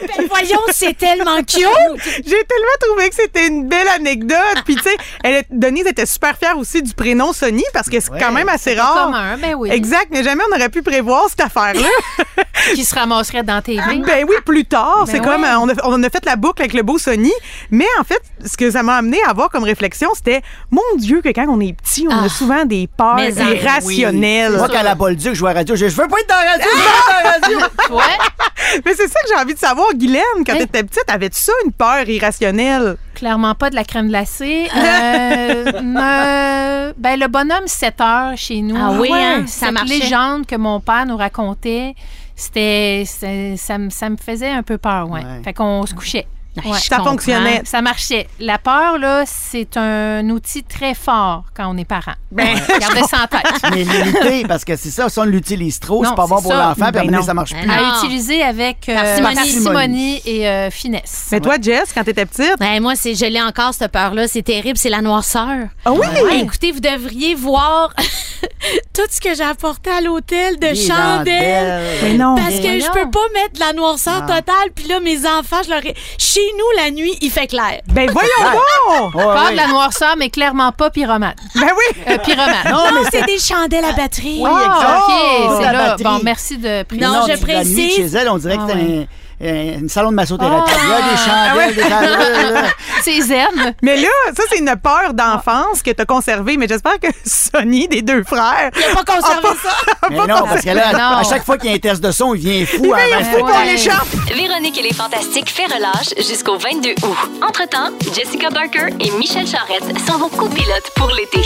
Ben 0.00 0.26
voyons, 0.28 0.58
c'est 0.70 0.96
tellement 0.96 1.38
cute! 1.38 2.02
J'ai 2.04 2.22
tellement 2.22 2.76
trouvé 2.80 3.08
que 3.08 3.14
c'était 3.14 3.46
une 3.48 3.68
belle 3.68 3.86
anecdote. 3.88 4.62
Puis, 4.64 4.76
tu 4.76 4.82
sais, 4.82 4.96
elle- 5.24 5.44
Denise 5.50 5.86
était 5.86 6.06
super 6.06 6.36
fière 6.36 6.56
aussi 6.58 6.82
du 6.82 6.94
prénom 6.94 7.32
Sonny 7.32 7.64
parce 7.72 7.88
que 7.88 7.98
c'est 8.00 8.10
Ouais. 8.12 8.18
quand 8.20 8.32
même 8.32 8.48
assez 8.48 8.74
rare. 8.74 9.06
Commun, 9.06 9.36
ben 9.38 9.54
oui. 9.56 9.70
Exact, 9.70 10.08
mais 10.10 10.22
jamais 10.22 10.42
on 10.50 10.56
aurait 10.56 10.68
pu 10.68 10.82
prévoir 10.82 11.26
cette 11.28 11.40
affaire-là. 11.42 11.88
Qui 12.74 12.84
se 12.84 12.94
ramasserait 12.94 13.42
dans 13.42 13.60
TV. 13.62 13.80
ben 14.04 14.24
oui, 14.28 14.36
plus 14.44 14.64
tard. 14.64 15.04
c'est 15.06 15.20
Ben 15.20 15.24
comme, 15.32 15.42
ouais. 15.42 15.48
euh, 15.48 15.58
on 15.60 15.68
a, 15.68 15.72
on 15.84 16.02
a 16.02 16.10
fait 16.10 16.24
la 16.24 16.36
boucle 16.36 16.60
avec 16.62 16.74
le 16.74 16.82
beau 16.82 16.98
Sonny. 16.98 17.32
Mais 17.70 17.86
en 18.00 18.04
fait, 18.04 18.20
ce 18.44 18.56
que 18.56 18.70
ça 18.70 18.82
m'a 18.82 18.96
amené 18.96 19.18
à 19.26 19.30
avoir 19.30 19.48
comme 19.48 19.64
réflexion, 19.64 20.10
c'était, 20.14 20.42
mon 20.70 20.82
Dieu, 20.96 21.22
que 21.22 21.28
quand 21.30 21.46
on 21.48 21.60
est 21.60 21.72
petit, 21.74 22.06
on 22.08 22.12
a 22.16 22.24
Ah. 22.26 22.28
souvent 22.28 22.64
des 22.64 22.88
peurs 22.96 23.18
irrationnelles. 23.20 24.56
Moi, 24.68 24.76
quand 24.78 24.84
la 24.84 24.94
Bolduc 24.94 25.34
joue 25.34 25.46
à 25.46 25.52
la 25.54 25.60
radio, 25.60 25.74
je, 25.76 25.88
je 25.88 25.96
veux 25.96 26.08
pas 26.08 26.18
être 26.20 26.28
dans 26.28 26.34
la 26.34 26.50
radio, 26.52 26.66
je 26.72 26.78
veux 26.78 26.84
pas 26.84 27.00
être 27.00 27.22
dans 27.24 27.24
la 27.24 27.30
radio. 27.58 27.58
Ouais. 27.90 28.80
Mais 28.84 28.92
c'est 28.94 29.08
ça 29.08 29.20
que 29.22 29.28
j'ai 29.28 29.40
envie 29.40 29.54
de 29.54 29.58
savoir, 29.58 29.86
Guylaine, 29.94 30.22
quand 30.46 30.52
Hey. 30.52 30.60
t'étais 30.66 30.82
petite, 30.84 31.04
avais-tu 31.08 31.40
ça, 31.40 31.52
une 31.64 31.72
peur 31.72 32.06
irrationnelle? 32.08 32.96
Clairement 33.14 33.54
pas 33.54 33.70
de 33.70 33.74
la 33.74 33.84
crème 33.84 34.08
glacée. 34.08 34.68
Euh, 34.76 35.72
me- 35.82 36.92
ben, 36.98 37.18
le 37.18 37.28
bonhomme 37.28 37.66
7 37.66 38.00
heures 38.00 38.36
chez 38.36 38.60
nous. 38.60 38.76
Ah 38.78 38.92
oui, 38.98 39.08
hein, 39.12 39.44
ça 39.46 39.66
Cette 39.66 39.74
marchait. 39.74 39.98
légende 39.98 40.46
que 40.46 40.56
mon 40.56 40.80
père 40.80 41.06
nous 41.06 41.16
racontait, 41.16 41.94
c'était, 42.36 43.04
c'est- 43.06 43.56
ça, 43.56 43.78
me- 43.78 43.90
ça 43.90 44.10
me 44.10 44.16
faisait 44.16 44.50
un 44.50 44.62
peu 44.62 44.76
peur, 44.76 45.08
ouais. 45.08 45.20
Ouais. 45.20 45.40
Fait 45.44 45.54
qu'on 45.54 45.86
se 45.86 45.94
couchait. 45.94 46.26
Ouais. 46.56 46.78
Ça 46.78 46.98
fonctionnait. 46.98 47.62
Ça 47.64 47.82
marchait. 47.82 48.26
La 48.40 48.58
peur, 48.58 48.98
là, 48.98 49.22
c'est 49.26 49.76
un 49.76 50.28
outil 50.30 50.64
très 50.64 50.94
fort 50.94 51.44
quand 51.54 51.72
on 51.72 51.76
est 51.78 51.84
parent. 51.84 52.14
Ben, 52.32 52.58
Gardez 52.80 53.02
ça 53.08 53.18
en 53.24 53.26
tête. 53.26 53.46
Mais 53.70 53.84
limité, 53.84 54.44
parce 54.48 54.64
que 54.64 54.74
c'est 54.74 54.90
ça, 54.90 55.08
si 55.08 55.18
on 55.20 55.24
l'utilise 55.24 55.78
trop, 55.78 56.04
c'est 56.04 56.14
pas 56.14 56.26
bon 56.26 56.42
pour 56.42 56.52
l'enfant, 56.52 56.90
puis 56.92 57.06
un 57.08 57.10
Ben 57.10 57.22
ça 57.22 57.34
marche 57.34 57.52
Ben 57.52 57.62
plus. 57.62 57.70
À 57.70 57.98
utiliser 57.98 58.42
avec 58.42 58.88
euh, 58.88 59.20
Parcimonie. 59.22 60.20
et 60.24 60.48
euh, 60.48 60.70
finesse. 60.70 61.28
Mais 61.30 61.40
toi, 61.40 61.56
Jess, 61.60 61.92
quand 61.94 62.02
t'étais 62.04 62.26
petite, 62.26 62.58
Ben, 62.58 62.80
moi, 62.82 62.94
c'est, 62.96 63.14
je 63.14 63.26
l'ai 63.26 63.40
encore, 63.40 63.72
cette 63.74 63.92
peur-là. 63.92 64.26
C'est 64.26 64.42
terrible, 64.42 64.78
c'est 64.78 64.90
la 64.90 65.00
noirceur. 65.00 65.68
ah 65.84 65.92
oui! 65.92 66.06
Écoutez, 66.42 66.72
vous 66.72 66.80
devriez 66.80 67.34
voir 67.34 67.92
tout 68.94 69.02
ce 69.10 69.20
que 69.20 69.34
j'ai 69.34 69.44
apporté 69.44 69.90
à 69.90 70.00
l'hôtel 70.00 70.58
de 70.58 70.66
Les 70.68 70.74
chandelles. 70.74 71.82
Mais 72.02 72.14
non. 72.14 72.34
Parce 72.34 72.56
que 72.56 72.80
je 72.80 72.90
peux 72.92 73.10
pas 73.10 73.20
mettre 73.34 73.52
de 73.54 73.60
la 73.60 73.72
noirceur 73.74 74.22
totale. 74.22 74.70
Puis 74.74 74.88
là, 74.88 74.98
mes 75.00 75.18
enfants, 75.26 75.62
je 75.64 75.70
leur 75.70 75.84
ai... 75.86 75.94
Chez 76.38 76.52
nous, 76.56 76.82
la 76.84 76.90
nuit, 76.92 77.16
il 77.20 77.30
fait 77.32 77.48
clair. 77.48 77.80
Ben 77.92 78.08
voyons 78.12 78.28
donc! 78.44 79.14
Ouais, 79.16 79.22
Peur 79.24 79.50
de 79.50 79.56
la 79.56 79.66
noirceur, 79.66 80.14
mais 80.16 80.30
clairement 80.30 80.70
pas 80.70 80.88
pyromane. 80.90 81.34
Ben 81.56 81.66
oui! 81.76 82.02
Euh, 82.08 82.18
pyromane. 82.18 82.54
Non, 82.70 82.92
Non, 82.92 83.00
mais 83.02 83.08
c'est 83.10 83.26
des 83.26 83.38
chandelles 83.40 83.84
à 83.84 83.92
batterie. 83.92 84.38
Oui, 84.40 84.48
Ah, 84.48 84.76
exact. 84.76 84.98
OK, 84.98 85.12
Oh, 85.48 85.54
c'est 85.58 85.64
la 85.64 85.72
là. 85.72 85.78
batterie. 85.88 86.04
Bon, 86.04 86.20
merci 86.22 86.58
de 86.58 86.82
préciser. 86.84 87.06
Non, 87.10 87.22
je 87.24 87.28
la 87.30 87.36
nuit, 87.36 87.42
précise. 87.42 87.96
chez 87.96 88.16
elle, 88.16 88.28
on 88.28 88.38
dirait 88.38 88.56
Ah 88.60 88.66
que 88.66 88.72
c'est 88.72 88.78
un, 88.78 89.04
une 89.40 89.88
salon 89.88 90.10
de 90.10 90.16
massothérapie. 90.16 90.72
Oh. 90.74 90.80
Il 90.84 90.90
y 90.90 90.92
a 90.92 91.02
des 91.10 91.16
chandelles, 91.16 91.74
des 91.74 91.82
chandelles. 91.82 92.52
là. 92.54 92.62
C'est 93.02 93.20
zen. 93.20 93.74
Mais 93.82 93.96
là, 93.96 94.08
ça, 94.36 94.42
c'est 94.50 94.58
une 94.58 94.74
peur 94.82 95.14
d'enfance 95.14 95.82
que 95.84 95.90
t'as 95.92 96.04
conservée. 96.04 96.56
Mais 96.56 96.66
j'espère 96.68 96.98
que 96.98 97.06
Sonny, 97.24 97.86
des 97.88 98.02
deux 98.02 98.24
frères, 98.24 98.70
Il 98.76 98.82
a 98.84 99.02
pas 99.02 99.04
conservé 99.14 99.48
ça. 99.62 99.70
Mais 100.10 100.16
non, 100.26 100.44
parce 100.48 100.62
que 100.62 100.70
là, 100.70 100.92
Non. 100.92 101.18
à 101.18 101.22
chaque 101.22 101.44
fois 101.44 101.56
qu'il 101.56 101.70
y 101.70 101.72
a 101.72 101.76
un 101.76 101.78
test 101.78 102.02
de 102.02 102.10
son, 102.10 102.34
il 102.34 102.40
vient 102.40 102.66
fou. 102.66 102.82
il 102.84 102.92
avant 102.92 103.20
est 103.20 103.38
fou 103.38 103.46
l'écharpe! 103.64 104.08
Véronique 104.34 104.78
et 104.78 104.82
les 104.82 104.92
Fantastiques 104.94 105.50
fait 105.50 105.66
relâche 105.66 106.14
jusqu'au 106.28 106.58
22 106.58 106.90
août. 107.02 107.16
Entre-temps, 107.46 107.90
Jessica 108.14 108.50
Barker 108.50 108.88
et 109.00 109.10
Michel 109.12 109.46
Charrette 109.46 109.84
sont 110.06 110.18
vos 110.18 110.28
copilotes 110.28 110.90
pour 110.96 111.08
l'été. 111.10 111.42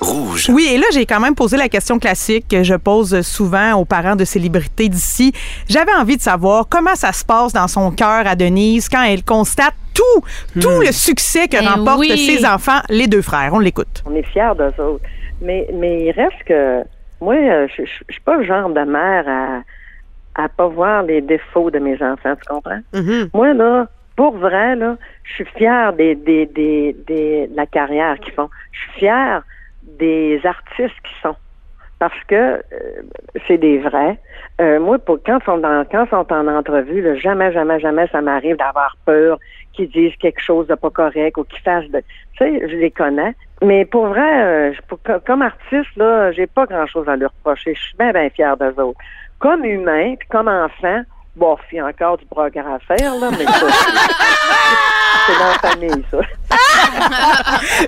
Rouge. 0.00 0.50
Oui, 0.50 0.68
et 0.70 0.76
là, 0.78 0.84
j'ai 0.92 1.06
quand 1.06 1.20
même 1.20 1.34
posé 1.34 1.56
la 1.56 1.68
question 1.68 1.98
classique 1.98 2.46
que 2.48 2.62
je 2.62 2.74
pose 2.74 3.22
souvent 3.22 3.74
aux 3.74 3.84
parents 3.84 4.16
de 4.16 4.24
célébrités 4.24 4.88
d'ici. 4.88 5.32
J'avais 5.68 5.94
envie 5.94 6.16
de 6.16 6.22
savoir 6.22 6.66
comment 6.68 6.94
ça 6.94 7.12
se 7.12 7.24
passe 7.24 7.52
dans 7.52 7.68
son 7.68 7.90
cœur 7.90 8.26
à 8.26 8.34
Denise 8.36 8.88
quand 8.88 9.02
elle 9.02 9.24
constate 9.24 9.74
tout, 9.94 10.60
tout 10.60 10.80
le 10.80 10.92
succès 10.92 11.46
que 11.48 11.58
Ben 11.58 11.68
remportent 11.68 12.00
oui. 12.00 12.18
ses 12.18 12.44
enfants, 12.44 12.80
les 12.90 13.06
deux 13.06 13.22
frères. 13.22 13.50
On 13.54 13.60
l'écoute. 13.60 14.02
On 14.06 14.14
est 14.14 14.24
fiers 14.24 14.52
d'eux 14.58 14.82
autres. 14.82 15.04
Mais, 15.40 15.68
mais 15.72 16.06
il 16.06 16.10
reste 16.10 16.42
que 16.46 16.82
moi, 17.20 17.34
euh, 17.34 17.66
je 17.76 17.84
je 17.84 18.12
suis 18.12 18.20
pas 18.22 18.36
le 18.36 18.44
genre 18.44 18.68
de 18.70 18.80
mère 18.80 19.24
à 19.28 19.60
à 20.36 20.48
pas 20.48 20.66
voir 20.66 21.04
les 21.04 21.20
défauts 21.20 21.70
de 21.70 21.78
mes 21.78 21.94
enfants, 22.02 22.34
tu 22.34 22.52
comprends? 22.52 22.80
Moi, 23.32 23.54
là, 23.54 23.86
pour 24.16 24.36
vrai, 24.36 24.74
là, 24.74 24.96
je 25.22 25.34
suis 25.34 25.44
fière 25.56 25.92
des, 25.92 26.16
des, 26.16 26.46
des, 26.46 26.96
des, 27.06 27.46
de 27.46 27.56
la 27.56 27.66
carrière 27.66 28.18
qu'ils 28.18 28.32
font. 28.34 28.50
Je 28.72 28.80
suis 28.80 28.90
fière 28.98 29.44
des 29.84 30.40
artistes 30.44 31.00
qui 31.04 31.14
sont. 31.22 31.36
Parce 31.98 32.24
que 32.26 32.34
euh, 32.34 32.60
c'est 33.46 33.58
des 33.58 33.78
vrais. 33.78 34.18
Euh, 34.60 34.80
moi, 34.80 34.98
pour, 34.98 35.18
quand 35.24 35.38
ils 35.38 36.08
sont 36.10 36.32
en 36.32 36.48
entrevue, 36.48 37.18
jamais, 37.20 37.52
jamais, 37.52 37.80
jamais 37.80 38.06
ça 38.08 38.20
m'arrive 38.20 38.56
d'avoir 38.56 38.96
peur 39.04 39.38
qu'ils 39.72 39.90
disent 39.90 40.16
quelque 40.16 40.40
chose 40.40 40.66
de 40.66 40.74
pas 40.74 40.90
correct 40.90 41.36
ou 41.38 41.44
qu'ils 41.44 41.62
fassent 41.62 41.90
de. 41.90 42.02
Tu 42.36 42.44
sais, 42.44 42.68
je 42.68 42.76
les 42.76 42.90
connais. 42.90 43.34
Mais 43.62 43.84
pour 43.84 44.06
vrai, 44.06 44.44
euh, 44.44 44.72
comme 45.24 45.42
artiste, 45.42 45.96
là, 45.96 46.32
j'ai 46.32 46.46
pas 46.46 46.66
grand 46.66 46.86
chose 46.86 47.08
à 47.08 47.16
leur 47.16 47.30
reprocher. 47.30 47.74
Je 47.74 47.80
suis 47.80 47.96
bien, 47.96 48.12
bien 48.12 48.28
fière 48.30 48.56
d'eux 48.56 48.74
autres. 48.80 48.98
Comme 49.38 49.64
humain, 49.64 50.14
puis 50.18 50.28
comme 50.28 50.48
enfant, 50.48 51.02
bon, 51.36 51.56
il 51.72 51.76
y 51.76 51.80
a 51.80 51.86
encore 51.86 52.18
du 52.18 52.26
progrès 52.26 52.60
à 52.60 52.78
faire, 52.78 53.14
là, 53.16 53.30
mais 53.30 53.44
ça, 53.44 53.66
c'est 55.26 55.38
dans 55.38 55.48
la 55.48 55.70
famille, 55.70 56.04
ça. 56.10 56.18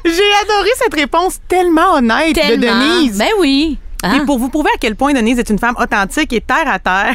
J'ai 0.04 0.32
adoré 0.42 0.70
cette 0.74 0.94
réponse 0.94 1.40
tellement 1.48 1.94
honnête 1.94 2.34
de. 2.34 2.56
Denise. 2.56 3.18
Ben 3.18 3.28
oui. 3.38 3.78
Hein? 4.02 4.20
Et 4.22 4.26
pour 4.26 4.38
vous 4.38 4.50
prouver 4.50 4.70
à 4.74 4.78
quel 4.78 4.94
point 4.94 5.14
Denise 5.14 5.38
est 5.38 5.48
une 5.48 5.58
femme 5.58 5.74
authentique 5.80 6.32
et 6.32 6.40
terre 6.40 6.66
à 6.66 6.78
terre, 6.78 7.14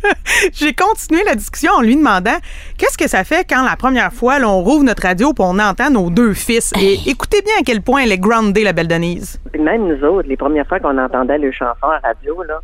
j'ai 0.52 0.72
continué 0.72 1.22
la 1.24 1.34
discussion 1.34 1.72
en 1.72 1.82
lui 1.82 1.94
demandant 1.94 2.36
qu'est-ce 2.78 2.96
que 2.96 3.08
ça 3.08 3.22
fait 3.24 3.46
quand 3.48 3.62
la 3.62 3.76
première 3.76 4.12
fois 4.12 4.38
là, 4.38 4.48
on 4.48 4.62
rouvre 4.62 4.82
notre 4.82 5.02
radio 5.02 5.30
et 5.30 5.40
on 5.40 5.58
entend 5.58 5.90
nos 5.90 6.10
deux 6.10 6.32
fils? 6.32 6.72
Et 6.80 6.98
écoutez 7.06 7.42
bien 7.42 7.54
à 7.60 7.62
quel 7.64 7.82
point 7.82 8.02
elle 8.02 8.12
est 8.12 8.18
groundée, 8.18 8.64
la 8.64 8.72
belle 8.72 8.88
Denise. 8.88 9.40
Puis 9.52 9.60
même 9.60 9.86
nous 9.86 10.02
autres, 10.04 10.28
les 10.28 10.36
premières 10.36 10.66
fois 10.66 10.80
qu'on 10.80 10.96
entendait 10.96 11.38
le 11.38 11.52
chanson 11.52 11.86
à 11.86 11.98
radio, 11.98 12.42
là, 12.44 12.60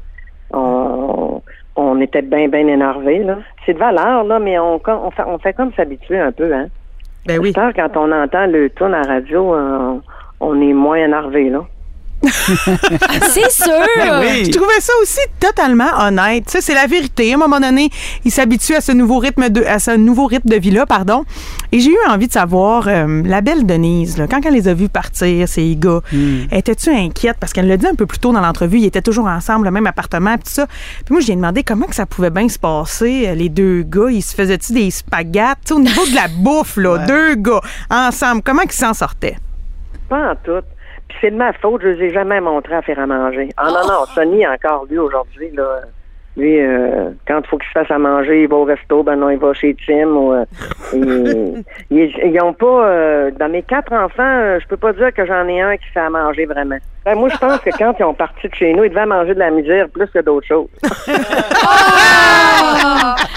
on, 0.50 1.42
on 1.78 2.00
était 2.00 2.22
bien, 2.22 2.48
bien 2.48 2.66
énervés, 2.66 3.22
là. 3.22 3.38
C'est 3.64 3.74
de 3.74 3.78
valeur, 3.78 4.24
là, 4.24 4.38
mais 4.40 4.58
on, 4.58 4.80
on, 4.84 5.10
fait, 5.10 5.22
on 5.26 5.38
fait 5.38 5.52
comme 5.52 5.72
s'habituer 5.74 6.18
un 6.18 6.32
peu, 6.32 6.52
hein. 6.52 6.66
Ben 7.26 7.38
oui. 7.38 7.52
Quand 7.52 7.96
on 7.96 8.10
entend 8.10 8.46
le 8.46 8.68
ton 8.70 8.86
à 8.86 9.02
la 9.02 9.02
radio, 9.02 9.54
euh, 9.54 9.94
on 10.40 10.60
est 10.60 10.72
moins 10.72 10.96
énervé, 10.96 11.50
là. 11.50 11.64
C'est 13.30 13.50
sûr. 13.50 13.86
Ben 13.96 14.20
oui. 14.20 14.44
Je 14.46 14.50
trouvais 14.50 14.80
ça 14.80 14.92
aussi 15.02 15.20
totalement 15.40 15.90
honnête. 15.98 16.44
Tu 16.46 16.52
sais, 16.52 16.60
c'est 16.60 16.74
la 16.74 16.86
vérité. 16.86 17.32
À 17.32 17.36
un 17.36 17.38
moment 17.38 17.60
donné, 17.60 17.90
il 18.24 18.30
s'habitue 18.30 18.74
à 18.74 18.80
ce 18.80 18.92
nouveau 18.92 19.18
rythme 19.18 19.48
de, 19.48 19.62
à 19.64 19.78
ce 19.78 19.92
nouveau 19.92 20.26
rythme 20.26 20.48
de 20.48 20.56
vie-là, 20.56 20.86
pardon. 20.86 21.24
Et 21.72 21.80
j'ai 21.80 21.90
eu 21.90 21.98
envie 22.08 22.28
de 22.28 22.32
savoir, 22.32 22.88
euh, 22.88 23.22
la 23.24 23.40
belle 23.40 23.66
Denise, 23.66 24.18
là, 24.18 24.26
quand 24.26 24.40
elle 24.44 24.54
les 24.54 24.68
a 24.68 24.74
vus 24.74 24.88
partir, 24.88 25.48
ces 25.48 25.76
gars, 25.76 26.00
étais-tu 26.50 26.90
inquiète? 26.90 27.36
Parce 27.38 27.52
qu'elle 27.52 27.68
l'a 27.68 27.76
dit 27.76 27.86
un 27.86 27.94
peu 27.94 28.06
plus 28.06 28.18
tôt 28.18 28.32
dans 28.32 28.40
l'entrevue, 28.40 28.78
ils 28.78 28.86
étaient 28.86 29.02
toujours 29.02 29.26
ensemble, 29.26 29.66
le 29.66 29.70
même 29.70 29.86
appartement, 29.86 30.34
puis 30.34 30.44
tout 30.44 30.54
ça. 30.54 30.66
Puis 30.66 31.12
moi, 31.12 31.20
je 31.20 31.26
lui 31.26 31.32
ai 31.32 31.36
demandé 31.36 31.62
comment 31.62 31.86
que 31.86 31.94
ça 31.94 32.06
pouvait 32.06 32.30
bien 32.30 32.48
se 32.48 32.58
passer, 32.58 33.28
euh, 33.28 33.34
les 33.34 33.48
deux 33.48 33.82
gars. 33.82 34.10
Ils 34.10 34.22
se 34.22 34.34
faisaient-tu 34.34 34.72
des 34.72 34.90
spaghettes? 34.90 35.70
Au 35.70 35.78
niveau 35.80 36.06
de 36.06 36.14
la 36.14 36.28
bouffe, 36.28 36.76
là, 36.76 36.98
deux 36.98 37.34
gars, 37.34 37.60
ensemble, 37.90 38.42
comment 38.42 38.62
ils 38.62 38.72
s'en 38.72 38.94
sortaient? 38.94 39.36
Pas 40.08 40.32
en 40.32 40.34
tout. 40.36 40.64
C'est 41.20 41.30
de 41.30 41.36
ma 41.36 41.52
faute, 41.52 41.82
je 41.82 41.88
les 41.88 42.06
ai 42.06 42.10
jamais 42.10 42.40
montrés 42.40 42.74
à 42.74 42.82
faire 42.82 42.98
à 42.98 43.06
manger. 43.06 43.48
Ah 43.56 43.68
non, 43.68 43.86
non, 43.88 44.04
Sonny, 44.14 44.44
encore 44.46 44.86
lui, 44.88 44.98
aujourd'hui, 44.98 45.50
là. 45.52 45.80
Lui, 46.36 46.60
euh, 46.60 47.10
quand 47.26 47.40
il 47.40 47.46
faut 47.48 47.58
qu'il 47.58 47.66
se 47.66 47.72
fasse 47.72 47.90
à 47.90 47.98
manger, 47.98 48.42
il 48.42 48.48
va 48.48 48.54
au 48.56 48.64
resto, 48.64 49.02
ben 49.02 49.16
non, 49.16 49.28
il 49.30 49.38
va 49.38 49.52
chez 49.54 49.74
Tim. 49.84 50.06
Ou, 50.06 50.34
euh, 50.34 50.44
ils, 50.92 51.64
ils, 51.90 52.14
ils 52.24 52.40
ont 52.40 52.52
pas... 52.52 52.86
euh, 52.86 53.30
dans 53.32 53.48
mes 53.48 53.62
quatre 53.64 53.92
enfants, 53.92 54.22
euh, 54.22 54.60
je 54.60 54.66
peux 54.68 54.76
pas 54.76 54.92
dire 54.92 55.12
que 55.12 55.26
j'en 55.26 55.48
ai 55.48 55.60
un 55.60 55.76
qui 55.76 55.86
fait 55.92 55.98
à 55.98 56.10
manger 56.10 56.46
vraiment. 56.46 56.78
Ben, 57.04 57.16
moi, 57.16 57.28
je 57.28 57.36
pense 57.38 57.58
que 57.58 57.70
quand 57.76 57.92
ils 57.98 58.04
ont 58.04 58.14
parti 58.14 58.48
de 58.48 58.54
chez 58.54 58.72
nous, 58.72 58.84
ils 58.84 58.90
devaient 58.90 59.06
manger 59.06 59.34
de 59.34 59.40
la 59.40 59.50
misère 59.50 59.88
plus 59.88 60.06
que 60.06 60.20
d'autres 60.20 60.46
choses. 60.46 60.68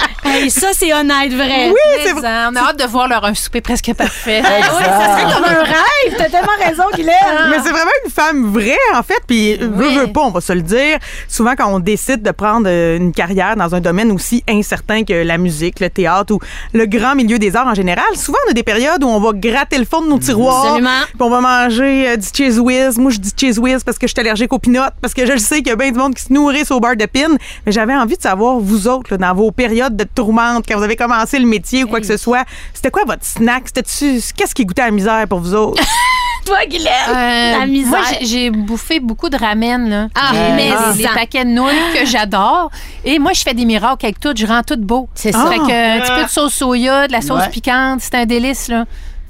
Hey, 0.31 0.49
ça, 0.49 0.69
c'est 0.71 0.93
honnête, 0.93 1.33
vrai. 1.33 1.69
Oui, 1.69 2.01
c'est 2.03 2.13
vrai. 2.13 2.29
On 2.49 2.55
a 2.55 2.69
hâte 2.69 2.79
de 2.79 2.85
voir 2.85 3.07
leur 3.07 3.25
un 3.25 3.33
souper 3.33 3.61
presque 3.61 3.93
parfait. 3.93 4.41
Oui, 4.43 4.83
ça 4.83 5.17
serait 5.17 5.33
comme 5.33 5.43
un 5.43 5.63
rêve. 5.63 6.15
T'as 6.17 6.29
tellement 6.29 6.47
raison, 6.65 6.83
Guylaine. 6.95 7.15
Mais 7.49 7.57
c'est 7.63 7.71
vraiment 7.71 7.91
une 8.05 8.11
femme 8.11 8.51
vraie, 8.51 8.77
en 8.95 9.03
fait. 9.03 9.19
Puis, 9.27 9.57
veut, 9.57 9.89
veut 9.89 10.11
pas, 10.11 10.21
on 10.21 10.31
va 10.31 10.41
se 10.41 10.53
le 10.53 10.61
dire. 10.61 10.97
Souvent, 11.27 11.53
quand 11.57 11.73
on 11.73 11.79
décide 11.79 12.21
de 12.21 12.31
prendre 12.31 12.67
euh, 12.67 12.97
une 12.97 13.11
carrière 13.11 13.55
dans 13.55 13.75
un 13.75 13.81
domaine 13.81 14.11
aussi 14.11 14.43
incertain 14.47 15.03
que 15.03 15.13
la 15.13 15.37
musique, 15.37 15.79
le 15.79 15.89
théâtre 15.89 16.33
ou 16.33 16.39
le 16.73 16.85
grand 16.85 17.15
milieu 17.15 17.37
des 17.37 17.55
arts 17.55 17.67
en 17.67 17.75
général, 17.75 18.05
souvent, 18.15 18.37
on 18.47 18.51
a 18.51 18.53
des 18.53 18.63
périodes 18.63 19.03
où 19.03 19.07
on 19.07 19.19
va 19.19 19.31
gratter 19.33 19.77
le 19.77 19.85
fond 19.85 20.01
de 20.01 20.07
nos 20.07 20.19
tiroirs. 20.19 20.65
Absolument. 20.65 20.89
Puis 21.07 21.17
on 21.19 21.29
va 21.29 21.41
manger 21.41 22.09
euh, 22.09 22.17
du 22.17 22.27
cheese 22.33 22.59
whiz. 22.59 22.97
Moi, 22.97 23.11
je 23.11 23.19
dis 23.19 23.33
cheese 23.35 23.59
whiz 23.59 23.83
parce 23.83 23.97
que 23.97 24.07
je 24.07 24.13
suis 24.13 24.19
allergique 24.19 24.53
aux 24.53 24.59
peanuts, 24.59 24.79
parce 25.01 25.13
que 25.13 25.25
je 25.25 25.33
le 25.33 25.39
sais 25.39 25.57
qu'il 25.57 25.67
y 25.67 25.71
a 25.71 25.75
bien 25.75 25.91
du 25.91 25.97
monde 25.97 26.15
qui 26.15 26.23
se 26.23 26.31
nourrissent 26.31 26.71
au 26.71 26.79
beurre 26.79 26.95
de 26.95 27.05
pin. 27.05 27.35
Mais 27.65 27.71
j'avais 27.71 27.95
envie 27.95 28.17
de 28.17 28.21
savoir, 28.21 28.57
vous 28.59 28.87
autres, 28.87 29.11
là, 29.11 29.17
dans 29.17 29.33
vos 29.33 29.51
périodes 29.51 29.95
de 29.95 30.03
tourmente, 30.25 30.65
quand 30.67 30.77
vous 30.77 30.83
avez 30.83 30.95
commencé 30.95 31.39
le 31.39 31.47
métier 31.47 31.83
ou 31.83 31.87
quoi 31.87 31.99
que 31.99 32.05
ce 32.05 32.17
soit, 32.17 32.45
c'était 32.73 32.91
quoi 32.91 33.03
votre 33.07 33.25
snack? 33.25 33.63
C'était-tu, 33.65 34.21
qu'est-ce 34.35 34.53
qui 34.53 34.65
goûtait 34.65 34.83
à 34.83 34.85
la 34.85 34.91
misère 34.91 35.27
pour 35.27 35.39
vous 35.39 35.55
autres? 35.55 35.81
Toi, 36.45 36.65
Guylaine, 36.67 36.91
Euh, 37.09 37.59
la 37.59 37.65
misère. 37.67 37.89
Moi, 37.99 38.01
j'ai- 38.21 38.49
bouffé 38.49 38.99
beaucoup 38.99 39.29
de 39.29 39.37
ramen. 39.37 39.89
Là. 39.89 40.07
Ah, 40.15 40.31
Euh, 40.33 40.55
mais 40.55 40.71
des 40.97 41.03
ça. 41.03 41.09
paquets 41.13 41.45
de 41.45 41.49
nouilles 41.51 41.93
que 41.93 42.03
j'adore. 42.05 42.71
Et 43.05 43.19
moi, 43.19 43.31
je 43.33 43.41
fais 43.43 43.53
des 43.53 43.63
miracles 43.65 44.05
avec 44.07 44.19
tout. 44.19 44.33
Je 44.35 44.45
rends 44.47 44.63
tout 44.63 44.77
beau. 44.77 45.07
C'est 45.13 45.31
Fait 45.31 45.37
ça. 45.37 45.53
que, 45.55 45.97
un 45.97 46.01
petit 46.01 46.11
peu 46.15 46.23
de 46.23 46.29
sauce 46.29 46.53
soya, 46.55 47.07
de 47.07 47.11
la 47.11 47.21
sauce 47.21 47.41
Ouais. 47.41 47.49
piquante, 47.49 47.99
c'est 48.01 48.15
un 48.15 48.25
délice. 48.25 48.67
Là. 48.69 48.85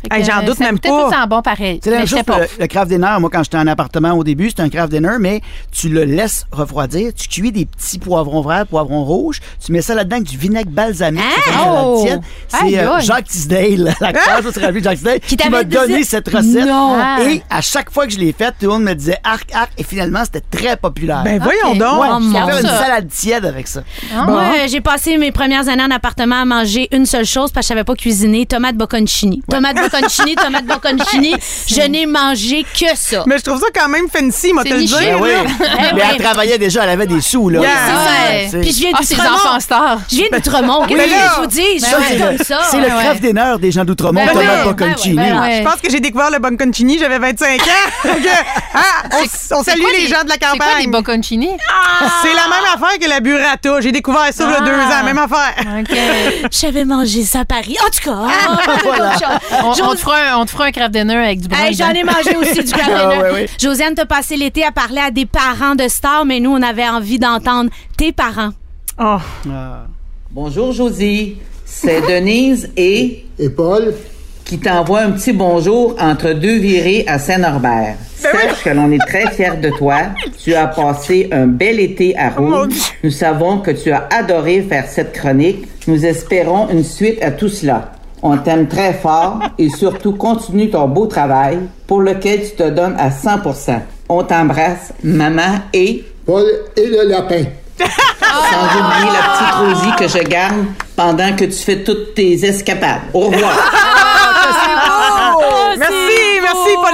Hey, 0.09 0.23
j'en 0.23 0.43
doute 0.43 0.57
ça 0.57 0.65
même 0.65 0.79
pas. 0.79 0.89
tout 0.89 1.15
en 1.15 1.27
bon 1.27 1.41
pareil. 1.41 1.79
C'est 1.83 1.91
la 1.91 1.97
même 1.99 2.07
chose 2.07 2.23
pas. 2.23 2.39
le, 2.39 2.47
le 2.59 2.67
craft 2.67 2.89
dinner. 2.89 3.15
Moi, 3.19 3.29
quand 3.31 3.43
j'étais 3.43 3.57
en 3.57 3.67
appartement 3.67 4.11
au 4.13 4.23
début, 4.23 4.49
c'était 4.49 4.63
un 4.63 4.69
craft 4.69 4.91
dinner, 4.91 5.17
mais 5.19 5.41
tu 5.71 5.89
le 5.89 6.03
laisses 6.05 6.45
refroidir. 6.51 7.11
Tu 7.13 7.27
cuis 7.27 7.51
des 7.51 7.65
petits 7.65 7.99
poivrons 7.99 8.41
verts, 8.41 8.65
poivrons 8.67 9.03
rouges. 9.03 9.39
Tu 9.63 9.71
mets 9.71 9.81
ça 9.81 9.93
là-dedans 9.95 10.17
avec 10.17 10.27
du 10.27 10.37
vinaigre 10.37 10.71
balsamique. 10.71 11.21
Ah! 11.47 11.51
une 11.51 12.07
salade 12.07 12.21
Oh! 12.21 12.57
C'est 12.67 12.79
euh. 12.79 12.99
Jacques 12.99 13.25
Tisdale, 13.27 13.93
l'acteur, 14.01 14.41
je 14.41 14.47
me 14.47 14.51
suis 14.51 14.61
rappelé 14.61 14.79
de 14.79 14.85
Jacques 14.85 14.95
Tisdale, 14.97 15.19
qui, 15.19 15.49
m'a 15.49 15.63
dit- 15.63 15.75
donné 15.75 16.03
cette 16.03 16.27
recette. 16.27 16.65
Non. 16.65 16.95
Ah. 16.99 17.17
Et 17.23 17.41
à 17.49 17.61
chaque 17.61 17.91
fois 17.91 18.05
que 18.07 18.13
je 18.13 18.17
l'ai 18.19 18.33
faite, 18.33 18.55
tout 18.59 18.65
le 18.67 18.71
monde 18.73 18.83
me 18.83 18.93
disait 18.93 19.17
arc, 19.23 19.49
arc. 19.53 19.71
Et 19.77 19.83
finalement, 19.83 20.21
c'était 20.25 20.41
très 20.41 20.77
populaire. 20.77 21.23
Ben, 21.23 21.39
voyons 21.41 21.75
donc. 21.75 22.01
ouais, 22.01 22.07
oh, 22.11 22.19
je 22.21 22.31
faire 22.31 22.57
une 22.59 22.67
salade 22.67 23.07
tiède 23.09 23.45
avec 23.45 23.67
ça. 23.67 23.83
Ah, 24.15 24.25
Moi, 24.25 24.43
j'ai 24.67 24.81
passé 24.81 25.17
mes 25.17 25.31
premières 25.31 25.67
années 25.69 25.83
en 25.83 25.91
appartement 25.91 26.41
à 26.41 26.45
manger 26.45 26.87
une 26.91 27.05
seule 27.05 27.25
chose 27.25 27.51
parce 27.51 27.65
que 27.65 27.73
je 27.73 27.77
savais 27.77 27.83
pas 27.83 27.95
cuisiner, 27.95 28.45
tomate 28.45 28.75
bocconcini. 28.75 29.41
Tomate 29.49 29.77
bocconcini, 29.91 30.35
tomate 30.35 30.65
bocconcini. 30.65 31.35
Je 31.67 31.81
n'ai 31.81 32.05
mangé 32.05 32.63
que 32.63 32.95
ça. 32.95 33.23
Mais 33.25 33.37
je 33.37 33.43
trouve 33.43 33.59
ça 33.59 33.67
quand 33.73 33.89
même 33.89 34.05
fancy, 34.09 34.53
moi, 34.53 34.63
C'est 34.63 34.69
te 34.69 34.75
le 34.75 34.81
niché, 34.81 34.97
dire. 34.99 35.19
Ben 35.19 35.23
oui. 35.23 35.65
Mais 35.95 36.01
elle 36.11 36.21
travaillait 36.23 36.57
déjà, 36.57 36.83
elle 36.83 36.89
avait 36.91 37.07
des 37.07 37.21
sous, 37.21 37.49
là. 37.49 37.59
Yeah. 37.61 37.69
Ouais. 37.71 38.61
Puis 38.61 38.71
je 38.71 38.77
viens 38.79 38.91
Ah, 38.93 38.99
ces 39.03 39.15
d'Outremont. 39.15 39.35
enfants 39.35 39.59
stars. 39.59 39.99
Je 40.09 40.15
viens 40.15 40.27
d'Outremont. 40.31 40.85
Qu'est-ce 40.85 40.97
Mais 40.97 41.05
que 41.05 41.11
là- 41.11 41.31
je 41.35 41.41
vous 41.41 41.47
dis? 41.47 41.79
Je 41.79 41.85
suis 41.85 42.19
comme 42.19 42.37
le, 42.37 42.43
ça. 42.43 42.59
c'est 42.69 42.77
le 42.77 42.83
ouais. 42.83 42.89
craft 43.03 43.21
dinner 43.21 43.53
des 43.59 43.71
gens 43.71 43.85
d'Outremont, 43.85 44.25
Ben 44.25 44.33
tomate 44.33 44.63
bocconcini. 44.65 45.15
ben 45.15 45.39
ben. 45.39 45.57
Je 45.57 45.63
pense 45.63 45.81
que 45.81 45.89
j'ai 45.89 45.99
découvert 45.99 46.31
le 46.31 46.39
bonconcini, 46.39 46.97
j'avais 46.99 47.19
25 47.19 47.61
ans. 47.61 48.09
Ah, 48.73 49.17
on, 49.51 49.63
salue 49.63 49.81
les 49.97 50.03
des- 50.03 50.07
gens 50.07 50.23
de 50.23 50.29
la 50.29 50.35
C'est 50.35 50.39
quoi 50.39 50.51
des 50.53 50.57
campagne. 50.59 50.91
bocconcini? 50.91 51.49
C'est 52.21 52.33
la 52.33 52.43
même 52.47 52.65
affaire 52.73 52.97
que 52.99 53.09
la 53.09 53.19
burrata. 53.19 53.81
J'ai 53.81 53.91
découvert 53.91 54.27
ça 54.33 54.45
il 54.45 54.49
y 54.49 54.53
a 54.53 54.57
Ah. 54.61 54.65
deux 54.65 54.71
ans, 54.71 55.03
même 55.03 55.17
affaire. 55.17 55.53
OK. 55.81 55.97
J'avais 56.51 56.85
mangé 56.85 57.23
ça 57.23 57.41
à 57.41 57.45
Paris. 57.45 57.75
En 57.85 57.89
tout 57.89 58.09
cas, 58.09 58.27
Voilà. 58.83 59.13
on, 59.63 59.73
on 59.89 59.93
te 59.93 59.99
fera 59.99 60.15
un, 60.33 60.37
on 60.41 60.45
te 60.45 60.51
fera 60.51 60.65
un 60.65 60.71
craft 60.71 60.91
dinner 60.91 61.15
avec 61.15 61.41
du 61.41 61.47
brun 61.47 61.57
Hey, 61.65 61.73
j'en 61.73 61.89
ai 61.91 62.01
dedans. 62.01 62.11
mangé 62.13 62.35
aussi 62.37 62.63
du 62.63 62.71
craft 62.71 62.91
Ah, 62.95 63.09
dinner. 63.09 63.21
ouais, 63.23 63.31
ouais. 63.31 63.49
Josiane, 63.59 63.93
t'as 63.95 64.05
passé 64.05 64.37
l'été 64.37 64.63
à 64.63 64.71
parler 64.71 64.99
à 65.01 65.11
des 65.11 65.25
parents 65.25 65.75
de 65.75 65.87
stars, 65.87 66.25
mais 66.25 66.39
nous, 66.39 66.51
on 66.51 66.61
avait 66.61 66.87
envie 66.87 67.19
d'entendre 67.19 67.69
tes 67.97 68.11
parents. 68.11 68.51
Oh. 68.99 69.17
Ah. 69.49 69.85
Bonjour 70.31 70.71
Josie, 70.71 71.37
c'est 71.65 72.01
Denise 72.07 72.69
et 72.77 73.25
Et 73.39 73.49
Paul? 73.49 73.93
qui 74.45 74.59
t'envoie 74.59 74.99
un 75.01 75.11
petit 75.11 75.31
bonjour 75.31 75.95
entre 75.97 76.33
deux 76.33 76.57
virées 76.57 77.05
à 77.07 77.19
Saint-Norbert. 77.19 77.95
Sache 78.17 78.63
que 78.65 78.69
l'on 78.71 78.91
est 78.91 78.97
très 79.07 79.31
fiers 79.31 79.55
de 79.61 79.69
toi. 79.69 79.97
Tu 80.43 80.53
as 80.55 80.67
passé 80.67 81.29
un 81.31 81.47
bel 81.47 81.79
été 81.79 82.17
à 82.17 82.31
Rouen. 82.31 82.67
Dieu. 82.67 82.77
Nous 83.03 83.11
savons 83.11 83.59
que 83.59 83.71
tu 83.71 83.91
as 83.93 84.09
adoré 84.11 84.61
faire 84.63 84.87
cette 84.89 85.13
chronique. 85.13 85.67
Nous 85.87 86.05
espérons 86.05 86.67
une 86.69 86.83
suite 86.83 87.21
à 87.23 87.31
tout 87.31 87.47
cela. 87.47 87.93
On 88.23 88.37
t'aime 88.37 88.67
très 88.67 88.93
fort 88.93 89.39
et 89.57 89.69
surtout 89.69 90.13
continue 90.13 90.69
ton 90.69 90.87
beau 90.87 91.07
travail 91.07 91.59
pour 91.87 92.01
lequel 92.01 92.43
tu 92.43 92.55
te 92.55 92.69
donnes 92.69 92.95
à 92.99 93.09
100%. 93.09 93.79
On 94.09 94.23
t'embrasse, 94.23 94.93
maman 95.03 95.59
et 95.73 96.05
Paul 96.25 96.45
et 96.77 96.87
le 96.87 97.09
lapin. 97.09 97.43
sans 97.79 98.79
oublier 98.79 99.11
la 99.11 99.23
petite 99.33 99.55
Rosie 99.55 99.95
que 99.97 100.07
je 100.07 100.23
garde 100.23 100.65
pendant 100.95 101.35
que 101.35 101.45
tu 101.45 101.57
fais 101.57 101.83
toutes 101.83 102.13
tes 102.13 102.45
escapades. 102.45 103.01
Au 103.13 103.21
revoir. 103.21 103.57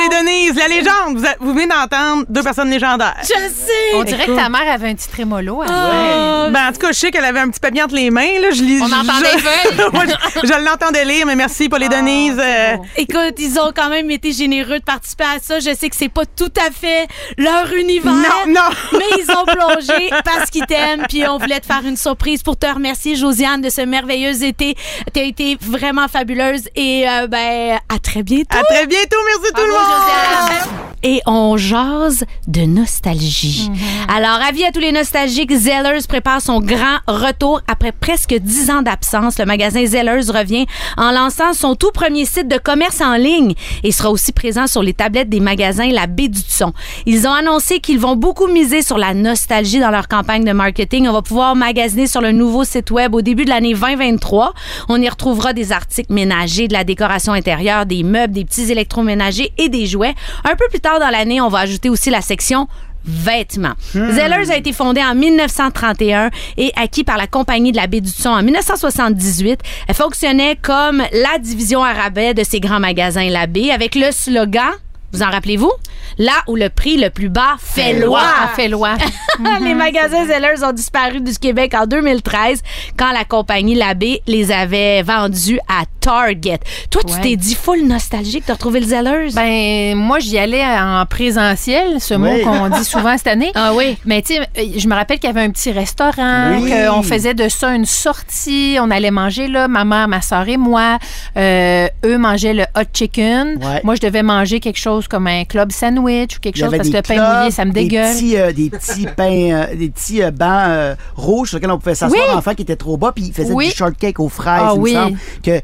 Et 0.02 0.10
Denise, 0.10 0.56
la 0.56 0.68
légende. 0.68 1.18
Vous, 1.18 1.26
a- 1.26 1.36
vous 1.40 1.54
venez 1.54 1.68
d'entendre 1.68 2.26
deux 2.30 2.44
personnes 2.44 2.70
légendaires. 2.70 3.16
Je 3.24 3.28
sais. 3.28 3.96
On 3.96 4.04
dirait 4.04 4.26
que 4.26 4.36
ta 4.36 4.50
mère 4.50 4.72
avait 4.72 4.90
un 4.90 4.96
petit 4.96 5.10
trémolo. 5.10 5.64
Oh, 5.64 5.68
Ben, 5.68 6.68
en 6.70 6.72
tout 6.72 6.80
cas, 6.80 6.88
je 6.92 6.98
sais 7.00 7.12
qu'elle 7.12 7.26
avait 7.26 7.40
un 7.40 7.50
petit 7.50 7.60
papier 7.60 7.84
entre 7.84 7.96
les 7.96 8.10
mains. 8.10 8.40
Là. 8.42 8.52
Je 8.52 8.62
lis, 8.64 8.80
On 8.82 8.88
je- 8.88 8.94
entendait 8.94 9.26
je- 9.32 9.36
les 9.36 9.42
feuilles. 9.76 9.90
Moi, 9.94 10.04
je, 10.06 10.48
je 10.48 10.64
l'entendais 10.66 11.06
lire, 11.06 11.26
mais 11.26 11.36
merci 11.36 11.70
Paul 11.70 11.84
et 11.84 11.90
Denise. 11.90 12.38
euh, 12.40 12.76
Écoute, 12.98 13.36
ils 13.40 13.60
ont 13.60 13.72
quand 13.76 13.90
même 13.90 14.10
été 14.12 14.32
généreux 14.32 14.80
de 14.80 14.84
participer 14.84 15.24
à 15.26 15.40
ça. 15.42 15.60
Je 15.60 15.74
sais 15.76 15.90
que 15.90 15.96
c'est 15.96 16.10
pas 16.10 16.26
tout 16.26 16.52
à 16.66 16.72
fait 16.72 17.08
leur 17.38 17.72
univers. 17.74 18.12
Non, 18.14 18.24
non. 18.48 18.62
Mais 18.94 19.06
ils 19.24 19.32
ont 19.32 19.46
plongé 19.46 20.10
parce 20.24 20.50
qu'ils 20.50 20.66
t'aiment. 20.66 21.06
Puis 21.10 21.28
on 21.28 21.38
voulait 21.38 21.60
te 21.60 21.66
faire 21.66 21.82
une 21.86 21.98
surprise 21.98 22.44
pour 22.44 22.58
te 22.58 22.66
remercier, 22.68 23.16
Josiane, 23.16 23.62
de 23.62 23.70
ce 23.70 23.82
merveilleux 23.82 24.44
été. 24.44 24.76
T'as 25.14 25.22
été 25.22 25.58
vraiment 25.62 26.08
fabuleuse. 26.08 26.64
Et 26.76 27.08
euh, 27.10 27.28
ben, 27.28 27.78
à 27.94 28.00
très 28.00 28.24
bientôt. 28.24 28.58
à 28.58 28.64
très 28.64 28.86
bientôt. 28.88 29.18
Merci 29.26 29.54
tout 29.54 29.62
le 29.62 29.68
monde. 29.72 29.87
José 29.88 30.12
Araújo. 30.12 30.97
Et 31.04 31.22
on 31.26 31.58
jase 31.58 32.26
de 32.48 32.62
nostalgie. 32.62 33.70
Alors, 34.08 34.40
avis 34.48 34.66
à 34.66 34.72
tous 34.72 34.80
les 34.80 34.92
nostalgiques, 34.92 35.54
Zellers 35.54 36.08
prépare 36.08 36.42
son 36.42 36.60
grand 36.60 36.98
retour 37.08 37.62
après 37.68 37.92
presque 37.92 38.34
10 38.34 38.72
ans 38.72 38.82
d'absence. 38.82 39.38
Le 39.38 39.46
magasin 39.46 39.86
Zellers 39.86 40.32
revient 40.32 40.66
en 40.98 41.12
lançant 41.12 41.54
son 41.54 41.76
tout 41.76 41.92
premier 41.92 42.26
site 42.26 42.48
de 42.48 42.58
commerce 42.58 43.02
en 43.02 43.16
ligne 43.16 43.54
et 43.84 43.92
sera 43.92 44.10
aussi 44.10 44.32
présent 44.32 44.68
sur 44.68 44.82
les 44.82 44.94
tablettes 44.94 45.30
des 45.30 45.40
magasins 45.40 45.90
La 45.92 46.08
Baie 46.08 46.30
du 46.30 46.42
Son. 46.48 46.74
Ils 47.06 47.28
ont 47.28 47.34
annoncé 47.34 47.80
qu'ils 47.80 48.00
vont 48.00 48.16
beaucoup 48.16 48.48
miser 48.48 48.82
sur 48.82 48.98
la 48.98 49.14
nostalgie 49.14 49.80
dans 49.80 49.92
leur 49.92 50.08
campagne 50.08 50.44
de 50.44 50.52
marketing. 50.52 51.08
On 51.08 51.14
va 51.14 51.22
pouvoir 51.22 51.56
magasiner 51.56 52.08
sur 52.08 52.22
le 52.22 52.32
nouveau 52.32 52.64
site 52.64 52.92
web 52.92 53.14
au 53.14 53.22
début 53.22 53.46
de 53.46 53.50
l'année 53.50 53.74
2023. 53.74 54.54
On 54.90 55.02
y 55.02 55.08
retrouvera 55.08 55.54
des 55.54 55.72
articles 55.72 56.12
ménagers, 56.12 56.68
de 56.68 56.74
la 56.74 56.84
décoration 56.84 57.34
intérieure, 57.34 57.86
des 57.86 58.04
meubles, 58.04 58.34
des 58.34 58.46
petits 58.46 58.72
électroménagers 58.72 59.54
et 59.58 59.70
des 59.70 59.86
jouets. 59.86 60.16
Un 60.44 60.56
peu 60.56 60.66
plus 60.70 60.80
tard 60.80 60.97
dans 61.00 61.10
l'année, 61.10 61.42
on 61.42 61.50
va 61.50 61.60
ajouter 61.60 61.90
aussi 61.90 62.10
la 62.10 62.22
section 62.22 62.68
vêtements. 63.08 63.74
Zellers 63.94 64.52
a 64.52 64.58
été 64.58 64.74
fondée 64.74 65.02
en 65.02 65.16
1931 65.16 66.30
et 66.58 66.72
acquis 66.76 67.04
par 67.04 67.18
la 67.18 67.26
compagnie 67.26 67.72
de 67.72 67.78
la 67.78 67.88
baie 67.88 68.02
du 68.02 68.10
Son 68.10 68.30
en 68.30 68.44
1978. 68.44 69.62
Elle 69.88 69.96
fonctionnait 69.96 70.58
comme 70.62 71.02
la 71.14 71.40
division 71.40 71.84
arabais 71.84 72.34
de 72.34 72.44
ces 72.44 72.60
grands 72.60 72.82
magasins 72.82 73.30
La 73.30 73.48
Baie 73.48 73.72
avec 73.72 73.96
le 73.96 74.12
slogan 74.12 74.72
Vous 75.14 75.24
en 75.24 75.30
rappelez-vous? 75.30 75.72
Là 76.18 76.34
où 76.48 76.56
le 76.56 76.70
prix 76.70 76.98
le 76.98 77.10
plus 77.10 77.30
bas 77.30 77.56
fait 77.60 77.94
loi. 77.94 78.22
Ah, 78.24 78.50
fait 78.56 78.68
loi. 78.68 78.96
les 79.62 79.74
magasins 79.74 80.26
Zellers 80.26 80.64
ont 80.64 80.74
disparu 80.74 81.22
du 81.22 81.34
Québec 81.38 81.74
en 81.76 81.86
2013 81.86 82.62
quand 82.98 83.12
la 83.12 83.24
compagnie 83.24 83.76
Labbé 83.76 84.22
les 84.28 84.52
avait 84.52 85.02
vendus 85.04 85.60
à 85.70 85.84
Target. 86.02 86.60
Toi, 86.90 87.02
tu 87.06 87.14
Ouais. 87.14 87.22
t'es 87.22 87.36
dit 87.36 87.56
full 87.56 87.84
nostalgique 87.86 88.48
de 88.48 88.54
retrouver 88.54 88.80
le 88.80 88.86
Zellers? 88.88 89.30
Ben, 89.34 89.96
moi, 89.96 90.20
j'y 90.20 90.38
allais 90.38 90.64
en 90.66 91.06
présentiel, 91.06 92.00
ce 92.00 92.14
mot 92.14 92.30
qu'on 92.44 92.70
dit 92.70 92.84
souvent 92.86 93.18
cette 93.18 93.28
année. 93.28 93.52
ah 93.56 93.72
oui. 93.74 93.98
Mais 94.06 94.22
tu 94.22 94.36
sais, 94.36 94.42
euh, 94.42 94.64
je 94.78 94.88
me 94.88 94.96
rappelle 94.96 95.20
qu'il 95.20 95.30
y 95.30 95.32
avait 95.32 95.42
un 95.44 95.52
petit 95.52 95.72
restaurant, 95.72 96.58
Oui. 96.60 96.72
qu'on 96.72 97.04
faisait 97.04 97.34
de 97.34 97.48
ça 97.50 97.74
une 97.76 97.86
sortie. 97.86 98.78
On 98.82 98.90
allait 98.92 99.12
manger 99.12 99.48
là, 99.48 99.68
ma 99.68 99.84
mère, 99.86 100.08
ma 100.08 100.22
soeur 100.22 100.48
et 100.48 100.58
moi. 100.58 100.98
Euh, 101.38 101.88
eux 102.06 102.18
mangeaient 102.18 102.54
le 102.54 102.64
hot 102.76 102.84
chicken. 102.94 103.58
Ouais. 103.62 103.82
Moi, 103.84 103.96
je 103.96 104.02
devais 104.02 104.24
manger 104.24 104.60
quelque 104.60 104.80
chose 104.80 104.97
comme 105.08 105.28
un 105.28 105.44
club 105.44 105.72
sandwich 105.72 106.38
ou 106.38 106.40
quelque 106.40 106.56
Il 106.56 106.60
y 106.60 106.64
chose 106.64 106.68
avait 106.70 106.78
parce 106.78 106.90
que 106.90 106.96
le 106.96 107.02
pain 107.04 107.14
clubs, 107.16 107.38
mouillé, 107.40 107.52
ça 107.52 107.66
me 107.66 107.72
des 107.72 107.82
dégueule. 107.84 108.14
petits, 108.16 108.38
euh, 108.38 108.52
des 108.54 108.70
petits 108.70 109.06
pains, 109.18 109.52
euh, 109.52 109.76
des 109.76 109.90
petits 109.90 110.24
euh, 110.24 110.32
bancs 110.32 110.50
euh, 110.68 110.96
rouges 111.16 111.50
sur 111.50 111.58
lesquels 111.58 111.72
on 111.72 111.78
pouvait 111.78 111.94
s'asseoir 111.96 112.24
Oui. 112.30 112.36
enfant 112.36 112.56
qui 112.56 112.62
étaient 112.64 112.76
trop 112.78 112.96
bas, 112.98 113.12
puis 113.14 113.26
ils 113.28 113.34
faisaient 113.34 113.54
Oui. 113.54 113.70
du 113.70 113.76
shortcake 113.76 114.20
aux 114.20 114.30
fraises, 114.30 114.62
Ah 114.64 114.72
il 114.76 114.80
oui. 114.80 114.96
me 114.96 115.02
semble. 115.04 115.18
Que 115.44 115.62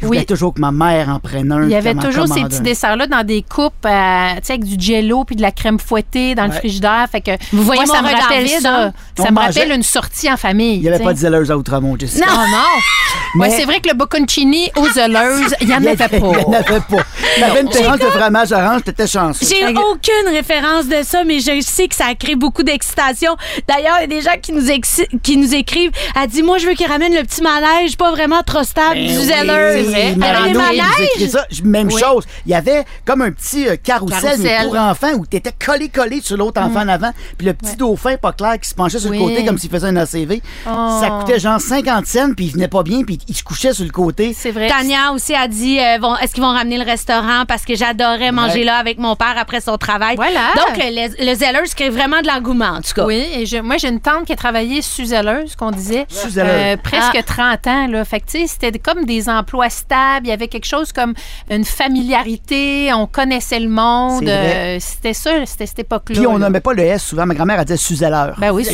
je 0.00 0.06
voulais 0.06 0.18
Oui. 0.20 0.26
toujours 0.26 0.52
que 0.54 0.60
ma 0.60 0.70
mère 0.70 1.08
en 1.08 1.18
prenne 1.18 1.50
un. 1.50 1.62
Il 1.64 1.70
y 1.70 1.74
avait 1.74 1.94
toujours 1.94 2.28
ces 2.28 2.42
petits 2.44 2.60
desserts-là 2.60 3.06
dans 3.06 3.24
des 3.24 3.42
coupes, 3.42 3.72
euh, 3.86 4.34
tu 4.36 4.40
sais, 4.44 4.52
avec 4.52 4.64
du 4.64 4.76
jello 4.78 5.24
puis 5.24 5.34
de 5.36 5.42
la 5.42 5.52
crème 5.52 5.78
fouettée 5.78 6.34
dans 6.34 6.44
le 6.44 6.52
frigidaire. 6.52 7.06
Fait 7.10 7.20
que 7.22 7.30
Vous 7.52 7.62
voyez 7.62 7.84
moi, 7.86 7.96
ça 7.96 8.02
me 8.02 8.08
rappelle 8.12 8.48
ça. 8.48 8.84
hein? 8.86 8.92
Ça 9.16 9.30
me 9.30 9.34
mangeait- 9.34 9.60
rappelle 9.60 9.72
une 9.76 9.82
sortie 9.82 10.30
en 10.30 10.36
famille. 10.36 10.76
Il 10.76 10.82
n'y 10.82 10.88
avait 10.88 11.02
pas 11.02 11.12
de 11.14 11.18
Zellers 11.18 11.50
à 11.50 11.56
Outremont, 11.56 11.96
Jessica. 11.98 12.26
Non, 12.26 12.32
non. 12.36 13.40
Ouais, 13.40 13.48
Mais- 13.48 13.56
c'est 13.56 13.64
vrai 13.64 13.80
que 13.80 13.88
le 13.88 13.94
bocconcini 13.94 14.70
aux 14.76 14.88
Zelleuses, 14.90 15.54
il 15.60 15.68
n'y 15.68 15.74
en 15.74 15.78
Il 15.78 15.84
y 15.84 15.88
avait 15.88 15.96
pas. 16.08 16.16
Il 16.16 16.20
n'y 16.20 16.26
en 16.44 16.52
avait 16.52 16.80
pas. 16.80 16.96
T'avais 17.40 17.60
une 17.62 17.68
terrasse 17.68 17.98
de 18.00 18.04
fromage 18.06 18.52
orange, 18.52 18.75
t'étais 18.80 19.06
chanceux. 19.06 19.46
J'ai 19.46 19.66
aucune 19.66 20.28
référence 20.32 20.86
de 20.86 21.02
ça, 21.02 21.24
mais 21.24 21.40
je 21.40 21.60
sais 21.60 21.88
que 21.88 21.94
ça 21.94 22.06
a 22.06 22.14
créé 22.14 22.36
beaucoup 22.36 22.62
d'excitation. 22.62 23.36
D'ailleurs, 23.68 23.96
il 23.98 24.02
y 24.02 24.04
a 24.04 24.06
des 24.06 24.20
gens 24.20 24.36
qui 24.40 24.52
nous, 24.52 24.68
exi- 24.68 25.06
qui 25.22 25.36
nous 25.36 25.54
écrivent. 25.54 25.90
Elle 26.20 26.28
dit 26.28 26.42
Moi, 26.42 26.58
je 26.58 26.66
veux 26.66 26.74
qu'ils 26.74 26.86
ramènent 26.86 27.14
le 27.14 27.22
petit 27.22 27.42
manège, 27.42 27.96
pas 27.96 28.10
vraiment 28.10 28.42
trop 28.42 28.62
stable 28.62 28.96
du. 28.96 29.06
Ben 29.26 29.76
Oui, 29.76 30.16
Marano, 30.16 30.48
des 30.52 30.54
manèges. 30.54 30.82
écrit 31.14 31.30
ça. 31.30 31.46
Même 31.64 31.88
Oui. 31.92 32.00
chose. 32.00 32.24
Il 32.46 32.52
y 32.52 32.54
avait 32.54 32.84
comme 33.04 33.22
un 33.22 33.30
petit 33.30 33.68
euh, 33.68 33.76
carrousel, 33.82 34.18
mais 34.38 34.48
Carrousel. 34.50 34.66
pour 34.68 34.76
enfants 34.78 35.12
où 35.18 35.26
tu 35.26 35.36
étais 35.36 35.52
collé-collé 35.64 36.20
sur 36.22 36.36
l'autre 36.36 36.60
enfant 36.60 36.80
en 36.80 36.88
avant. 36.88 37.10
Puis 37.38 37.46
le 37.46 37.54
petit 37.54 37.76
dauphin 37.76 38.16
pas 38.16 38.32
clair 38.32 38.58
qui 38.60 38.68
se 38.68 38.74
penchait 38.74 38.98
sur 38.98 39.10
Oui. 39.10 39.18
le 39.18 39.24
côté 39.24 39.44
comme 39.44 39.58
s'il 39.58 39.70
faisait 39.70 39.88
un 39.88 39.96
ACV. 39.96 40.40
Oh. 40.66 40.98
Ça 41.00 41.10
coûtait 41.10 41.38
genre 41.38 41.60
50 41.60 42.06
cents, 42.06 42.32
puis 42.34 42.46
il 42.46 42.52
venait 42.52 42.68
pas 42.68 42.82
bien, 42.82 43.02
puis 43.02 43.18
il 43.28 43.34
se 43.36 43.42
couchait 43.42 43.72
sur 43.72 43.84
le 43.84 43.90
côté. 43.90 44.34
C'est 44.38 44.50
vrai. 44.50 44.68
Tania 44.68 45.12
aussi 45.12 45.34
a 45.34 45.48
dit 45.48 45.78
euh, 45.78 45.98
vont- 46.00 46.16
est-ce 46.16 46.34
qu'ils 46.34 46.42
vont 46.42 46.52
ramener 46.52 46.78
le 46.78 46.84
restaurant? 46.84 47.44
Parce 47.46 47.64
que 47.64 47.74
j'adorais 47.74 48.32
manger 48.32 48.60
Ouais. 48.60 48.64
Là 48.66 48.76
avec 48.76 48.98
mon 48.98 49.16
père 49.16 49.34
après 49.38 49.60
son 49.62 49.78
travail. 49.78 50.16
Voilà. 50.16 50.50
Donc, 50.56 50.76
le, 50.76 51.24
le 51.24 51.34
Zellers 51.34 51.70
crée 51.74 51.88
vraiment 51.88 52.20
de 52.20 52.26
l'engouement, 52.26 52.66
en 52.66 52.80
tout 52.82 52.92
cas. 52.94 53.06
Oui, 53.06 53.24
et 53.34 53.46
je- 53.46 53.56
moi, 53.58 53.78
j'ai 53.78 53.88
une 53.88 54.00
tante 54.00 54.26
qui 54.26 54.32
a 54.32 54.36
travaillé 54.36 54.82
Suzelleuse, 54.82 55.56
qu'on 55.56 55.70
disait. 55.70 56.04
Suzelleuse. 56.08 56.52
euh, 56.52 56.76
presque 56.82 57.16
Ah. 57.16 57.22
30 57.22 57.66
ans, 57.66 57.86
là. 57.86 58.04
Fait 58.04 58.20
que, 58.20 58.26
tu 58.26 58.38
sais, 58.40 58.46
c'était 58.46 58.78
comme 58.78 59.04
des 59.06 59.28
emplois 59.28 59.70
stables. 59.70 60.26
Il 60.26 60.28
y 60.28 60.32
avait 60.32 60.48
quelque 60.48 60.66
chose 60.66 60.92
comme 60.92 61.14
une 61.50 61.64
familiarité. 61.64 62.92
On 62.92 63.06
connaissait 63.06 63.60
le 63.60 63.68
monde. 63.68 64.22
C'est 64.24 64.30
euh, 64.30 64.78
c'était 64.80 65.12
ça, 65.14 65.30
c'était 65.46 65.66
cette 65.66 65.78
époque-là. 65.80 66.16
Puis 66.16 66.26
on 66.26 66.38
nommait 66.38 66.60
pas 66.60 66.72
le 66.72 66.82
S 66.82 67.04
souvent. 67.04 67.26
Ma 67.26 67.34
grand-mère, 67.34 67.58
elle 67.58 67.64
disait 67.64 67.76
Suzeller. 67.76 68.32
Ben 68.38 68.50
oui, 68.52 68.64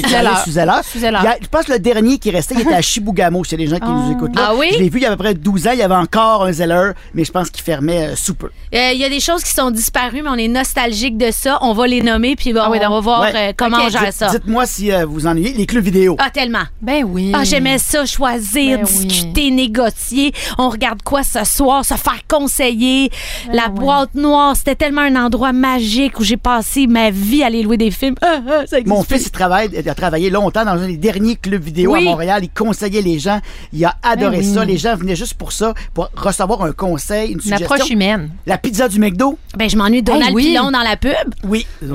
a- 1.31 1.37
Je 1.41 1.47
pense 1.49 1.65
que 1.67 1.73
le 1.73 1.79
dernier 1.79 2.19
qui 2.19 2.31
restait, 2.31 2.55
il 2.55 2.61
était 2.63 2.75
à 2.75 2.83
Chibougamau, 2.83 3.45
chez 3.45 3.57
les 3.57 3.67
gens 3.67 3.79
qui 3.79 3.89
nous 3.89 4.13
écoutent 4.13 4.37
là. 4.37 4.49
Ah 4.51 4.55
oui? 4.57 4.69
Je 4.73 4.79
l'ai 4.79 4.89
vu 4.89 4.99
il 4.99 5.03
y 5.03 5.07
a 5.07 5.13
à 5.13 5.17
peu 5.17 5.23
près 5.25 5.35
12 5.35 5.67
ans. 5.67 5.73
Il 5.73 5.79
y 5.79 5.83
avait 5.83 5.95
encore 5.95 6.45
un 6.45 6.53
Zeller, 6.53 6.93
mais 7.15 7.25
je 7.25 7.33
pense 7.33 7.51
qu'il 7.51 7.63
fermait 7.63 8.09
euh, 8.13 8.17
sous 8.17 8.35
peu. 8.35 8.51
Euh, 8.75 8.91
Il 8.93 8.99
y 8.99 9.05
a 9.05 9.09
des 9.09 9.21
choses 9.21 9.43
qui 9.43 9.51
sont 9.53 9.71
disparues, 9.83 10.23
mais 10.23 10.29
on 10.31 10.37
est 10.37 10.49
nostalgique 10.49 11.17
de 11.19 11.31
ça. 11.31 11.59
On 11.63 11.73
va 11.75 11.87
les 11.87 12.03
nommer, 12.03 12.37
puis 12.37 12.53
on, 12.55 12.61
Ah 12.61 12.71
oui, 12.71 12.79
on 12.87 12.91
va 12.91 13.01
voir 13.01 13.21
Ouais. 13.23 13.33
euh, 13.35 13.53
comment 13.57 13.79
Ok, 13.79 13.83
on 13.87 13.89
gère 13.91 14.13
ça. 14.13 14.29
Dites-moi 14.29 14.65
si 14.67 14.93
euh, 14.93 15.05
vous 15.05 15.27
ennuyez. 15.27 15.53
Les 15.55 15.67
clubs 15.67 15.85
vidéo. 15.85 16.17
Ah, 16.19 16.31
tellement. 16.31 16.63
Ben 16.81 17.05
oui. 17.05 17.33
Ah, 17.35 17.45
j'aimais 17.45 17.79
ça, 17.79 18.07
choisir, 18.07 18.79
Ben 18.79 18.87
oui. 18.99 19.07
discuter, 19.07 19.51
négocier. 19.51 20.33
On 20.59 20.69
regarde 20.69 21.03
quoi 21.03 21.23
ce 21.23 21.45
soir, 21.45 21.85
se 21.85 21.95
faire 21.95 22.21
conseiller. 22.29 23.11
La 23.53 23.65
ouais. 23.65 23.71
boîte 23.71 24.15
noire, 24.15 24.57
c'était 24.57 24.75
tellement 24.77 25.01
un 25.03 25.17
endroit 25.17 25.53
magique 25.53 26.19
où 26.21 26.25
j'ai 26.25 26.37
passé 26.37 26.87
ma 26.87 27.11
vie 27.11 27.43
à 27.43 27.47
aller 27.47 27.63
louer 27.63 27.77
des 27.77 27.91
films. 27.91 28.15
Ah, 28.23 28.41
ah, 28.49 28.67
ça 28.67 28.77
Mon 28.87 29.03
fils, 29.03 29.27
il, 29.27 29.31
travaille, 29.31 29.71
il 29.77 29.89
a 29.89 29.95
travaillé 29.95 30.31
longtemps 30.31 30.65
dans 30.65 30.73
un 30.81 30.87
des 30.87 30.97
derniers 30.97 31.37
clubs 31.37 31.63
vidéo 31.63 31.93
Oui. 31.93 32.07
à 32.07 32.11
Montréal. 32.11 32.41
Il 32.45 32.51
conseillait 32.51 33.03
les 33.03 33.19
gens. 33.19 33.41
Il 33.73 33.85
a 33.85 33.97
adoré 34.03 34.39
Ben 34.39 34.47
oui. 34.47 34.55
ça. 34.55 34.65
Les 34.65 34.79
gens 34.79 34.95
venaient 34.97 35.17
juste 35.17 35.35
pour 35.35 35.53
ça, 35.53 35.75
pour 35.95 36.09
recevoir 36.17 36.63
un 36.63 36.73
conseil, 36.73 37.29
une 37.29 37.35
Une 37.35 37.41
suggestion. 37.41 37.67
approche 37.71 37.91
humaine. 37.91 38.31
La 38.47 38.59
pizza 38.59 38.89
du 38.89 38.99
McDo, 38.99 39.39
Ben, 39.57 39.69
je 39.73 39.77
m'ennuie 39.77 40.03
de 40.03 40.07
Donald 40.07 40.29
Hey, 40.29 40.35
oui. 40.35 40.45
Pilon 40.45 40.71
dans 40.71 40.83
la 40.83 40.97
pub. 40.97 41.13
oui. 41.45 41.67
Hey, 41.83 41.89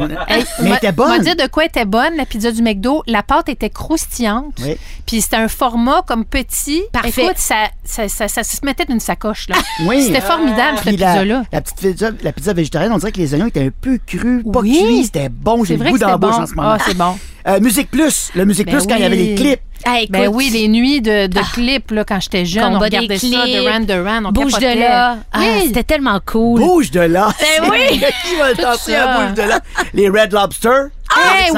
mais 0.61 0.69
elle 0.69 0.73
était 0.75 0.87
On 0.97 1.05
va 1.05 1.15
bonne. 1.15 1.21
dire 1.21 1.35
de 1.35 1.47
quoi 1.47 1.65
était 1.65 1.85
bonne, 1.85 2.15
la 2.17 2.25
pizza 2.25 2.51
du 2.51 2.61
McDo? 2.61 3.03
La 3.07 3.23
pâte 3.23 3.49
était 3.49 3.69
croustillante. 3.69 4.55
Oui. 4.63 4.75
Puis 5.05 5.21
c'était 5.21 5.37
un 5.37 5.47
format 5.47 6.01
comme 6.07 6.25
petit. 6.25 6.83
Parfait. 6.91 7.23
Écoute, 7.23 7.37
ça, 7.37 7.67
ça, 7.83 8.07
ça, 8.09 8.27
ça 8.27 8.43
se 8.43 8.65
mettait 8.65 8.85
d'une 8.85 8.99
sacoche, 8.99 9.47
là. 9.49 9.55
Oui. 9.85 10.03
C'était 10.03 10.21
formidable, 10.21 10.77
cette 10.77 10.87
Puis 10.87 10.97
la, 10.97 11.07
pizza-là. 11.13 11.43
la 11.51 11.61
petite 11.61 11.77
pizza, 11.79 12.09
la 12.23 12.31
pizza 12.33 12.53
végétarienne, 12.53 12.91
on 12.91 12.97
dirait 12.97 13.11
que 13.11 13.19
les 13.19 13.33
oignons 13.33 13.47
étaient 13.47 13.63
un 13.65 13.69
peu 13.81 13.99
crus, 14.05 14.43
pas 14.51 14.59
Oui. 14.59 14.81
cuits. 14.85 15.05
C'était 15.05 15.29
bon. 15.29 15.63
J'ai 15.63 15.73
C'est 15.73 15.73
le 15.73 15.79
vrai 15.79 15.89
goût 15.91 15.95
que 15.97 16.01
dans 16.01 16.07
la 16.07 16.13
c'était 16.15 16.25
bouche 16.27 16.35
bon. 16.35 16.41
en 16.43 16.47
ce 16.47 16.53
moment. 16.55 16.69
Ah, 16.71 16.77
c'est 16.85 16.97
bon. 16.97 17.17
Euh, 17.47 17.59
Musique 17.61 17.89
Plus. 17.89 18.29
Le 18.35 18.45
Musique 18.45 18.65
Ben 18.65 18.75
Plus, 18.77 18.87
quand 18.87 18.95
il 18.95 19.01
y 19.01 19.05
avait 19.05 19.15
les 19.15 19.35
clips. 19.35 19.61
Ah, 19.85 19.99
écoute, 19.99 20.11
Ben 20.11 20.27
oui, 20.27 20.49
les 20.51 20.67
nuits 20.67 21.01
de, 21.01 21.27
de 21.27 21.39
clips, 21.53 21.91
là, 21.91 22.03
quand 22.03 22.19
j'étais 22.19 22.45
jeune, 22.45 22.63
on 22.65 22.73
Combat 22.73 22.89
des 22.89 22.97
regardait 22.97 23.17
ça, 23.19 23.27
clips, 23.27 23.61
Duran 23.61 23.79
Duran, 23.81 24.25
on 24.25 24.31
Bouge 24.31 24.51
capotait. 24.53 24.75
de 24.75 24.79
là. 24.81 25.17
Ah, 25.31 25.39
Oui. 25.39 25.63
C'était 25.67 25.83
tellement 25.83 26.19
cool. 26.25 26.59
Bouge 26.59 26.91
de 26.91 26.99
là. 27.01 27.29
Ben 27.39 27.69
oui. 27.69 27.99
Qui 27.99 28.35
va 28.37 28.75
ça. 28.75 29.03
à 29.13 29.27
bouge 29.27 29.35
de 29.35 29.41
là? 29.43 29.59
Les 29.93 30.09
Red 30.09 30.33
Lobster. 30.33 30.87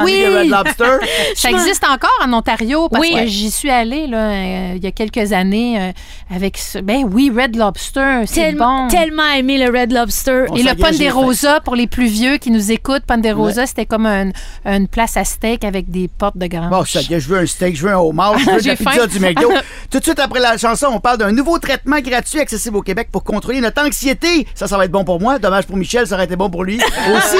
Oui. 0.03 0.26
Red 0.28 0.49
Lobster. 0.49 0.97
Ça 1.36 1.49
existe 1.49 1.84
encore 1.86 2.09
en 2.26 2.32
Ontario 2.34 2.89
parce 2.89 3.01
Oui. 3.01 3.13
que 3.15 3.26
j'y 3.26 3.51
suis 3.51 3.70
allée 3.70 4.07
là, 4.07 4.17
euh, 4.17 4.74
il 4.76 4.84
y 4.84 4.88
a 4.88 4.91
quelques 4.91 5.34
années 5.34 5.80
euh, 5.80 6.36
avec 6.36 6.57
ce- 6.57 6.80
ben 6.80 7.03
oui 7.11 7.32
Red 7.36 7.55
Lobster 7.55 8.22
c'est 8.26 8.36
Tellement, 8.36 8.84
bon 8.84 8.88
tellement 8.89 9.28
aimé 9.36 9.57
le 9.57 9.78
Red 9.78 9.91
Lobster. 9.91 10.45
On 10.49 10.55
et 10.55 10.63
le 10.63 10.76
Ponderosa 10.76 11.59
pour 11.61 11.76
les 11.76 11.88
plus 11.88 12.07
vieux 12.07 12.38
qui 12.38 12.51
nous 12.51 12.72
écoutent 12.72 13.03
Ponderosa 13.05 13.65
c'était 13.65 13.86
comme 13.86 14.05
un- 14.05 14.32
une 14.65 14.88
place 14.88 15.17
à 15.17 15.24
steak 15.24 15.63
avec 15.63 15.89
des 15.89 16.07
portes 16.07 16.38
de 16.38 16.47
grange 16.47 16.70
Bon, 16.70 16.86
ça, 16.86 16.99
je 17.01 17.17
veux 17.28 17.39
un 17.39 17.45
steak, 17.45 17.76
je 17.76 17.84
veux 17.88 17.91
un 17.93 17.97
homard, 17.97 18.38
je 18.38 18.45
veux 18.51 18.61
de 18.61 18.67
la 18.67 18.76
J'ai 18.76 18.76
pizza 18.76 18.91
faim. 18.91 19.07
du 19.07 19.20
McDo. 19.20 19.49
Tout 19.91 19.99
de 19.99 20.03
suite 20.03 20.20
après 20.20 20.39
la 20.39 20.57
chanson, 20.57 20.88
on 20.91 20.99
parle 20.99 21.17
d'un 21.17 21.32
nouveau 21.32 21.57
traitement 21.59 21.99
gratuit 21.99 22.39
accessible 22.39 22.78
au 22.78 22.82
Québec 22.82 23.09
pour 23.11 23.24
contrôler 23.24 23.59
notre 23.59 23.82
anxiété. 23.84 24.47
Ça, 24.55 24.67
ça 24.67 24.78
va 24.78 24.86
être 24.86 24.91
bon 24.91 25.03
pour 25.03 25.20
moi. 25.20 25.39
Dommage 25.39 25.65
pour 25.65 25.78
Michel, 25.78 26.05
ça 26.07 26.15
aurait 26.15 26.26
été 26.26 26.36
bon 26.36 26.49
pour 26.49 26.63
lui 26.63 26.78
aussi. 26.78 27.38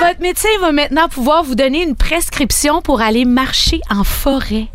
Votre 0.00 0.20
médecin 0.20 0.48
va 0.60 0.70
maintenant 0.72 1.08
pouvoir 1.08 1.42
vous 1.42 1.54
donner 1.58 1.82
une 1.82 1.96
prescription 1.96 2.82
pour 2.82 3.00
aller 3.00 3.24
marcher 3.24 3.80
en 3.90 4.04
forêt. 4.04 4.68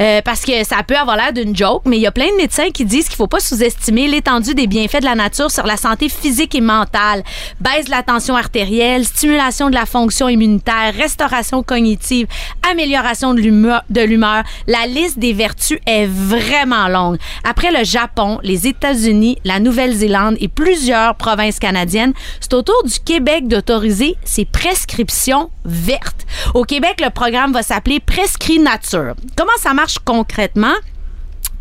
Euh, 0.00 0.20
parce 0.22 0.42
que 0.42 0.64
ça 0.64 0.82
peut 0.86 0.96
avoir 0.96 1.16
l'air 1.16 1.32
d'une 1.32 1.54
joke, 1.54 1.82
mais 1.84 1.96
il 1.96 2.02
y 2.02 2.06
a 2.06 2.12
plein 2.12 2.30
de 2.30 2.36
médecins 2.36 2.70
qui 2.70 2.84
disent 2.84 3.08
qu'il 3.08 3.16
faut 3.16 3.26
pas 3.26 3.40
sous-estimer 3.40 4.08
l'étendue 4.08 4.54
des 4.54 4.66
bienfaits 4.66 5.00
de 5.00 5.04
la 5.04 5.14
nature 5.14 5.50
sur 5.50 5.66
la 5.66 5.76
santé 5.76 6.08
physique 6.08 6.54
et 6.54 6.60
mentale. 6.60 7.22
Baisse 7.60 7.86
de 7.86 7.90
la 7.90 8.02
tension 8.02 8.36
artérielle, 8.36 9.04
stimulation 9.04 9.70
de 9.70 9.74
la 9.74 9.86
fonction 9.86 10.28
immunitaire, 10.28 10.94
restauration 10.96 11.62
cognitive, 11.62 12.26
amélioration 12.70 13.34
de 13.34 13.40
l'humeur. 13.40 14.42
La 14.66 14.86
liste 14.86 15.18
des 15.18 15.32
vertus 15.32 15.78
est 15.86 16.06
vraiment 16.06 16.88
longue. 16.88 17.18
Après 17.44 17.70
le 17.70 17.84
Japon, 17.84 18.38
les 18.42 18.66
États-Unis, 18.66 19.38
la 19.44 19.60
Nouvelle-Zélande 19.60 20.36
et 20.40 20.48
plusieurs 20.48 21.14
provinces 21.16 21.58
canadiennes, 21.58 22.12
c'est 22.40 22.54
au 22.54 22.62
tour 22.62 22.82
du 22.84 22.98
Québec 23.00 23.48
d'autoriser 23.48 24.16
ces 24.24 24.44
prescriptions 24.44 25.50
vertes. 25.64 26.26
Au 26.54 26.64
Québec, 26.64 27.00
le 27.02 27.10
programme 27.10 27.52
va 27.52 27.62
s'appeler 27.62 28.00
Prescrit 28.00 28.58
Nature. 28.58 29.14
Ça 29.58 29.74
marche 29.74 29.98
concrètement? 30.04 30.74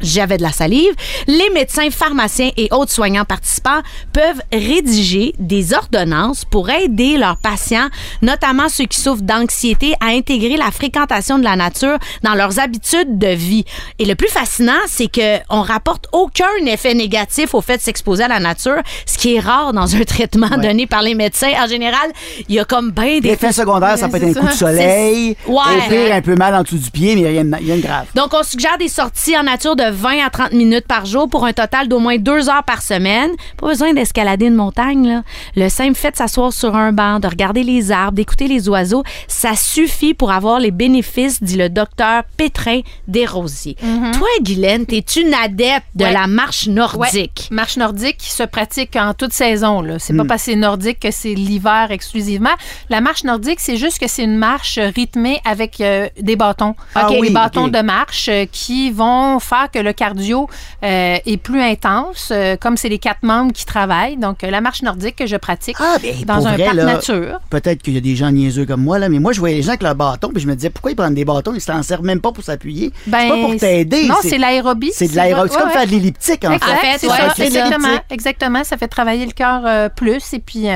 J'avais 0.02 0.38
de 0.38 0.44
la 0.44 0.52
salive, 0.52 0.94
les 1.28 1.50
médecins, 1.54 1.90
pharmaciens 1.90 2.52
et 2.58 2.68
autres 2.72 2.92
soignants 2.92 3.26
participants 3.26 3.80
peuvent 4.14 4.42
rédiger 4.52 5.34
des 5.40 5.74
ordonnances 5.74 6.46
pour 6.46 6.70
aider 6.70 7.18
leurs 7.18 7.38
patients, 7.38 7.88
notamment 8.22 8.70
ceux 8.70 8.86
qui 8.86 9.00
souffrent 9.00 9.22
d'anxiété, 9.24 9.94
à 10.00 10.08
intégrer 10.08 10.58
la 10.58 10.72
fréquentation 10.72 11.38
de 11.40 11.44
la 11.44 11.56
nature 11.56 11.98
dans 12.24 12.36
leurs 12.36 12.60
habitudes 12.60 13.18
de 13.18 13.28
vie. 13.30 13.66
Et 14.00 14.06
le 14.06 14.16
plus 14.16 14.30
fascinant, 14.30 14.74
c'est 14.88 15.08
que 15.08 15.38
on 15.50 15.62
rapporte 15.62 16.06
aucun 16.12 16.46
effet 16.66 16.94
négatif 16.94 17.54
au 17.54 17.62
fait 17.62 17.78
de 17.78 17.82
s'exposer 17.82 18.24
à 18.24 18.28
la 18.28 18.40
nature, 18.40 18.78
ce 19.06 19.18
qui 19.18 19.36
est 19.36 19.40
rare 19.40 19.74
dans 19.74 19.96
un 19.96 20.04
traitement 20.04 20.48
Ouais. 20.50 20.58
donné 20.68 20.88
par 20.88 21.02
les 21.02 21.16
médecins. 21.16 21.52
En 21.62 21.68
général, 21.68 22.10
il 22.48 22.56
y 22.56 22.60
a 22.60 22.66
comme 22.66 22.92
bien 22.92 23.20
des 23.20 23.30
L'effet 23.30 23.52
secondaire, 23.52 23.98
ça 23.98 24.08
peut 24.10 24.18
être 24.18 24.38
un 24.38 24.42
coup 24.42 24.48
de 24.48 24.52
soleil. 24.52 25.36
Ouais. 25.48 25.56
Au 25.56 25.90
pire, 25.90 26.14
un 26.14 26.22
peu 26.22 26.36
mal 26.36 26.56
en 26.56 26.64
dessous 26.64 26.78
du 26.78 26.90
pied, 26.92 27.16
mais 27.16 27.28
rien 27.28 27.44
de 27.44 27.82
grave. 27.82 28.06
Donc, 28.16 28.34
on 28.34 28.44
suggère 28.44 28.78
des 28.78 28.88
sorties 28.88 29.38
en 29.38 29.44
nature 29.44 29.76
de 29.76 29.84
de 29.90 29.96
20 29.96 30.26
à 30.26 30.30
30 30.30 30.54
minutes 30.54 30.88
par 30.88 31.06
jour 31.06 31.28
pour 31.30 31.46
un 31.46 31.54
total 31.54 31.88
d'au 31.88 32.00
moins 32.00 32.18
deux 32.18 32.50
heures 32.50 32.64
par 32.64 32.82
semaine. 32.82 33.32
Pas 33.58 33.68
besoin 33.68 33.94
d'escalader 33.94 34.46
une 34.48 34.56
montagne. 34.56 35.08
Là. 35.08 35.24
Le 35.56 35.70
simple 35.70 35.96
fait 35.96 36.12
de 36.12 36.18
s'asseoir 36.18 36.54
sur 36.54 36.76
un 36.76 36.92
banc, 36.92 37.20
de 37.20 37.28
regarder 37.28 37.64
les 37.64 37.92
arbres, 37.92 38.14
d'écouter 38.14 38.48
les 38.48 38.68
oiseaux, 38.70 39.04
ça 39.28 39.56
suffit 39.56 40.14
pour 40.14 40.32
avoir 40.32 40.60
les 40.60 40.72
bénéfices, 40.72 41.42
dit 41.44 41.58
le 41.58 41.70
docteur 41.70 42.24
Pétrin 42.38 42.82
Desrosiers. 43.08 43.76
Toi, 44.18 44.28
Guylaine, 44.42 44.86
t'es 44.86 45.00
une 45.18 45.34
adepte 45.34 45.86
de 45.96 46.06
Ouais. 46.06 46.14
la 46.14 46.28
marche 46.28 46.68
nordique. 46.68 47.48
Ouais. 47.52 47.56
Marche 47.56 47.78
nordique 47.78 48.18
qui 48.18 48.30
se 48.32 48.44
pratique 48.44 48.96
en 48.96 49.14
toute 49.14 49.34
saison. 49.34 49.84
C'est 50.00 50.16
pas 50.16 50.26
parce 50.26 50.44
que 50.46 50.52
c'est 50.52 50.56
nordique 50.58 51.00
que 51.00 51.12
c'est 51.12 51.34
l'hiver 51.34 51.88
exclusivement. 51.92 52.50
La 52.90 53.02
marche 53.02 53.24
nordique, 53.24 53.60
c'est 53.60 53.78
juste 53.78 54.00
que 54.00 54.08
c'est 54.08 54.24
une 54.24 54.38
marche 54.38 54.80
rythmée 54.96 55.42
avec 55.46 55.82
euh, 55.82 56.08
des 56.20 56.36
bâtons. 56.36 56.76
Ah 56.96 57.08
oui, 57.12 57.28
des 57.28 57.34
bâtons 57.34 57.68
de 57.68 57.80
marche 57.82 58.28
euh, 58.30 58.46
qui 58.52 58.92
vont 58.92 59.40
faire 59.40 59.70
que 59.72 59.79
le 59.82 59.94
cardio 59.94 60.50
euh, 60.84 61.18
est 61.26 61.38
plus 61.38 61.62
intense, 61.62 62.30
euh, 62.32 62.56
comme 62.58 62.78
c'est 62.78 62.90
les 62.90 63.00
quatre 63.00 63.24
membres 63.24 63.54
qui 63.54 63.66
travaillent. 63.66 64.18
Donc, 64.18 64.44
euh, 64.44 64.50
la 64.50 64.62
marche 64.62 64.82
nordique 64.82 65.16
que 65.16 65.26
je 65.28 65.36
pratique 65.36 65.78
Ah, 65.80 65.98
ben, 66.02 66.14
dans 66.26 66.48
un 66.48 66.54
vrai, 66.54 66.66
parc 66.66 66.76
là, 66.76 66.86
nature. 66.86 67.40
Peut-être 67.50 67.82
qu'il 67.82 67.94
y 67.94 67.98
a 67.98 68.02
des 68.02 68.16
gens 68.16 68.32
niaiseux 68.32 68.66
comme 68.66 68.82
moi, 68.84 69.00
là, 69.00 69.10
mais 69.10 69.20
moi, 69.20 69.32
je 69.34 69.40
voyais 69.40 69.56
les 69.56 69.62
gens 69.62 69.70
avec 69.70 69.84
leur 69.84 69.96
bâton, 69.96 70.30
puis 70.34 70.42
je 70.42 70.48
me 70.48 70.56
disais, 70.56 70.70
pourquoi 70.70 70.92
ils 70.92 70.96
prennent 70.96 71.14
des 71.14 71.26
bâtons? 71.26 71.54
Ils 71.54 71.62
s'en 71.62 71.82
servent 71.84 72.04
même 72.04 72.22
pas 72.22 72.32
pour 72.32 72.44
s'appuyer. 72.44 72.92
Ben, 73.08 73.20
c'est 73.22 73.30
pas 73.30 73.36
pour 73.38 73.56
t'aider. 73.58 74.08
Non, 74.08 74.16
c'est 74.22 74.38
l'aérobie. 74.38 74.92
C'est 74.94 75.08
de 75.10 75.16
l'aérobie. 75.16 75.50
C'est 75.52 75.60
comme 75.60 75.68
ouais. 75.68 75.74
faire 75.74 75.86
de 75.86 75.92
l'elliptique, 75.92 76.46
en 76.46 76.52
fait. 76.60 76.66
fait, 76.66 76.98
c'est 77.00 77.08
ouais, 77.08 77.18
ça, 77.18 77.34
c'est 77.36 77.48
exactement, 77.48 78.00
exactement. 78.10 78.64
Ça 78.64 78.78
fait 78.78 78.88
travailler 78.88 79.26
le 79.26 79.32
cœur 79.32 79.62
euh, 79.66 79.90
plus. 79.90 80.34
Et 80.34 80.40
puis, 80.40 80.68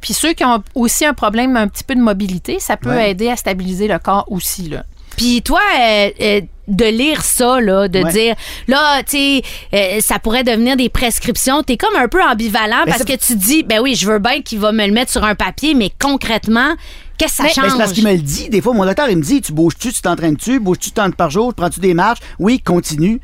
puis 0.00 0.14
ceux 0.14 0.32
qui 0.32 0.44
ont 0.44 0.62
aussi 0.74 1.04
un 1.04 1.14
problème 1.14 1.56
un 1.56 1.68
petit 1.68 1.84
peu 1.84 1.94
de 1.94 2.00
mobilité, 2.00 2.58
ça 2.58 2.76
peut 2.76 2.90
Ouais. 2.92 3.10
aider 3.10 3.30
à 3.30 3.36
stabiliser 3.36 3.88
le 3.88 3.98
corps 3.98 4.26
aussi. 4.30 4.68
Là. 4.68 4.84
Puis 5.22 5.40
toi, 5.42 5.60
euh, 5.78 6.10
euh, 6.20 6.40
de 6.66 6.84
lire 6.84 7.22
ça, 7.22 7.60
là, 7.60 7.86
de 7.86 8.00
Ouais. 8.00 8.10
dire, 8.12 8.34
là, 8.66 9.02
tu 9.04 9.10
sais, 9.16 9.42
euh, 9.72 10.00
ça 10.00 10.18
pourrait 10.18 10.42
devenir 10.42 10.76
des 10.76 10.88
prescriptions, 10.88 11.62
t'es 11.62 11.76
comme 11.76 11.94
un 11.96 12.08
peu 12.08 12.20
ambivalent 12.22 12.82
parce 12.86 13.04
que 13.04 13.16
tu 13.16 13.36
dis, 13.36 13.62
ben 13.62 13.78
oui, 13.80 13.94
je 13.94 14.10
veux 14.10 14.18
bien 14.18 14.42
qu'il 14.42 14.58
va 14.58 14.72
me 14.72 14.84
le 14.84 14.92
mettre 14.92 15.12
sur 15.12 15.22
un 15.22 15.36
papier, 15.36 15.74
mais 15.74 15.90
concrètement, 16.00 16.74
qu'est-ce 17.18 17.40
que 17.42 17.48
ça 17.48 17.54
change? 17.62 17.70
c'est 17.72 17.78
parce 17.78 17.92
qu'il 17.92 18.04
me 18.04 18.12
le 18.12 18.18
dit. 18.18 18.48
Des 18.48 18.60
fois, 18.60 18.74
mon 18.74 18.84
docteur, 18.84 19.08
il 19.10 19.16
me 19.16 19.22
dit 19.22 19.40
Tu 19.40 19.52
bouges-tu, 19.52 19.92
tu 19.92 20.02
t'entraînes-tu, 20.02 20.58
bouges-tu 20.58 20.90
tant 20.90 21.08
par 21.12 21.30
jour, 21.30 21.54
prends-tu 21.54 21.78
des 21.78 21.94
marches? 21.94 22.18
Oui, 22.40 22.58
continue. 22.60 23.20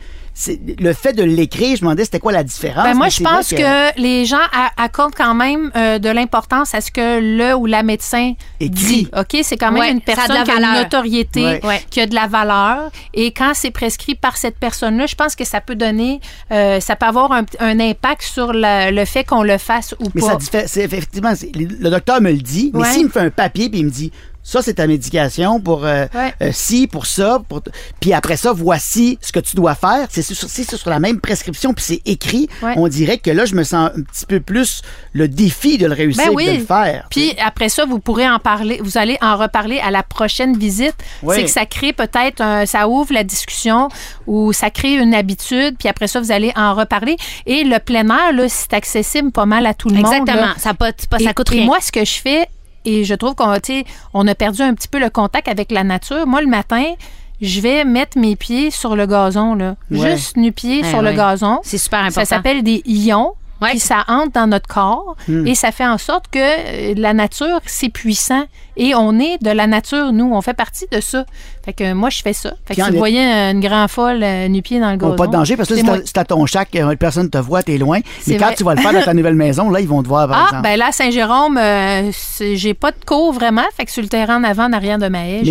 Le 0.79 0.93
fait 0.93 1.13
de 1.13 1.23
l'écrire, 1.25 1.71
je 1.77 1.83
me 1.83 1.89
demandais 1.89 2.05
c'était 2.05 2.21
quoi 2.21 2.33
la 2.33 2.45
différence. 2.45 2.85
Ben, 2.85 2.95
moi, 2.95 3.07
mais 3.07 3.11
je 3.11 3.23
pense 3.23 3.49
que... 3.51 4.01
les 4.01 4.25
gens 4.25 4.37
accordent 4.77 5.15
quand 5.17 5.35
même 5.35 5.71
euh, 5.75 5.99
de 5.99 6.09
l'importance 6.09 6.75
à 6.75 6.81
ce 6.81 6.91
que 6.93 7.19
le 7.21 7.55
ou 7.57 7.67
la 7.67 7.83
médecin 7.83 8.35
Écrit. 8.61 8.71
dit. 8.85 9.09
OK? 9.17 9.41
C'est 9.43 9.57
quand 9.57 9.73
même 9.73 9.81
Ouais, 9.81 9.91
une 9.91 9.99
a 9.99 10.01
personne 10.01 10.45
qui 10.45 10.51
a 10.51 10.55
une 10.57 10.83
notoriété, 10.83 11.45
Ouais. 11.45 11.67
Ouais. 11.67 11.83
qui 11.91 12.01
a 12.01 12.07
de 12.07 12.15
la 12.15 12.27
valeur. 12.29 12.91
Et 13.15 13.33
quand 13.33 13.53
c'est 13.55 13.71
prescrit 13.73 14.15
par 14.15 14.37
cette 14.37 14.57
personne-là, 14.59 15.07
je 15.07 15.15
pense 15.17 15.35
que 15.35 15.45
ça 15.45 15.61
peut 15.61 15.75
donner, 15.75 16.21
euh, 16.53 16.79
ça 16.81 16.95
peut 16.95 17.07
avoir 17.07 17.33
un, 17.33 17.45
un 17.59 17.81
impact 17.81 18.23
sur 18.23 18.53
la- 18.53 18.91
le 18.91 19.05
fait 19.05 19.25
qu'on 19.25 19.43
le 19.43 19.59
fasse 19.59 19.95
ou 19.99 20.09
Mais 20.15 20.21
pas. 20.21 20.29
ça 20.29 20.37
diffère. 20.37 20.65
Effectivement, 20.85 21.33
le 21.55 21.91
docteur 21.91 22.21
me 22.21 22.31
le 22.31 22.39
dit, 22.39 22.71
mais 22.75 22.81
Ouais. 22.81 22.93
s'il 22.93 23.05
me 23.07 23.11
fait 23.11 23.21
un 23.21 23.31
papier 23.31 23.69
puis 23.69 23.81
il 23.81 23.87
me 23.87 23.91
dit 23.91 24.13
ça 24.51 24.63
c'est 24.63 24.75
ta 24.75 24.87
médication 24.87 25.61
pour 25.61 25.85
euh, 25.85 26.07
Ouais. 26.15 26.33
euh, 26.43 26.51
ci, 26.53 26.87
pour 26.87 27.05
ça, 27.07 27.41
pour 27.49 27.63
t- 27.63 27.71
puis 28.01 28.13
après 28.13 28.37
ça 28.37 28.53
voici 28.53 29.19
ce 29.21 29.31
que 29.33 29.41
tu 29.41 29.57
dois 29.57 29.75
faire. 29.75 30.07
C'est 30.11 30.23
sur, 30.23 30.37
c'est 30.49 30.65
sur 30.77 30.89
la 30.91 31.01
même 31.01 31.21
prescription 31.21 31.75
puis 31.75 31.85
c'est 31.85 32.03
écrit. 32.07 32.49
Ouais. 32.63 32.73
On 32.77 32.89
dirait 32.89 33.19
que 33.19 33.31
là 33.31 33.45
je 33.45 33.55
me 33.55 33.63
sens 33.65 33.91
un 33.95 34.03
petit 34.03 34.27
peu 34.27 34.41
plus 34.41 34.83
le 35.13 35.29
défi 35.29 35.77
de 35.79 35.87
le 35.87 35.93
réussir 35.95 36.33
Ben 36.33 36.37
que 36.37 36.51
de 36.55 36.59
le 36.61 36.65
faire. 36.65 37.07
Puis 37.11 37.35
après 37.45 37.69
ça, 37.69 37.85
vous 37.85 37.99
pourrez 37.99 38.29
en 38.29 38.39
parler, 38.39 38.81
vous 38.83 38.97
allez 38.97 39.19
en 39.21 39.37
reparler 39.37 39.81
à 39.81 39.91
la 39.91 40.03
prochaine 40.03 40.57
visite. 40.57 40.95
Oui. 41.23 41.35
C'est 41.37 41.45
que 41.45 41.51
ça 41.51 41.67
crée 41.67 41.93
peut-être, 41.93 42.41
un- 42.41 42.65
ça 42.67 42.89
ouvre 42.89 43.13
la 43.13 43.25
discussion 43.25 43.89
ou 44.27 44.53
ça 44.53 44.71
crée 44.71 44.95
une 44.95 45.15
habitude, 45.15 45.77
puis 45.79 45.89
après 45.89 46.09
ça, 46.09 46.21
vous 46.21 46.33
allez 46.33 46.53
en 46.57 46.75
reparler. 46.75 47.17
Et 47.47 47.65
le 47.65 47.79
plein 47.79 48.09
air, 48.09 48.33
là, 48.33 48.49
c'est 48.49 48.73
accessible 48.73 49.31
pas 49.33 49.47
mal 49.47 49.67
à 49.67 49.75
tout 49.75 49.89
le 49.89 49.97
monde. 49.97 50.07
Exactement. 50.13 50.53
Ça, 50.59 50.73
pas, 50.75 50.93
pas- 51.11 51.19
ça 51.19 51.31
Et- 51.31 51.35
coûte 51.35 51.53
et 51.53 51.57
rien. 51.57 51.65
moi, 51.67 51.79
ce 51.81 51.93
que 51.93 52.05
je 52.05 52.15
fais, 52.21 52.47
et 52.85 53.05
je 53.05 53.15
trouve 53.15 53.35
qu'on 53.35 53.55
on 54.15 54.27
a 54.27 54.35
perdu 54.35 54.63
un 54.63 54.75
petit 54.75 54.89
peu 54.89 54.99
le 54.99 55.11
contact 55.11 55.49
avec 55.49 55.71
la 55.71 55.85
nature. 55.85 56.27
Moi, 56.27 56.41
le 56.41 56.47
matin, 56.49 56.85
je 57.41 57.61
vais 57.61 57.85
mettre 57.85 58.19
mes 58.19 58.37
pieds 58.37 58.71
sur 58.71 58.97
le 58.97 59.07
gazon, 59.07 59.55
là. 59.55 59.77
Ouais. 59.91 60.11
Juste 60.13 60.37
nu-pieds 60.37 60.83
Ouais, 60.83 60.91
sur 60.91 61.03
le 61.03 61.13
gazon. 61.13 61.61
C'est 61.63 61.79
super 61.79 62.01
important. 62.01 62.21
Ça 62.21 62.25
s'appelle 62.25 62.63
des 62.63 62.83
ions. 62.87 63.35
Puis 63.61 63.81
ça 63.81 64.05
entre 64.07 64.33
dans 64.35 64.47
notre 64.47 64.69
corps 64.69 65.17
Hmm. 65.27 65.45
et 65.45 65.57
ça 65.57 65.73
fait 65.73 65.87
en 65.87 65.99
sorte 65.99 66.27
que 66.31 66.39
euh, 66.39 66.95
la 66.97 67.13
nature, 67.13 67.59
c'est 67.67 67.89
puissant. 67.89 68.45
Et 68.79 68.95
on 68.95 69.19
est 69.19 69.43
de 69.43 69.51
la 69.51 69.67
nature, 69.67 70.13
nous. 70.13 70.33
On 70.33 70.41
fait 70.41 70.55
partie 70.55 70.87
de 70.91 71.01
ça. 71.01 71.27
Fait 71.65 71.73
que 71.73 71.93
moi, 71.93 72.09
je 72.11 72.23
fais 72.23 72.33
ça. 72.33 72.53
Fait 72.65 72.75
que 72.77 72.83
si 72.85 72.91
vous 72.91 72.97
voyez 72.97 73.21
une 73.21 73.61
grand 73.61 73.89
folle 73.89 74.23
euh, 74.23 74.49
nu-pied 74.49 74.81
dans 74.81 74.91
le 74.93 74.97
Bon, 74.97 75.07
gazon. 75.09 75.17
pas 75.17 75.27
de 75.27 75.33
danger 75.33 75.57
parce 75.57 75.69
que 75.69 75.75
là, 75.75 75.97
c'est 76.05 76.17
à- 76.17 76.25
ton 76.25 76.47
chac, 76.47 76.69
euh, 76.77 76.95
personne 76.97 77.29
te 77.29 77.39
voit, 77.39 77.63
t'es 77.63 77.77
loin. 77.77 77.99
Mais 78.27 78.37
quand 78.37 78.47
vrai. 78.47 78.55
tu 78.55 78.65
vas 78.65 78.75
le 78.75 78.81
faire 78.81 78.93
dans 78.93 79.03
ta 79.03 79.13
nouvelle 79.19 79.35
maison, 79.35 79.69
là, 79.71 79.81
ils 79.81 79.89
vont 79.89 80.03
te 80.03 80.09
voir, 80.09 80.29
par 80.29 80.39
Ah, 80.39 80.45
exemple. 80.47 80.63
ben 80.63 80.79
là, 80.79 80.93
Saint-Jérôme, 80.93 81.59
euh, 81.59 82.11
j'ai 82.55 82.75
pas 82.75 82.93
de 82.93 83.05
cours 83.05 83.33
vraiment. 83.33 83.65
Fait 83.77 83.85
que 83.85 83.91
sur 83.91 84.03
le 84.03 84.09
terrain 84.09 84.41
en 84.41 84.45
avant, 84.45 84.65
en 84.67 84.73
arrière 84.73 84.99
de 84.99 85.09
ma 85.09 85.27
haie, 85.27 85.43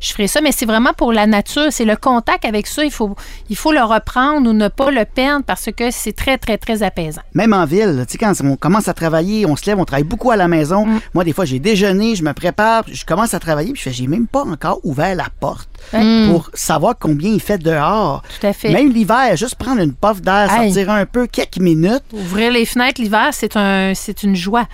je 0.00 0.12
ferai 0.12 0.26
ça. 0.26 0.40
Mais 0.40 0.52
c'est 0.52 0.66
vraiment 0.66 0.92
pour 0.96 1.12
la 1.12 1.26
nature. 1.26 1.66
C'est 1.70 1.84
le 1.84 1.96
contact 1.96 2.44
avec 2.44 2.66
ça. 2.66 2.84
Il 2.84 2.90
faut, 2.90 3.14
il 3.50 3.56
faut 3.56 3.72
le 3.72 3.82
reprendre 3.82 4.48
ou 4.48 4.52
ne 4.54 4.68
pas 4.68 4.90
le 4.90 5.04
perdre 5.04 5.44
parce 5.44 5.68
que 5.76 5.90
c'est 5.90 6.12
très, 6.16 6.38
très, 6.38 6.56
très 6.58 6.82
apaisant. 6.82 7.20
Même 7.34 7.52
en 7.52 7.66
ville, 7.66 8.04
tu 8.08 8.12
sais, 8.12 8.18
quand 8.18 8.32
on 8.44 8.56
commence 8.56 8.88
à 8.88 8.94
travailler, 8.94 9.44
on 9.46 9.54
se 9.56 9.66
lève, 9.66 9.78
on 9.78 9.84
travaille 9.84 10.04
beaucoup 10.04 10.30
à 10.30 10.36
la 10.36 10.48
maison. 10.48 10.86
Mm. 10.86 11.00
Moi, 11.14 11.24
des 11.24 11.32
fois, 11.32 11.44
j'ai 11.44 11.58
déjeuné, 11.58 12.14
je 12.14 12.22
me 12.24 12.32
prépare, 12.32 12.69
je 12.90 13.04
commence 13.04 13.34
à 13.34 13.38
travailler, 13.40 13.72
puis 13.72 13.78
je 13.82 13.88
fais, 13.90 13.94
j'ai 13.94 14.06
même 14.06 14.26
pas 14.26 14.42
encore 14.42 14.80
ouvert 14.84 15.14
la 15.14 15.28
porte 15.40 15.68
Ouais. 15.92 16.28
pour 16.30 16.50
savoir 16.54 16.94
combien 16.98 17.30
il 17.30 17.40
fait 17.40 17.58
dehors. 17.58 18.22
Tout 18.40 18.46
à 18.46 18.52
fait. 18.52 18.70
Même 18.70 18.92
l'hiver, 18.92 19.36
juste 19.36 19.54
prendre 19.56 19.80
une 19.80 19.94
puff 19.94 20.20
d'air, 20.20 20.50
sortir 20.50 20.90
un 20.90 21.06
peu, 21.06 21.26
quelques 21.26 21.58
minutes. 21.58 22.02
Ouvrir 22.12 22.52
les 22.52 22.66
fenêtres 22.66 23.00
l'hiver, 23.00 23.30
c'est 23.32 23.56
un, 23.56 23.92
c'est 23.94 24.22
une 24.22 24.36
joie. 24.36 24.66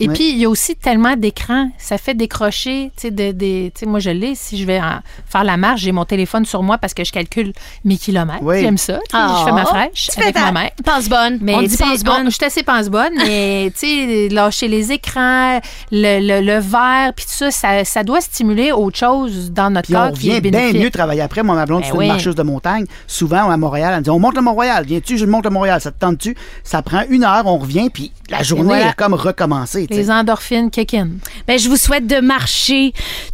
Et 0.00 0.08
puis, 0.08 0.30
il 0.30 0.38
y 0.38 0.44
a 0.44 0.48
aussi 0.48 0.74
tellement 0.76 1.14
d'écrans. 1.16 1.70
Ça 1.78 1.98
fait 1.98 2.14
décrocher, 2.14 2.90
tu 2.96 3.02
sais, 3.02 3.10
de- 3.10 3.32
des- 3.32 3.70
tu 3.74 3.80
sais, 3.80 3.86
moi, 3.86 4.00
je 4.00 4.10
l'ai. 4.10 4.34
Si 4.34 4.58
je 4.58 4.64
vais 4.66 4.80
en- 4.80 5.00
faire 5.26 5.44
la 5.44 5.56
marche, 5.56 5.82
j'ai 5.82 5.92
mon 5.92 6.04
téléphone 6.04 6.44
sur 6.46 6.62
moi 6.62 6.78
parce 6.78 6.94
que 6.94 7.04
je 7.04 7.12
calcule 7.12 7.52
mes 7.84 7.96
kilomètres. 7.96 8.42
Oui. 8.42 8.60
J'aime 8.60 8.78
ça. 8.78 8.94
tu 8.94 9.00
sais, 9.00 9.08
Ah. 9.12 9.36
je 9.40 9.44
fais 9.44 9.52
ma 9.52 9.64
fraîche 9.66 10.06
Tu 10.08 10.12
fais 10.12 10.22
avec 10.22 10.34
ta 10.34 10.50
ma 10.50 10.60
mère. 10.62 10.70
Pense 10.84 11.08
bonne. 11.08 11.38
Mais 11.40 11.54
on 11.54 11.62
dit 11.62 11.76
pense 11.76 12.02
bonne. 12.02 12.26
on- 12.26 12.30
je 12.30 12.34
suis 12.36 12.44
assez 12.44 12.62
pense 12.62 12.88
bonne, 12.88 13.12
mais 13.16 13.70
tu 13.78 13.86
sais, 13.86 14.28
lâcher 14.30 14.68
les 14.68 14.90
écrans, 14.92 15.60
le, 15.92 16.20
le, 16.20 16.44
le 16.46 16.58
verre, 16.60 17.12
puis 17.14 17.24
tout 17.26 17.32
ça, 17.34 17.50
ça, 17.50 17.84
ça 17.84 18.02
doit 18.02 18.20
stimuler 18.20 18.72
autre 18.72 18.96
chose 18.98 19.50
dans 19.52 19.70
notre 19.70 19.86
Puis 19.88 19.96
on 19.96 19.98
corps 20.08 20.12
qui 20.18 20.30
est 20.30 20.36
revient 20.36 20.50
bien 20.50 20.72
mieux 20.72 20.90
travailler 20.90 21.20
après. 21.22 21.42
Moi, 21.42 21.54
ma 21.54 21.66
blonde, 21.66 21.82
Ben 21.82 21.88
c'est 21.90 21.96
oui. 21.98 22.06
une 22.06 22.12
marcheuse 22.12 22.34
de 22.34 22.42
montagne. 22.42 22.86
Souvent, 23.06 23.50
à 23.50 23.56
Montréal, 23.56 23.90
elle 23.92 23.98
me 24.00 24.04
dit 24.04 24.10
On 24.10 24.18
monte 24.18 24.34
le 24.36 24.42
Mont-Royal. 24.42 24.84
Viens-tu? 24.86 25.18
Je 25.18 25.26
monte 25.26 25.44
le 25.44 25.50
Montréal. 25.50 25.80
Ça 25.80 25.90
te 25.90 25.98
tente-tu? 25.98 26.34
Ça 26.64 26.82
prend 26.82 27.02
une 27.08 27.24
heure, 27.24 27.42
on 27.46 27.58
revient, 27.58 27.90
puis 27.90 28.12
la 28.30 28.42
journée 28.42 28.64
voilà. 28.64 28.88
est 28.90 28.94
comme 28.94 29.14
recommencée. 29.14 29.86
Les 29.90 30.10
endorphines 30.10 30.70
kick 30.70 30.94
in. 30.94 31.08
Ben, 31.46 31.58
je 31.58 31.68
vous 31.68 31.76
souhaite 31.76 32.06
de 32.06 32.20
marcher 32.20 32.92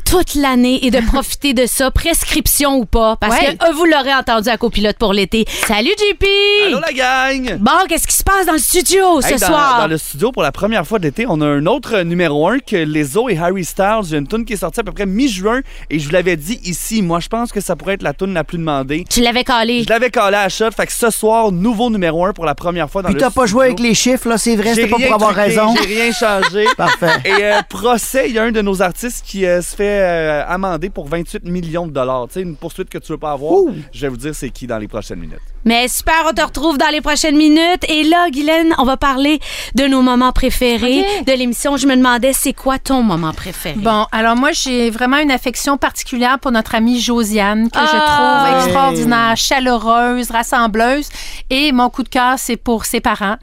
toute 0.09 0.35
l'année 0.37 0.85
et 0.87 0.91
de 0.91 1.01
profiter 1.07 1.53
de 1.53 1.67
ça, 1.67 1.91
prescription 1.91 2.77
ou 2.77 2.85
pas, 2.87 3.17
parce 3.17 3.35
Ouais. 3.39 3.57
que 3.57 3.65
euh, 3.67 3.73
vous 3.73 3.85
l'aurez 3.85 4.15
entendu 4.15 4.49
à 4.49 4.57
copilote 4.57 4.97
pour 4.99 5.13
l'été. 5.13 5.45
Salut 5.67 5.91
JP! 5.99 6.25
Allô 6.69 6.79
la 6.81 6.93
gang! 6.93 7.59
Bon, 7.59 7.73
qu'est-ce 7.89 8.07
qui 8.07 8.15
se 8.17 8.23
passe 8.23 8.47
dans 8.47 8.53
le 8.53 8.59
studio 8.59 9.21
ce 9.21 9.33
dans, 9.33 9.47
soir? 9.47 9.79
dans 9.81 9.87
le 9.89 9.99
studio, 9.99 10.31
pour 10.33 10.43
la 10.43 10.53
première 10.53 10.87
fois 10.87 10.99
d'été, 10.99 11.27
on 11.29 11.41
a 11.41 11.47
un 11.47 11.67
autre 11.67 12.03
numéro 12.03 12.49
1 12.49 12.61
que 12.61 12.77
Lizzo 12.77 13.29
et 13.29 13.37
Harry 13.37 13.65
Styles. 13.65 14.01
Il 14.05 14.11
y 14.13 14.15
a 14.15 14.19
une 14.19 14.29
tune 14.29 14.45
qui 14.45 14.53
est 14.53 14.57
sortie 14.59 14.81
à 14.81 14.85
peu 14.85 14.93
près 14.93 15.07
mi-juin 15.07 15.61
et 15.91 15.99
je 15.99 16.07
vous 16.07 16.13
l'avais 16.13 16.37
dit 16.37 16.61
ici. 16.65 17.03
Moi, 17.03 17.21
je 17.21 17.29
pense 17.29 17.51
que 17.53 17.61
ça 17.61 17.75
pourrait 17.77 17.95
être 17.95 18.03
la 18.03 18.13
tune 18.15 18.33
la 18.33 18.45
plus 18.45 18.59
demandée. 18.59 19.05
Tu 19.11 19.21
l'avais 19.21 19.45
calé. 19.45 19.83
Je 19.83 19.89
l'avais 19.89 20.11
collé 20.11 20.37
à 20.37 20.49
shot. 20.49 20.71
Fait 20.71 20.87
que 20.87 20.93
ce 20.93 21.11
soir, 21.11 21.51
nouveau 21.53 21.91
numéro 21.91 22.25
1 22.25 22.33
pour 22.33 22.45
la 22.47 22.55
première 22.55 22.89
fois 22.89 23.03
dans 23.03 23.09
Puis 23.09 23.15
le 23.15 23.21
t'as 23.21 23.27
pas 23.31 23.43
studio. 23.43 23.47
joué 23.47 23.65
avec 23.67 23.81
les 23.81 23.95
chiffres, 23.95 24.29
là, 24.29 24.39
c'est 24.39 24.57
vrai, 24.57 24.75
c'était 24.75 24.87
pas 24.89 24.97
pour 24.99 25.15
avoir 25.15 25.33
truqué, 25.33 25.49
raison. 25.49 25.75
J'ai 25.83 25.95
rien 26.03 26.13
changé. 26.13 26.65
Parfait. 26.77 27.11
Et 27.25 27.43
euh, 27.45 27.61
procès, 27.69 28.27
il 28.29 28.35
y 28.35 28.39
a 28.39 28.45
un 28.45 28.53
de 28.53 28.63
nos 28.63 28.81
artistes 28.83 29.25
qui 29.27 29.45
euh, 29.47 29.61
se 29.63 29.75
fait 29.75 29.96
euh, 29.97 30.45
amender 30.47 30.91
pour 30.91 31.09
28 31.09 31.45
millions 31.45 31.87
de 31.87 31.93
dollars. 31.93 32.27
Tu 32.29 32.35
sais, 32.35 32.43
une 32.43 32.57
poursuite 32.57 32.89
que 32.89 32.99
tu 32.99 33.13
veux 33.13 33.19
pas 33.19 33.33
avoir. 33.33 33.53
Ouh. 33.53 33.75
Je 33.93 34.01
vais 34.03 34.09
vous 34.09 34.17
dire 34.17 34.35
c'est 34.35 34.51
qui 34.51 34.67
dans 34.67 34.79
les 34.79 34.89
prochaines 34.89 35.19
minutes. 35.19 35.39
Mais 35.65 35.89
super, 35.89 36.25
on 36.29 36.33
te 36.33 36.41
retrouve 36.43 36.79
dans 36.79 36.91
les 36.93 37.01
prochaines 37.01 37.37
minutes. 37.37 37.85
Et 37.89 38.05
là, 38.05 38.31
Guylaine, 38.31 38.73
on 38.79 38.85
va 38.85 38.97
parler 38.97 39.41
de 39.75 39.85
nos 39.87 40.01
moments 40.01 40.31
préférés 40.33 41.05
de 41.27 41.33
l'émission. 41.33 41.77
Je 41.77 41.87
me 41.89 41.97
demandais, 41.97 42.33
c'est 42.33 42.53
quoi 42.53 42.79
ton 42.79 43.03
moment 43.03 43.33
préféré? 43.33 43.75
Bon, 43.77 44.07
alors 44.13 44.37
moi, 44.37 44.53
j'ai 44.53 44.91
vraiment 44.91 45.19
une 45.19 45.33
affection 45.33 45.77
particulière 45.77 46.39
pour 46.39 46.53
notre 46.53 46.77
amie 46.77 47.01
Josiane, 47.01 47.69
que 47.69 47.79
je 47.81 47.85
Ah, 47.93 48.45
trouve 48.47 48.65
extraordinaire, 48.65 49.37
chaleureuse, 49.37 50.31
rassembleuse. 50.31 51.09
Et 51.51 51.73
mon 51.73 51.91
coup 51.91 52.05
de 52.05 52.09
cœur, 52.09 52.35
c'est 52.39 52.57
pour 52.57 52.85
ses 52.85 53.01
parents. 53.01 53.37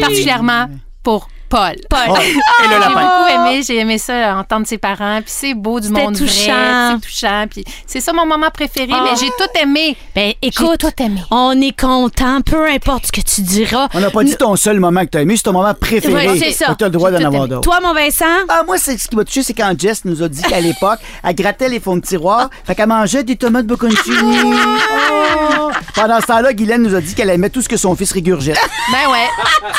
Particulièrement 0.00 0.66
pour 1.02 1.28
Paul. 1.50 1.74
Paul. 1.90 1.98
Oh, 2.08 2.14
et 2.16 2.68
le 2.68 2.72
J'ai 2.72 2.78
lapin. 2.78 2.90
beaucoup 3.00 3.28
aimé, 3.48 3.62
j'ai 3.66 3.76
aimé 3.78 3.98
ça, 3.98 4.36
entendre 4.36 4.66
ses 4.66 4.78
parents, 4.78 5.20
puis 5.20 5.30
c'est 5.34 5.54
beau 5.54 5.80
du 5.80 5.88
C'était 5.88 6.00
monde 6.04 6.16
touchant. 6.16 6.52
vrai, 6.52 6.94
c'est 7.02 7.08
touchant, 7.08 7.44
puis 7.50 7.64
c'est 7.86 8.00
ça 8.00 8.12
mon 8.12 8.24
moment 8.24 8.50
préféré, 8.50 8.92
Ah. 8.94 9.02
mais 9.04 9.16
j'ai 9.18 9.26
tout 9.30 9.60
aimé. 9.60 9.96
Ben, 10.14 10.32
écoute, 10.42 10.78
tout 10.80 11.02
aimé. 11.02 11.20
on 11.32 11.60
est 11.60 11.78
content, 11.78 12.40
peu 12.40 12.68
importe 12.70 13.06
ce 13.08 13.12
que 13.12 13.20
tu 13.20 13.42
diras. 13.42 13.88
On 13.94 14.00
n'a 14.00 14.10
pas 14.10 14.22
dit 14.24 14.36
ton 14.36 14.54
seul 14.56 14.78
moment 14.80 15.00
que 15.04 15.10
tu 15.10 15.18
as 15.18 15.22
aimé, 15.22 15.36
c'est 15.36 15.42
ton 15.42 15.52
moment 15.52 15.74
préféré. 15.74 16.28
Ouais, 16.28 16.38
c'est 16.38 16.52
ça. 16.52 16.74
Tu 16.78 16.84
as 16.84 16.86
le 16.88 16.92
droit 16.92 17.10
J'ai 17.10 17.18
d'en 17.18 17.26
avoir 17.26 17.42
aimé. 17.44 17.50
d'autres. 17.56 17.62
Toi, 17.68 17.80
mon 17.82 17.92
Vincent? 17.94 18.24
Ah, 18.48 18.62
moi, 18.64 18.76
c'est 18.78 18.96
ce 18.96 19.08
qui 19.08 19.16
m'a 19.16 19.24
touché, 19.24 19.42
c'est 19.42 19.54
quand 19.54 19.74
Jess 19.78 20.04
nous 20.04 20.22
a 20.22 20.28
dit 20.28 20.42
qu'à 20.42 20.60
l'époque, 20.60 21.00
elle 21.24 21.34
grattait 21.34 21.68
les 21.68 21.80
fonds 21.80 21.96
de 21.96 22.02
tiroir, 22.02 22.48
fait 22.64 22.74
qu'elle 22.74 22.86
mangeait 22.88 23.24
des 23.24 23.36
tomates 23.36 23.66
bocconcini. 23.66 24.38
Oh. 24.54 25.70
Pendant 25.94 26.20
ce 26.20 26.26
temps-là, 26.26 26.52
Guylaine 26.52 26.82
nous 26.82 26.94
a 26.94 27.00
dit 27.00 27.14
qu'elle 27.14 27.30
aimait 27.30 27.50
tout 27.50 27.62
ce 27.62 27.68
que 27.68 27.76
son 27.76 27.94
fils 27.96 28.12
régurgite. 28.12 28.54
Ben 28.92 29.10
ouais, 29.10 29.28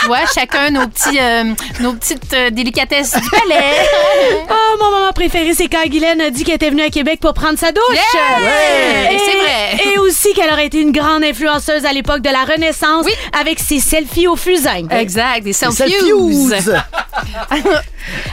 tu 0.01 0.07
vois, 0.07 0.19
chacun 0.34 0.69
nos, 0.72 0.88
petits, 0.88 1.19
euh, 1.19 1.53
nos 1.80 1.93
petites 1.93 2.34
euh, 2.34 2.49
délicatesses 2.49 3.14
du 3.16 3.30
palais. 3.30 3.64
Oh, 4.49 4.78
mon 4.80 4.91
moment 4.91 5.12
préféré, 5.14 5.53
c'est 5.53 5.68
quand 5.68 5.84
Guylaine 5.88 6.22
a 6.22 6.30
dit 6.30 6.43
qu'elle 6.43 6.55
était 6.55 6.70
venue 6.70 6.82
à 6.84 6.89
Québec 6.89 7.20
pour 7.22 7.34
prendre 7.34 7.57
sa 7.57 7.72
douche. 7.72 7.84
Yeah! 8.14 9.12
Et- 9.12 9.18
C'est 9.20 9.38
vrai. 9.38 9.93
Et 9.93 9.97
aussi 9.99 10.34
qu'elle 10.34 10.51
aurait 10.51 10.66
été 10.68 10.80
une 10.80 10.91
grande 10.91 11.24
influenceuse 11.24 11.86
à 11.86 11.93
l'époque 11.93 12.22
de 12.22 12.30
la 12.30 12.43
Renaissance 12.43 13.05
Oui. 13.05 13.14
avec 13.39 13.59
ses 13.59 13.80
selfies 13.80 14.28
au 14.28 14.36
fusain. 14.36 14.88
Exact, 14.89 15.43
des 15.43 15.53
fuse. 15.53 16.74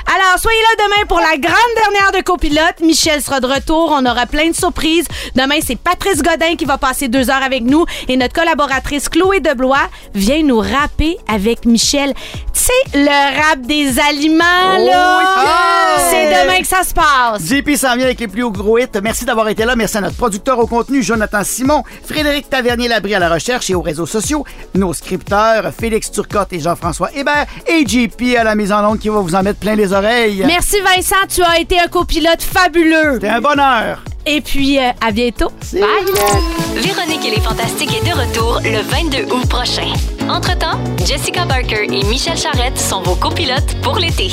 Alors, 0.06 0.38
soyez 0.38 0.60
là 0.60 0.84
demain 0.84 1.06
pour 1.06 1.18
la 1.20 1.36
grande 1.36 1.74
dernière 1.76 2.12
de 2.12 2.20
copilote. 2.22 2.80
Michel 2.80 3.22
sera 3.22 3.40
de 3.40 3.46
retour. 3.46 3.94
On 3.96 4.04
aura 4.06 4.26
plein 4.26 4.48
de 4.48 4.54
surprises. 4.54 5.06
Demain, 5.34 5.58
c'est 5.64 5.76
Patrice 5.78 6.22
Godin 6.22 6.56
qui 6.56 6.64
va 6.64 6.78
passer 6.78 7.08
deux 7.08 7.30
heures 7.30 7.42
avec 7.42 7.62
nous 7.62 7.84
et 8.08 8.16
notre 8.16 8.32
collaboratrice 8.34 9.08
Chloé 9.08 9.40
Deblois 9.40 9.88
vient 10.14 10.42
nous 10.42 10.58
rapper 10.60 11.16
avec 11.28 11.64
Michel. 11.66 12.14
Tu 12.54 12.64
sais, 12.64 12.72
le 12.94 13.17
rap 13.40 13.60
des 13.60 13.98
aliments, 13.98 14.78
là. 14.78 15.18
Oh, 15.18 15.42
yeah! 15.42 16.10
C'est 16.10 16.44
demain 16.44 16.60
que 16.60 16.66
ça 16.66 16.82
se 16.82 16.94
passe. 16.94 17.44
JP 17.44 17.76
s'en 17.76 17.94
vient 17.96 18.04
avec 18.04 18.20
les 18.20 18.28
plus 18.28 18.48
gros 18.50 18.78
hits. 18.78 18.86
Merci 19.02 19.24
d'avoir 19.24 19.48
été 19.48 19.64
là. 19.64 19.76
Merci 19.76 19.98
à 19.98 20.00
notre 20.00 20.16
producteur 20.16 20.58
au 20.58 20.66
contenu, 20.66 21.02
Jonathan 21.02 21.42
Simon, 21.44 21.82
Frédéric 22.04 22.48
Tavernier-Labrie 22.48 23.14
à 23.14 23.18
la 23.18 23.28
recherche 23.28 23.70
et 23.70 23.74
aux 23.74 23.82
réseaux 23.82 24.06
sociaux, 24.06 24.44
nos 24.74 24.92
scripteurs, 24.92 25.72
Félix 25.78 26.10
Turcotte 26.10 26.52
et 26.52 26.60
Jean-François 26.60 27.10
Hébert, 27.14 27.46
et 27.66 27.86
JP 27.86 28.36
à 28.38 28.44
la 28.44 28.54
mise 28.54 28.72
en 28.72 28.90
onde 28.90 28.98
qui 28.98 29.08
va 29.08 29.20
vous 29.20 29.34
en 29.34 29.42
mettre 29.42 29.60
plein 29.60 29.74
les 29.74 29.92
oreilles. 29.92 30.42
Merci 30.46 30.76
Vincent, 30.80 31.16
tu 31.28 31.42
as 31.42 31.60
été 31.60 31.78
un 31.80 31.88
copilote 31.88 32.42
fabuleux. 32.42 33.14
C'était 33.14 33.28
un 33.28 33.40
bonheur. 33.40 34.02
Et 34.30 34.42
puis, 34.42 34.78
euh, 34.78 34.90
à 35.00 35.10
bientôt. 35.10 35.50
Bye. 35.72 35.82
Véronique 36.74 37.24
et 37.26 37.30
les 37.30 37.40
Fantastiques 37.40 37.96
est 37.96 38.06
de 38.06 38.14
retour 38.14 38.60
le 38.62 38.82
22 38.82 39.32
août 39.32 39.48
prochain. 39.48 39.90
Entre-temps, 40.28 40.78
Jessica 41.06 41.46
Barker 41.46 41.84
et 41.84 42.04
Michel 42.04 42.36
Charrette 42.36 42.76
sont 42.76 43.00
vos 43.00 43.14
copilotes 43.14 43.80
pour 43.82 43.96
l'été. 43.96 44.28